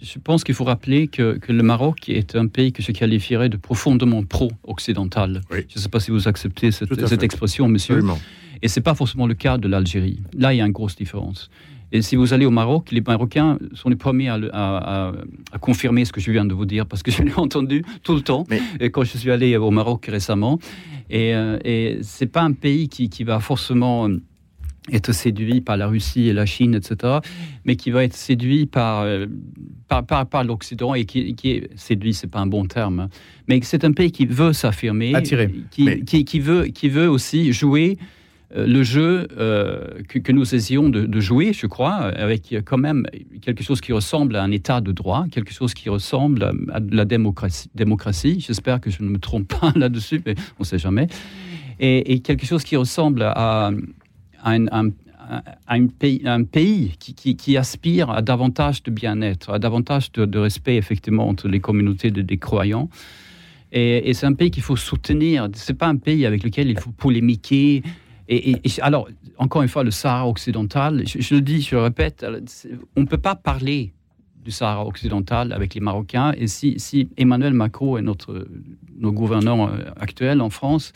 je 0.03 0.19
pense 0.19 0.45
qu'il 0.45 0.55
faut 0.55 0.65
rappeler 0.65 1.09
que, 1.09 1.37
que 1.39 1.53
le 1.53 1.63
Maroc 1.63 2.09
est 2.09 2.35
un 2.37 2.47
pays 2.47 2.73
que 2.73 2.83
je 2.83 2.93
qualifierais 2.93 3.49
de 3.49 3.57
profondément 3.57 4.23
pro-occidental. 4.25 5.43
Oui. 5.51 5.59
Je 5.69 5.79
ne 5.79 5.83
sais 5.83 5.89
pas 5.89 6.01
si 6.01 6.11
vous 6.11 6.27
acceptez 6.29 6.71
cette, 6.71 7.23
expression, 7.23 7.69
monsieur. 7.69 7.97
Absolument. 7.97 8.19
Et 8.63 8.69
c'est 8.69 8.81
pas 8.81 8.95
forcément 8.95 9.27
le 9.27 9.35
cas 9.35 9.59
de 9.59 9.69
l'Algérie. 9.69 10.21
Là, 10.37 10.55
il 10.55 10.57
y 10.57 10.61
a 10.61 10.67
une 10.67 10.73
grosse 10.73 10.97
différence. 10.97 11.51
Et 11.93 12.03
si 12.03 12.17
vous 12.17 12.33
allez 12.33 12.47
au 12.47 12.51
Maroc, 12.51 12.91
les 12.91 13.01
Marocains 13.01 13.59
sont 13.75 13.89
les 13.91 13.97
premiers 13.97 14.29
à, 14.29 14.39
le- 14.39 14.53
à- 14.55 15.09
à- 15.09 15.13
à 15.53 15.59
confirmer 15.59 16.05
ce 16.05 16.13
que 16.13 16.21
je 16.21 16.33
viens 16.33 16.45
de 16.45 16.53
vous 16.53 16.65
dire, 16.67 16.85
parce 16.87 17.03
que 17.03 17.13
je 17.13 17.23
l'ai 17.23 17.33
entendu 17.37 17.85
tout 18.03 18.15
le 18.15 18.23
temps 18.23 18.45
Mais- 18.51 18.61
et 18.81 18.91
quand 18.91 19.05
je 19.05 19.17
suis 19.19 19.31
allé 19.31 19.57
au 19.57 19.71
Maroc 19.71 20.07
récemment. 20.07 20.59
Et, 21.11 21.33
euh, 21.35 21.59
et 21.65 21.99
c'est 22.03 22.27
pas 22.27 22.43
un 22.43 22.53
pays 22.53 22.89
qui, 22.89 23.09
qui 23.09 23.23
va 23.23 23.39
forcément 23.39 24.09
euh, 24.09 24.21
être 24.93 25.13
séduit 25.13 25.61
par 25.61 25.77
la 25.77 25.87
Russie 25.89 26.29
et 26.29 26.33
la 26.33 26.47
Chine, 26.47 26.75
etc., 26.75 27.19
mais 27.65 27.77
qui 27.77 27.91
va 27.91 28.05
être 28.05 28.15
séduit 28.15 28.67
par, 28.67 29.03
euh, 29.03 29.27
par, 29.89 30.05
par, 30.07 30.27
par 30.27 30.45
l'Occident 30.45 30.95
et 30.95 31.05
qui, 31.05 31.35
qui 31.35 31.51
est 31.51 31.71
séduit, 31.77 32.15
c'est 32.15 32.27
pas 32.31 32.41
un 32.41 32.47
bon 32.47 32.67
terme, 32.67 33.01
hein. 33.01 33.09
mais 33.49 33.61
c'est 33.63 33.85
un 33.85 33.93
pays 33.93 34.13
qui 34.13 34.27
veut 34.27 34.53
s'affirmer, 34.53 35.13
qui, 35.71 35.85
Mais- 35.85 36.01
qui, 36.01 36.25
qui 36.25 36.41
veut, 36.41 36.65
qui 36.67 36.89
veut 36.89 37.09
aussi 37.09 37.53
jouer 37.53 37.99
euh, 38.57 38.65
le 38.65 38.85
jeu 38.85 39.27
euh, 39.39 39.89
que, 40.09 40.21
que 40.21 40.31
nous 40.31 40.55
essayons 40.55 40.89
de, 40.89 41.05
de 41.05 41.21
jouer, 41.21 41.53
je 41.53 41.67
crois, 41.67 41.95
avec 41.95 42.55
quand 42.65 42.79
même 42.79 43.05
quelque 43.43 43.65
chose 43.65 43.81
qui 43.81 43.93
ressemble 43.93 44.37
à 44.37 44.43
un 44.45 44.53
état 44.53 44.81
de 44.81 44.93
droit, 44.93 45.27
quelque 45.33 45.53
chose 45.53 45.75
qui 45.75 45.89
ressemble 45.89 46.53
à, 46.73 46.79
de 46.79 46.95
la 46.97 47.05
démocratie. 47.05 47.69
démocratie. 47.75 48.39
J'espère 48.39 48.81
que 48.81 48.89
je 48.89 49.03
ne 49.03 49.09
me 49.09 49.19
trompe 49.19 49.49
pas 49.61 49.73
là-dessus, 49.75 50.23
mais 50.25 50.37
on 50.61 50.63
ne 50.63 50.65
sait 50.65 50.79
jamais. 50.79 51.09
Et, 51.81 52.13
et 52.13 52.21
quelque 52.21 52.47
chose 52.47 52.63
qui 52.63 52.77
ressemble 52.77 53.23
à 53.23 53.73
un, 54.47 54.67
un- 55.69 55.87
pays, 55.87 56.23
un 56.25 56.45
pays 56.45 56.97
qui, 56.99 57.57
aspire 57.57 58.11
à 58.11 58.23
davantage 58.23 58.83
de 58.83 58.91
bien-être, 58.91 59.51
à 59.51 59.59
davantage 59.59 60.13
de, 60.13 60.39
respect, 60.39 60.77
effectivement, 60.77 61.29
entre 61.29 61.49
les 61.49 61.61
communautés 61.61 62.11
de- 62.11 62.23
des 62.23 62.39
croyants. 62.39 62.89
Et, 63.73 64.15
c'est 64.15 64.27
un 64.27 64.35
pays 64.35 64.51
qu'il 64.51 64.63
faut 64.63 64.77
soutenir. 64.77 65.49
C'est 65.55 65.75
pas 65.75 65.89
un 65.89 65.97
pays 65.97 66.25
avec 66.25 66.45
lequel 66.45 66.71
il 66.71 66.79
faut 66.79 66.93
polémiquer. 66.93 67.83
Et, 68.29 68.57
alors, 68.81 69.09
encore 69.39 69.63
une 69.63 69.69
fois, 69.69 69.85
le 69.85 69.91
Sahara 69.91 70.29
occidental, 70.29 71.03
je, 71.07 71.35
le 71.35 71.41
dis, 71.41 71.61
je 71.61 71.75
le 71.75 71.83
répète, 71.83 72.25
on 72.97 73.01
ne 73.01 73.07
peut 73.07 73.19
pas 73.19 73.35
parler 73.35 73.93
du 74.45 74.53
Sahara 74.53 74.87
occidental 74.87 75.53
avec 75.53 75.75
les 75.75 75.81
Marocains. 75.81 76.33
Et 76.37 76.47
si, 76.47 76.79
si 76.79 77.09
Emmanuel 77.17 77.53
Macron 77.53 77.99
et 77.99 78.03
notre, 78.03 78.47
nos 78.97 79.13
gouvernants 79.13 79.69
euh, 79.69 79.91
actuels 79.99 80.41
en 80.41 80.51
France 80.51 80.93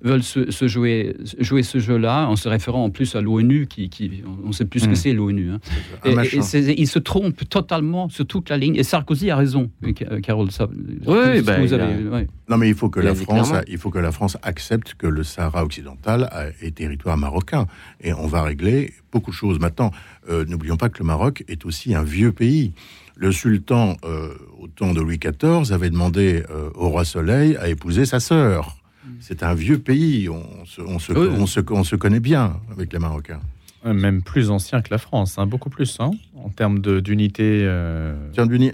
veulent 0.00 0.22
se, 0.22 0.50
se 0.50 0.68
jouer, 0.68 1.16
jouer 1.40 1.62
ce 1.62 1.78
jeu-là, 1.78 2.28
en 2.28 2.36
se 2.36 2.48
référant 2.48 2.84
en 2.84 2.90
plus 2.90 3.16
à 3.16 3.20
l'ONU, 3.20 3.66
qui, 3.66 3.88
qui- 3.88 4.22
on 4.44 4.48
ne 4.48 4.52
sait 4.52 4.64
plus 4.64 4.80
ce 4.80 4.88
que 4.88 4.94
c'est 4.94 5.12
l'ONU. 5.12 5.50
hein. 5.50 5.58
Et- 6.04 6.14
machin. 6.14 6.38
et 6.38 6.42
c'est- 6.42 6.74
il 6.78 6.86
se 6.86 6.98
trompe 7.00 7.48
totalement 7.48 8.08
sur 8.08 8.26
toute 8.26 8.48
la 8.50 8.56
ligne. 8.58 8.76
Et 8.76 8.84
Sarkozy 8.84 9.30
a 9.30 9.36
raison, 9.36 9.70
euh, 9.84 9.92
Ca- 9.98 10.20
Carole. 10.20 10.50
Ça, 10.52 10.68
Oui, 10.70 11.42
ben, 11.42 11.60
vous 11.60 11.74
a- 11.74 11.78
ouais. 11.78 12.26
Non, 12.48 12.56
mais 12.58 12.68
il 12.68 12.74
faut 12.74 12.88
que 12.88 13.00
Il 13.00 13.06
la 13.06 13.14
France, 13.14 13.48
clairement. 13.50 13.64
il 13.68 13.78
faut 13.78 13.90
que 13.90 13.98
la 13.98 14.12
France 14.12 14.36
accepte 14.42 14.94
que 14.94 15.06
le 15.08 15.22
Sahara 15.24 15.64
occidental 15.64 16.30
est 16.62 16.76
territoire 16.76 17.16
marocain, 17.16 17.66
et 18.00 18.12
on 18.12 18.26
va 18.26 18.42
régler 18.42 18.92
beaucoup 19.12 19.30
de 19.32 19.36
choses. 19.36 19.58
Maintenant, 19.58 19.90
euh, 20.30 20.44
n'oublions 20.46 20.76
pas 20.76 20.88
que 20.88 20.98
le 21.00 21.04
Maroc 21.06 21.44
est 21.48 21.66
aussi 21.66 21.94
un 21.94 22.02
vieux 22.04 22.32
pays. 22.32 22.72
Le 23.16 23.32
sultan, 23.32 23.96
euh, 24.04 24.28
au 24.60 24.68
temps 24.68 24.92
de 24.94 25.00
Louis 25.00 25.18
XIV, 25.18 25.72
avait 25.72 25.90
demandé 25.90 26.44
euh, 26.50 26.70
au 26.76 26.88
roi 26.88 27.04
Soleil 27.04 27.56
à 27.56 27.68
épouser 27.68 28.04
sa 28.06 28.20
sœur. 28.20 28.77
C'est 29.20 29.42
un 29.42 29.54
vieux 29.54 29.78
pays, 29.78 30.28
on 30.28 30.42
se, 30.64 30.80
on 30.80 30.98
se- 30.98 31.12
Oui. 31.12 31.28
on 31.38 31.46
se- 31.46 31.60
on 31.70 31.84
se 31.84 31.96
connaît 31.96 32.20
bien 32.20 32.56
avec 32.72 32.92
les 32.92 32.98
Marocains. 32.98 33.40
Euh, 33.86 33.92
Même 33.94 34.22
plus 34.22 34.50
ancien 34.50 34.82
que 34.82 34.88
la 34.90 34.98
France, 34.98 35.38
hein, 35.38 35.46
beaucoup 35.46 35.70
plus, 35.70 35.98
hein, 36.00 36.10
en 36.34 36.48
termes 36.48 36.80
d'unité. 36.80 37.60
euh, 37.62 38.12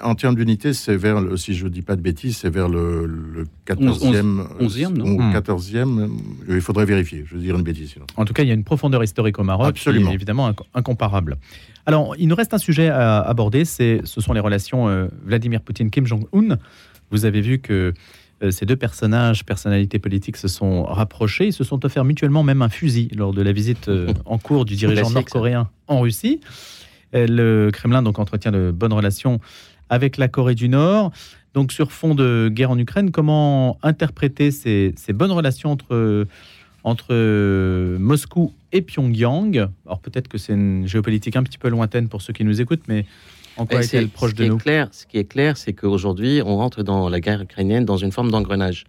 En 0.03 0.14
termes 0.14 0.35
d'unité, 0.35 0.72
c'est 0.72 0.97
vers, 0.97 1.20
le- 1.20 1.37
si 1.37 1.53
je 1.55 1.64
ne 1.64 1.68
dis 1.68 1.82
pas 1.82 1.95
de 1.95 2.01
bêtises, 2.01 2.39
c'est 2.39 2.49
vers 2.49 2.68
le, 2.70 3.05
le 3.05 3.45
14e. 3.66 4.41
Onze- 4.59 4.64
onzième, 4.64 4.97
non 4.97 5.05
ou 5.05 5.20
Hmm. 5.20 5.32
14e. 5.32 5.99
euh, 6.49 6.55
Il 6.55 6.61
faudrait 6.62 6.87
vérifier, 6.87 7.22
je 7.28 7.35
veux 7.35 7.41
dire 7.43 7.55
une 7.55 7.62
bêtise 7.62 7.91
sinon. 7.93 8.07
En 8.16 8.24
tout 8.24 8.32
cas, 8.32 8.45
il 8.45 8.49
y 8.49 8.51
a 8.51 8.55
une 8.55 8.64
profondeur 8.64 9.05
historique 9.05 9.39
au 9.39 9.45
Maroc 9.45 9.68
Absolument. 9.68 10.07
qui 10.07 10.12
est 10.12 10.14
évidemment 10.14 10.51
inc- 10.51 10.64
incomparable. 10.74 11.37
Alors, 11.85 12.16
il 12.18 12.26
nous 12.28 12.35
reste 12.35 12.55
un 12.55 12.59
sujet 12.59 12.89
à 12.89 13.20
aborder, 13.20 13.66
ce 13.66 14.01
sont 14.07 14.32
les 14.32 14.41
relations 14.41 14.89
euh, 14.89 15.09
Vladimir 15.26 15.61
Poutine-Kim 15.61 16.07
Jong-un. 16.07 16.57
Vous 17.11 17.26
avez 17.26 17.43
vu 17.43 17.59
que 17.59 17.72
euh, 17.72 17.93
ces 18.51 18.66
deux 18.66 18.76
personnages, 18.76 19.45
personnalités 19.45 19.99
politiques, 19.99 20.37
se 20.37 20.49
sont 20.49 20.85
rapprochés. 20.85 21.47
Ils 21.47 21.53
se 21.53 21.64
sont 21.64 21.85
offerts 21.85 22.05
mutuellement 22.05 22.43
même 22.43 22.62
un 22.62 22.68
fusil 22.68 23.09
lors 23.16 23.32
de 23.32 23.43
la 23.43 23.53
visite 23.53 23.89
euh, 23.89 24.12
en 24.24 24.39
cours 24.39 24.64
du 24.64 24.76
dirigeant 24.76 25.11
nord-coréen 25.11 25.68
en 25.87 26.01
Russie. 26.01 26.41
Euh, 27.14 27.26
Le 27.28 27.70
Kremlin 27.72 28.03
donc 28.03 28.18
entretient 28.18 28.53
de 28.53 28.70
bonnes 28.70 28.93
relations 28.93 29.41
avec 29.89 30.16
la 30.16 30.28
Corée 30.28 30.55
du 30.55 30.68
Nord. 30.68 31.12
Donc, 31.55 31.70
sur 31.70 31.93
fond 31.93 32.14
de 32.16 32.51
guerre 32.53 32.72
en 32.72 32.78
Ukraine, 32.78 33.12
comment 33.12 33.78
interpréter 33.82 34.51
ces, 34.51 34.93
ces 34.97 35.12
bonnes 35.12 35.30
relations 35.30 35.70
entre, 35.70 36.26
entre 36.82 37.09
euh, 37.11 37.97
Moscou 37.99 38.53
et 38.72 38.82
Pyongyang? 38.82 39.68
Alors, 39.87 40.01
peut-être 40.01 40.26
que 40.26 40.37
c'est 40.37 40.55
une 40.55 40.89
géopolitique 40.89 41.37
un 41.37 41.45
petit 41.45 41.59
peu 41.59 41.68
lointaine 41.68 42.09
pour 42.09 42.22
ceux 42.22 42.32
qui 42.32 42.45
nous 42.45 42.61
écoutent, 42.61 42.89
mais 42.89 43.07
en 43.57 43.66
quoi 43.66 43.78
Mais 43.78 43.84
est-elle 43.84 44.05
c'est- 44.05 44.12
proche 44.12 44.30
ce 44.32 44.36
de 44.36 44.44
qui 44.44 44.50
est 44.52 44.57
clair, 44.59 44.88
Ce 44.92 45.07
qui 45.07 45.18
est 45.18 45.24
clair, 45.24 45.57
c'est 45.57 45.72
qu'aujourd'hui, 45.72 46.42
on 46.44 46.57
rentre 46.57 46.82
dans 46.82 47.09
la 47.09 47.20
guerre 47.20 47.42
ukrainienne 47.42 47.84
dans 47.84 47.96
une 47.96 48.12
forme 48.12 48.30
d'engrenage. 48.30 48.84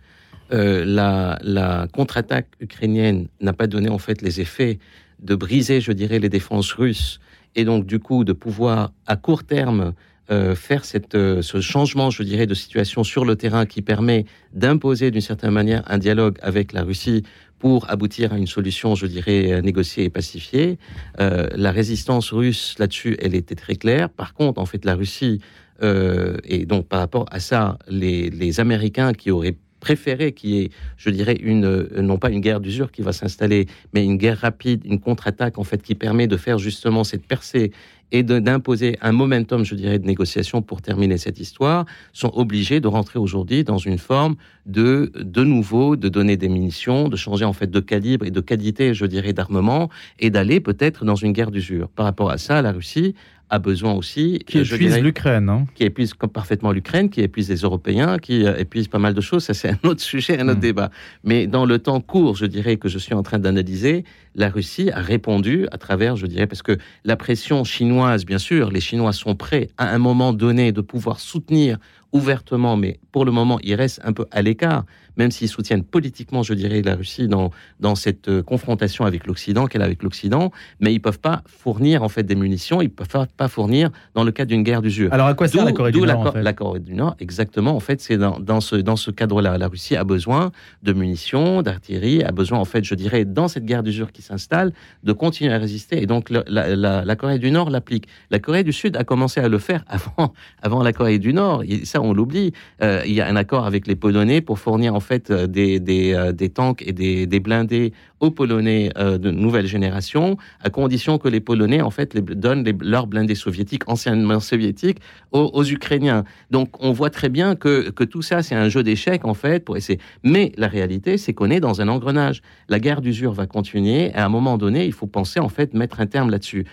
Euh, 0.53 0.86
la 0.86 1.39
la 1.41 1.88
contre-attaque 1.91 2.47
ukrainienne 2.59 3.28
n'a 3.41 3.53
pas 3.53 3.66
donné 3.68 3.89
en 3.89 3.97
fait 3.97 4.22
les 4.22 4.41
effets 4.41 4.78
de 5.22 5.34
briser, 5.36 5.82
je 5.82 5.91
dirais, 5.91 6.20
les 6.20 6.30
défenses 6.30 6.72
russes 6.74 7.20
et 7.55 7.66
donc 7.66 7.86
du 7.88 7.97
coup 7.99 8.24
de 8.24 8.34
pouvoir 8.34 8.91
à 9.07 9.16
court 9.16 9.43
terme 9.43 9.93
euh, 10.32 10.55
faire 10.55 10.86
cette, 10.86 11.13
euh, 11.16 11.41
ce 11.43 11.61
changement, 11.61 12.09
je 12.09 12.24
dirais, 12.24 12.47
de 12.47 12.53
situation 12.55 13.03
sur 13.03 13.26
le 13.26 13.36
terrain 13.36 13.66
qui 13.68 13.82
permet 13.84 14.26
d'imposer 14.53 15.11
d'une 15.11 15.22
certaine 15.22 15.51
manière 15.51 15.84
un 15.86 15.99
dialogue 15.99 16.38
avec 16.41 16.74
la 16.74 16.82
Russie 16.84 17.22
pour 17.60 17.89
aboutir 17.89 18.34
à 18.34 18.38
une 18.38 18.47
solution, 18.47 18.95
je 18.95 19.06
dirais, 19.06 19.62
négociée 19.62 20.06
et 20.06 20.10
pacifiée. 20.10 20.78
Euh, 21.20 21.47
la 21.56 21.72
résistance 21.72 22.32
russe 22.32 22.76
là-dessus, 22.80 23.16
elle 23.20 23.36
était 23.36 23.56
très 23.56 23.76
claire. 23.76 24.10
Par 24.10 24.34
contre, 24.34 24.60
en 24.60 24.66
fait, 24.66 24.86
la 24.86 24.95
Russie, 24.95 25.41
euh, 25.84 26.38
et 26.43 26.66
donc 26.66 26.88
par 26.88 26.99
rapport 26.99 27.26
à 27.32 27.39
ça, 27.39 27.78
les, 27.88 28.30
les 28.30 28.60
Américains 28.60 29.14
qui 29.14 29.32
auraient 29.32 29.58
préféré 29.80 30.32
qu'il 30.32 30.49
y 30.49 30.62
ait, 30.64 30.70
je 30.97 31.12
dirais, 31.12 31.38
une, 31.39 31.88
non 32.01 32.18
pas 32.18 32.32
une 32.32 32.41
guerre 32.41 32.60
d'usure 32.60 32.91
qui 32.91 33.03
va 33.03 33.14
s'installer, 33.14 33.68
mais 33.93 34.03
une 34.03 34.18
guerre 34.18 34.39
rapide, 34.39 34.82
une 34.84 34.99
contre-attaque, 34.99 35.60
en 35.60 35.64
fait, 35.64 35.84
qui 35.84 35.93
permet 35.93 36.26
de 36.26 36.38
faire 36.38 36.58
justement 36.58 37.03
cette 37.03 37.26
percée 37.26 37.72
et 38.12 38.24
d'imposer 38.24 38.97
un 39.01 39.12
momentum, 39.12 39.64
je 39.64 39.76
dirais, 39.76 39.99
de 39.99 40.06
négociation 40.06 40.62
pour 40.62 40.82
terminer 40.82 41.18
cette 41.18 41.39
histoire, 41.39 41.86
sont 42.14 42.32
obligés 42.34 42.80
de 42.80 42.88
rentrer 42.88 43.20
aujourd'hui 43.20 43.64
dans 43.64 43.78
une 43.78 43.97
forme 43.97 44.36
de, 44.66 45.12
de 45.16 45.43
nouveau, 45.43 45.95
de 45.95 46.10
donner 46.10 46.38
des 46.38 46.49
munitions, 46.49 47.08
de 47.10 47.16
changer 47.16 47.45
en 47.45 47.53
fait 47.53 47.70
de 47.70 47.80
calibre 47.80 48.26
et 48.26 48.32
de 48.32 48.41
qualité, 48.41 48.93
je 48.93 49.06
dirais, 49.06 49.34
d'armement, 49.34 49.89
et 50.20 50.30
d'aller 50.30 50.60
peut-être 50.60 51.06
dans 51.06 51.16
une 51.16 51.34
guerre 51.34 51.51
d'usure. 51.51 51.89
Par 51.89 52.06
rapport 52.06 52.30
à 52.30 52.38
ça, 52.38 52.62
la 52.62 52.72
Russie 52.72 53.16
a 53.50 53.60
besoin 53.60 53.93
aussi, 53.93 54.39
Qui 54.48 54.58
euh, 54.60 54.64
épuise 54.64 54.98
l'Ukraine. 55.00 55.50
hein. 55.50 55.66
qui 55.76 55.84
épuise 55.84 56.14
parfaitement 56.34 56.72
l'Ukraine, 56.72 57.10
qui 57.10 57.22
épuise 57.22 57.50
les 57.50 57.58
Européens, 57.58 58.18
qui 58.18 58.46
euh, 58.46 58.58
épuise 58.58 58.88
pas 58.88 58.98
mal 59.00 59.14
de 59.14 59.22
choses. 59.22 59.43
Ça, 59.43 59.54
c'est 59.54 59.70
un 59.70 59.80
autre 59.84 60.02
sujet, 60.14 60.39
un 60.39 60.48
autre 60.50 60.58
Mm. 60.58 60.62
débat. 60.62 60.89
Mais 61.24 61.48
dans 61.48 61.66
le 61.66 61.78
temps 61.80 62.02
court, 62.02 62.36
je 62.36 62.46
dirais 62.46 62.78
que 62.78 62.89
je 62.89 62.98
suis 62.98 63.14
en 63.14 63.24
train 63.24 63.39
d'analyser, 63.39 64.04
la 64.36 64.50
Russie 64.50 64.89
a 64.91 65.00
répondu 65.00 65.68
à 65.72 65.78
travers, 65.78 66.16
je 66.16 66.26
dirais, 66.28 66.48
parce 66.48 66.62
que 66.64 66.78
la 67.04 67.16
pression 67.16 67.64
chinoise, 67.64 68.26
bien 68.26 68.39
sûr, 68.39 68.72
les 68.72 68.82
Chinois 68.82 69.14
sont 69.14 69.36
prêts 69.36 69.70
à 69.78 69.93
un 69.93 69.98
moment 70.00 70.34
donné 70.34 70.72
de 70.72 70.82
pouvoir 70.82 71.20
soutenir 71.20 71.78
ouvertement, 72.14 72.78
mais 72.78 73.00
pour 73.12 73.26
le 73.26 73.32
moment, 73.32 73.60
ils 73.64 73.76
restent 73.76 74.02
un 74.04 74.14
peu 74.14 74.26
à 74.32 74.41
l'écart, 74.41 74.86
même 75.18 75.32
s'ils 75.32 75.47
soutiennent 75.49 75.84
politiquement, 75.84 76.43
je 76.43 76.53
dirais, 76.53 76.82
la 76.82 76.95
Russie 76.95 77.28
dans, 77.28 77.51
dans 77.80 77.95
cette 77.95 78.28
euh, 78.28 78.43
confrontation 78.43 79.05
avec 79.05 79.28
l'Occident, 79.28 79.66
qu'elle 79.68 79.82
a 79.82 79.86
avec 79.86 80.03
l'Occident, 80.03 80.51
mais 80.80 80.93
ils 80.93 80.99
peuvent 80.99 81.20
pas 81.20 81.41
fournir, 81.47 82.03
en 82.03 82.09
fait, 82.09 82.24
des 82.24 82.36
munitions, 82.36 82.82
ils 82.82 82.89
peuvent 82.89 83.07
pas- 83.07 83.47
fournir 83.47 83.89
dans 84.16 84.24
le 84.24 84.32
cadre 84.32 84.49
d'une 84.49 84.63
guerre 84.63 84.82
d'usure. 84.82 85.13
Alors, 85.13 85.28
à 85.28 85.34
quoi 85.34 85.47
sert 85.47 85.63
la 85.66 85.72
Corée 85.72 85.91
du 85.91 85.99
Nord 85.99 86.07
la, 86.24 86.30
en 86.30 86.32
fait 86.34 86.41
la 86.43 86.53
Corée 86.53 86.80
du 86.80 86.93
Nord, 86.93 87.16
exactement. 87.20 87.76
En 87.76 87.80
fait, 87.80 88.01
c'est 88.01 88.18
dans, 88.18 88.39
dans 88.39 88.59
ce, 88.61 88.76
dans 88.76 88.95
ce 88.95 89.11
cadre-là. 89.11 89.57
La 89.57 89.68
Russie 89.68 89.95
a 89.95 90.03
besoin 90.03 90.51
de 90.84 90.93
munitions, 90.93 91.61
d'artillerie, 91.61 92.24
a 92.24 92.32
besoin, 92.32 92.59
en 92.59 92.66
fait, 92.66 92.84
je 92.84 92.95
dirais, 92.95 93.26
dans 93.26 93.47
cette 93.47 93.66
guerre 93.66 93.84
d'usure 93.84 94.11
qui 94.11 94.22
s'installe, 94.22 94.74
de 95.03 95.13
continuer 95.13 95.53
à 95.53 95.57
résister. 95.57 96.01
Et 96.01 96.05
donc, 96.07 96.30
le- 96.30 96.43
la, 96.47 96.76
la- 96.76 97.05
la 97.05 97.16
Corée 97.16 97.39
du 97.39 97.51
Nord 97.51 97.70
l'applique. 97.70 98.07
La 98.32 98.39
Corée 98.39 98.63
du 98.63 98.74
Sud 98.74 98.97
a 98.97 99.03
commencé 99.03 99.39
à 99.39 99.47
le 99.47 99.59
faire 99.59 99.84
avant, 99.88 100.34
avant 100.61 100.82
la 100.84 100.91
Corée 100.93 101.20
du 101.20 101.34
Nord. 101.34 101.63
Et 101.68 101.86
ça, 101.86 102.01
on 102.01 102.13
l'oublie. 102.13 102.51
Euh, 102.82 103.01
il 103.05 103.13
y 103.13 103.22
a 103.22 103.28
un 103.28 103.36
accord 103.36 103.66
avec 103.66 103.88
les 103.88 103.95
Polonais 103.95 104.41
pour 104.41 104.59
fournir, 104.59 104.95
en 104.95 104.99
fait, 105.06 105.32
euh, 105.32 105.47
euh, 105.56 106.32
des 106.32 106.49
tanks 106.49 106.84
et 106.86 106.91
des, 106.91 107.39
blindés 107.39 107.93
aux 108.20 108.32
Polonais 108.32 108.91
euh, 108.97 109.18
de 109.18 109.32
nouvelle 109.32 109.68
génération, 109.68 110.38
à 110.62 110.70
condition 110.70 111.18
que 111.18 111.30
les 111.30 111.39
Polonais, 111.39 111.82
en 111.82 111.91
fait, 111.91 112.14
les, 112.14 112.22
donnent 112.22 112.64
les- 112.64 112.76
leurs 112.82 113.08
blindés 113.08 113.36
soviétiques, 113.36 113.84
anciennement 113.88 114.39
soviétiques, 114.39 114.99
aux, 115.32 115.64
Ukrainiens. 115.64 116.24
Donc, 116.51 116.70
on 116.84 116.91
voit 116.91 117.10
très 117.10 117.30
bien 117.30 117.56
que, 117.56 117.89
que 117.89 118.03
tout 118.03 118.22
ça, 118.22 118.41
c'est 118.41 118.56
un 118.56 118.70
jeu 118.70 118.84
d'échecs, 118.84 119.26
en 119.26 119.34
fait, 119.34 119.64
pour 119.64 119.78
essayer. 119.78 119.99
Mais 120.24 120.51
la 120.58 120.68
réalité, 120.68 121.18
c'est 121.18 121.34
qu'on 121.34 121.49
est 121.49 121.60
dans 121.60 121.82
un 121.82 121.88
engrenage. 121.88 122.41
La 122.70 122.80
guerre 122.80 123.01
d'usure 123.01 123.34
va 123.34 123.45
continuer, 123.47 124.14
à 124.14 124.26
un 124.26 124.30
moment 124.30 124.58
donné, 124.58 124.86
il 124.86 124.93
faut 124.93 125.08
penser, 125.08 125.39
en 125.39 125.49
fait, 125.49 125.74
mettre 125.74 125.99
un 125.99 126.08
terme 126.08 126.30
là-dessus. 126.30 126.66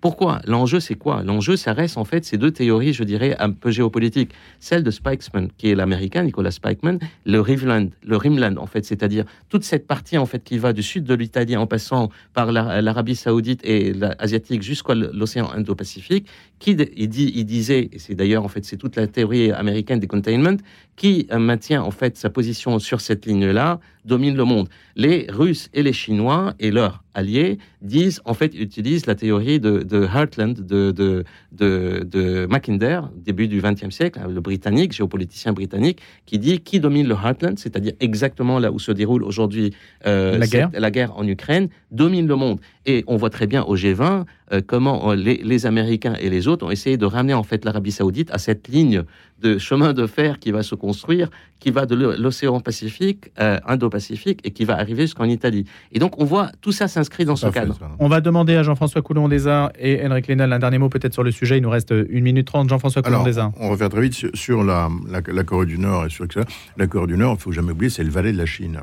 Pourquoi? 0.00 0.40
L'enjeu, 0.46 0.80
c'est 0.80 0.94
quoi? 0.94 1.22
L'enjeu, 1.22 1.56
ça 1.56 1.74
reste 1.74 1.98
en 1.98 2.04
fait 2.06 2.24
ces 2.24 2.38
deux 2.38 2.50
théories, 2.50 2.94
je 2.94 3.04
dirais, 3.04 3.36
un 3.38 3.50
peu 3.50 3.70
géopolitiques. 3.70 4.30
Celle 4.58 4.82
de 4.82 4.90
Spikesman, 4.90 5.48
qui 5.58 5.68
est 5.70 5.74
l'américain, 5.74 6.22
Nicolas 6.22 6.50
Spikeman, 6.52 6.98
le 7.26 7.40
Riveland, 7.40 7.88
le 8.02 8.16
Rimland, 8.16 8.56
en 8.56 8.64
fait, 8.66 8.82
c'est-à-dire 8.86 9.26
toute 9.50 9.62
cette 9.62 9.86
partie, 9.86 10.16
en 10.16 10.24
fait, 10.24 10.42
qui 10.42 10.56
va 10.56 10.72
du 10.72 10.82
sud 10.82 11.04
de 11.04 11.12
l'Italie 11.14 11.54
en 11.54 11.66
passant 11.66 12.08
par 12.32 12.50
la- 12.50 12.80
l'Arabie 12.80 13.14
Saoudite 13.14 13.60
et 13.62 13.92
l'Asiatique 13.92 14.62
jusqu'à 14.62 14.94
l'océan 14.94 15.50
Indo-Pacifique, 15.54 16.26
qui, 16.58 16.70
il, 16.96 17.08
dit, 17.08 17.32
il 17.34 17.44
disait, 17.44 17.90
et 17.92 17.98
c'est 17.98 18.14
d'ailleurs, 18.14 18.44
en 18.44 18.48
fait, 18.48 18.64
c'est 18.64 18.78
toute 18.78 18.96
la 18.96 19.06
théorie 19.06 19.52
américaine 19.52 20.00
des 20.00 20.06
containment, 20.06 20.56
qui 20.96 21.26
euh, 21.30 21.38
maintient, 21.38 21.82
en 21.82 21.90
fait, 21.90 22.16
sa 22.16 22.30
position 22.30 22.78
sur 22.78 23.02
cette 23.02 23.26
ligne-là, 23.26 23.80
domine 24.04 24.36
le 24.36 24.44
monde. 24.44 24.68
Les 24.96 25.26
Russes 25.28 25.68
et 25.72 25.82
les 25.82 25.92
Chinois 25.92 26.54
et 26.58 26.70
leurs 26.70 27.02
alliés 27.14 27.58
disent, 27.82 28.20
en 28.24 28.34
fait, 28.34 28.54
utilisent 28.54 29.06
la 29.06 29.14
théorie 29.14 29.60
de, 29.60 29.82
de 29.82 30.04
Heartland, 30.04 30.54
de, 30.54 30.90
de, 30.90 31.24
de, 31.52 32.06
de 32.08 32.46
Mackinder, 32.46 33.00
début 33.16 33.48
du 33.48 33.60
XXe 33.60 33.90
siècle, 33.90 34.20
hein, 34.22 34.28
le 34.28 34.40
britannique, 34.40 34.92
géopoliticien 34.92 35.52
britannique, 35.52 36.00
qui 36.26 36.38
dit 36.38 36.60
qui 36.60 36.80
domine 36.80 37.08
le 37.08 37.14
Heartland, 37.14 37.58
c'est-à-dire 37.58 37.92
exactement 38.00 38.58
là 38.58 38.70
où 38.70 38.78
se 38.78 38.92
déroule 38.92 39.24
aujourd'hui 39.24 39.74
euh, 40.06 40.38
La 40.38 40.46
guerre. 40.46 40.70
la 40.72 40.90
guerre 40.90 41.16
en 41.16 41.26
Ukraine, 41.26 41.68
domine 41.90 42.26
le 42.26 42.36
monde. 42.36 42.60
Et 42.86 43.04
on 43.06 43.16
voit 43.16 43.28
très 43.28 43.46
bien 43.46 43.62
au 43.64 43.76
G20 43.76 44.24
euh, 44.52 44.62
comment 44.66 45.10
euh, 45.10 45.14
les, 45.14 45.36
les 45.44 45.66
Américains 45.66 46.14
et 46.18 46.30
les 46.30 46.48
autres 46.48 46.64
ont 46.66 46.70
essayé 46.70 46.96
de 46.96 47.04
ramener 47.04 47.34
en 47.34 47.42
fait 47.42 47.64
l'Arabie 47.66 47.92
Saoudite 47.92 48.30
à 48.32 48.38
cette 48.38 48.68
ligne 48.68 49.02
de 49.42 49.58
chemin 49.58 49.92
de 49.92 50.06
fer 50.06 50.38
qui 50.38 50.50
va 50.50 50.62
se 50.62 50.74
construire, 50.74 51.28
qui 51.60 51.70
va 51.70 51.84
de 51.84 51.94
l'o- 51.94 52.14
l'océan 52.18 52.58
Pacifique, 52.60 53.30
euh, 53.38 53.58
Indo-Pacifique, 53.66 54.40
et 54.44 54.50
qui 54.50 54.64
va 54.64 54.76
arriver 54.78 55.02
jusqu'en 55.02 55.24
Italie. 55.24 55.66
Et 55.92 55.98
donc 55.98 56.18
on 56.20 56.24
voit 56.24 56.50
tout 56.62 56.72
ça 56.72 56.88
s'inscrit 56.88 57.26
dans 57.26 57.36
ce 57.36 57.42
Parfait, 57.46 57.60
cadre. 57.60 57.76
ça. 57.78 57.90
On 57.98 58.08
va 58.08 58.22
demander 58.22 58.56
à 58.56 58.62
Jean-François 58.62 59.02
Coulon-Desarts 59.02 59.72
et 59.78 60.04
Henrik 60.06 60.26
Lénal 60.28 60.50
un 60.52 60.58
dernier 60.58 60.78
mot 60.78 60.88
peut-être 60.88 61.12
sur 61.12 61.22
le 61.22 61.30
sujet. 61.32 61.58
Il 61.58 61.62
nous 61.62 61.70
reste 61.70 61.92
1 61.92 62.04
minute 62.22 62.46
30. 62.46 62.70
Jean-François 62.70 63.02
Alors, 63.06 63.20
Coulon-Desarts. 63.20 63.52
on 63.60 63.68
va 63.70 63.76
faire 63.76 63.90
très 63.90 64.00
vite 64.00 64.14
sur, 64.14 64.30
sur 64.34 64.64
la, 64.64 64.88
la, 65.08 65.20
la 65.26 65.44
Corée 65.44 65.66
du 65.66 65.78
Nord 65.78 66.06
et 66.06 66.10
sur 66.10 66.24
ça. 66.32 66.40
La 66.78 66.86
Corée 66.86 67.08
du 67.08 67.16
Nord, 67.18 67.36
il 67.38 67.42
faut 67.42 67.52
jamais 67.52 67.72
oublier, 67.72 67.90
c'est 67.90 68.04
le 68.04 68.10
valet 68.10 68.32
de 68.32 68.38
la 68.38 68.46
Chine. 68.46 68.80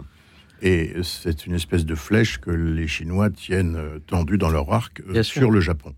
Et 0.62 0.94
c'est 1.04 1.46
une 1.46 1.54
espèce 1.54 1.86
de 1.86 1.96
flèche 1.96 2.40
que 2.40 2.50
les 2.52 2.88
Chinois 2.88 3.30
tiennent 3.30 3.76
euh, 3.76 4.00
tendue 4.00 4.38
dans 4.38 4.50
leur 4.50 4.72
arc 4.74 5.02
euh, 5.10 5.22
sûr. 5.24 5.42
sur 5.42 5.52
le 5.52 5.60
Japon. 5.62 5.94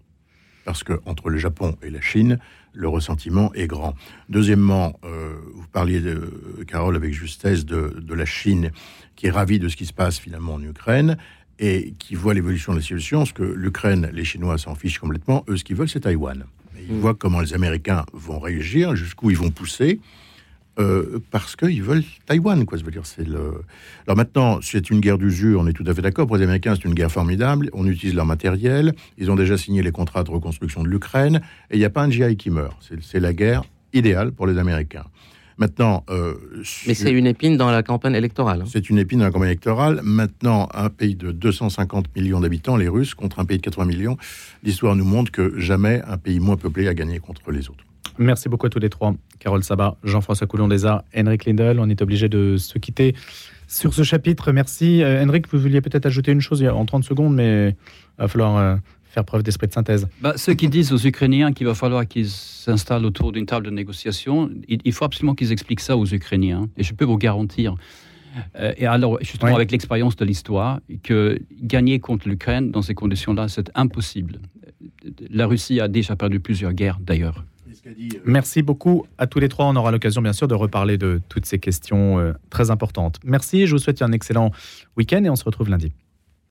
Parce 0.66 0.84
que 0.84 1.00
entre 1.06 1.30
le 1.30 1.38
Japon 1.38 1.78
et 1.82 1.90
la 1.90 2.02
Chine, 2.02 2.40
le 2.74 2.88
ressentiment 2.88 3.52
est 3.54 3.68
grand. 3.68 3.96
Deuxièmement, 4.28 5.00
euh, 5.06 5.36
vous 5.56 5.66
parliez, 5.72 6.00
de, 6.02 6.30
Carole, 6.68 6.96
avec 6.96 7.14
justesse, 7.14 7.66
de, 7.66 7.96
de 8.00 8.14
la 8.14 8.26
Chine, 8.26 8.72
qui 9.16 9.28
est 9.28 9.32
ravie 9.32 9.60
de 9.60 9.68
ce 9.70 9.76
qui 9.76 9.86
se 9.86 9.94
passe 9.94 10.20
finalement 10.20 10.56
en 10.56 10.62
Ukraine 10.64 11.18
et 11.58 11.94
qui 11.98 12.16
voit 12.16 12.34
l'évolution 12.34 12.74
de 12.74 12.78
la 12.78 12.82
situation. 12.82 13.20
Parce 13.20 13.34
que 13.34 13.44
l'Ukraine, 13.44 14.10
les 14.14 14.26
Chinois 14.26 14.58
s'en 14.58 14.76
fichent 14.76 15.00
complètement. 15.00 15.44
Eux, 15.48 15.58
ce 15.58 15.64
qu'ils 15.64 15.76
veulent, 15.78 15.90
c'est 15.90 16.02
Taïwan. 16.02 16.46
Ils 16.78 16.96
Mm. 16.96 17.00
voient 17.00 17.16
comment 17.16 17.42
les 17.42 17.54
Américains 17.54 18.06
vont 18.14 18.40
réagir, 18.40 18.96
jusqu'où 18.96 19.32
ils 19.32 19.38
vont 19.38 19.52
pousser. 19.52 20.00
Euh, 20.80 21.20
parce 21.32 21.56
qu'ils 21.56 21.84
veulent 21.84 22.04
Taïwan, 22.26 22.66
quoi. 22.66 22.78
Ça 22.78 22.84
veut 22.84 22.92
dire, 22.92 23.06
c'est 23.06 23.28
le. 23.28 23.64
Alors 24.08 24.16
maintenant, 24.16 24.60
c'est 24.62 24.90
une 24.90 25.00
guerre 25.00 25.18
d'usure, 25.18 25.60
on 25.62 25.68
est 25.68 25.74
tout 25.74 25.84
à 25.88 25.94
fait 25.94 26.02
d'accord. 26.02 26.28
Pour 26.28 26.38
les 26.38 26.44
Américains, 26.44 26.76
c'est 26.76 26.86
une 26.86 26.94
guerre 26.94 27.12
formidable. 27.12 27.70
On 27.74 27.86
utilise 27.86 28.16
leur 28.16 28.26
matériel. 28.26 28.94
Ils 29.18 29.30
ont 29.30 29.36
déjà 29.36 29.58
signé 29.58 29.82
les 29.82 29.92
contrats 29.92 30.24
de 30.24 30.32
reconstruction 30.32 30.84
de 30.84 30.88
l'Ukraine, 30.88 31.42
et 31.70 31.76
il 31.76 31.80
n'y 31.80 31.86
a 31.86 31.90
pas 31.90 32.04
un 32.04 32.10
GI 32.10 32.38
qui 32.38 32.50
meurt. 32.50 32.92
C'est 33.02 33.20
la 33.20 33.34
guerre 33.34 33.64
idéale 33.94 34.32
pour 34.32 34.48
les 34.48 34.58
Américains. 34.58 35.06
Maintenant, 35.58 36.06
euh, 36.10 36.36
mais 36.88 36.94
c'est 36.94 37.12
une 37.12 37.28
épine 37.28 37.58
dans 37.58 37.70
la 37.70 37.84
campagne 37.84 38.16
électorale. 38.16 38.62
Hein. 38.62 38.70
C'est 38.72 38.90
une 38.90 38.98
épine 38.98 39.20
dans 39.20 39.26
la 39.26 39.32
campagne 39.32 39.50
électorale. 39.50 40.00
Maintenant, 40.04 40.70
un 40.74 40.90
pays 40.90 41.16
de 41.16 41.34
250 41.34 42.16
millions 42.16 42.40
d'habitants, 42.40 42.78
les 42.78 42.88
Russes, 42.88 43.14
contre 43.14 43.40
un 43.40 43.46
pays 43.46 43.58
de 43.58 43.64
80 43.64 43.86
millions, 43.86 44.18
l'histoire 44.64 44.96
nous 44.96 45.04
montre 45.04 45.32
que 45.32 45.60
jamais 45.60 46.02
un 46.08 46.18
pays 46.18 46.40
moins 46.40 46.56
peuplé 46.56 46.88
a 46.88 46.94
gagné 46.94 47.20
contre 47.20 47.52
les 47.52 47.70
autres. 47.70 47.84
Merci 48.18 48.50
beaucoup 48.50 48.66
à 48.66 48.70
tous 48.70 48.80
les 48.80 48.90
trois. 48.90 49.16
Carole 49.40 49.64
Sabat, 49.64 49.96
Jean-François 50.04 50.46
Coulon 50.46 50.68
des 50.68 50.86
Arts, 50.86 51.04
Henrik 51.16 51.46
Lindel. 51.46 51.80
On 51.80 51.90
est 51.90 52.02
obligé 52.02 52.28
de 52.28 52.58
se 52.58 52.78
quitter 52.78 53.16
sur 53.68 53.94
ce 53.94 54.04
chapitre. 54.04 54.52
Merci. 54.52 55.02
Euh, 55.02 55.24
Henrik, 55.24 55.48
vous 55.52 55.60
vouliez 55.60 55.80
peut-être 55.80 56.06
ajouter 56.06 56.32
une 56.32 56.42
chose 56.42 56.64
en 56.64 56.86
30 56.86 57.04
secondes, 57.06 57.34
mais 57.34 57.70
il 57.70 58.22
va 58.22 58.28
falloir 58.28 58.58
euh, 58.58 58.76
faire 59.10 59.24
preuve 59.24 59.44
d'esprit 59.44 59.68
de 59.68 59.74
synthèse. 59.74 60.08
Bah, 60.22 60.34
ceux 60.36 60.54
qui 60.54 60.68
disent 60.68 60.92
aux 60.92 60.98
Ukrainiens 60.98 61.54
qu'il 61.54 61.68
va 61.68 61.76
falloir 61.76 62.08
qu'ils 62.08 62.30
s'installent 62.30 63.06
autour 63.06 63.32
d'une 63.32 63.46
table 63.46 63.66
de 63.66 63.72
négociation, 63.72 64.50
il, 64.68 64.94
faut 64.94 65.06
absolument 65.06 65.36
qu'ils 65.36 65.52
expliquent 65.52 65.80
ça 65.80 65.96
aux 65.96 66.06
Ukrainiens. 66.06 66.68
Et 66.78 66.84
je 66.84 66.94
peux 66.94 67.06
vous 67.06 67.18
garantir, 67.18 67.76
euh, 68.58 68.74
et 68.78 68.86
alors 68.86 69.18
justement 69.22 69.56
avec 69.56 69.72
l'expérience 69.72 70.16
de 70.16 70.26
l'histoire, 70.26 70.80
que 71.04 71.40
gagner 71.62 72.00
contre 72.00 72.28
l'Ukraine 72.28 72.72
dans 72.72 72.82
ces 72.82 72.96
conditions-là, 72.96 73.48
c'est 73.48 73.72
impossible. 73.76 74.40
La 75.30 75.48
Russie 75.48 75.80
a 75.80 75.88
déjà 75.88 76.16
perdu 76.16 76.40
plusieurs 76.40 76.74
guerres 76.74 77.00
d'ailleurs. 77.00 77.46
Merci 78.26 78.62
beaucoup 78.62 79.06
à 79.18 79.28
tous 79.28 79.40
les 79.40 79.50
trois. 79.50 79.66
On 79.66 79.76
aura 79.76 79.92
l'occasion, 79.92 80.22
bien 80.22 80.34
sûr, 80.34 80.48
de 80.48 80.56
reparler 80.56 80.98
de 80.98 81.22
toutes 81.30 81.46
ces 81.46 81.60
questions 81.60 82.20
euh, 82.20 82.34
très 82.50 82.72
importantes. 82.72 83.20
Merci, 83.24 83.68
je 83.68 83.72
vous 83.74 83.80
souhaite 83.80 84.02
un 84.02 84.12
excellent 84.12 84.52
week-end 84.98 85.24
et 85.24 85.30
on 85.30 85.36
se 85.36 85.44
retrouve 85.44 85.70
lundi. 85.70 85.92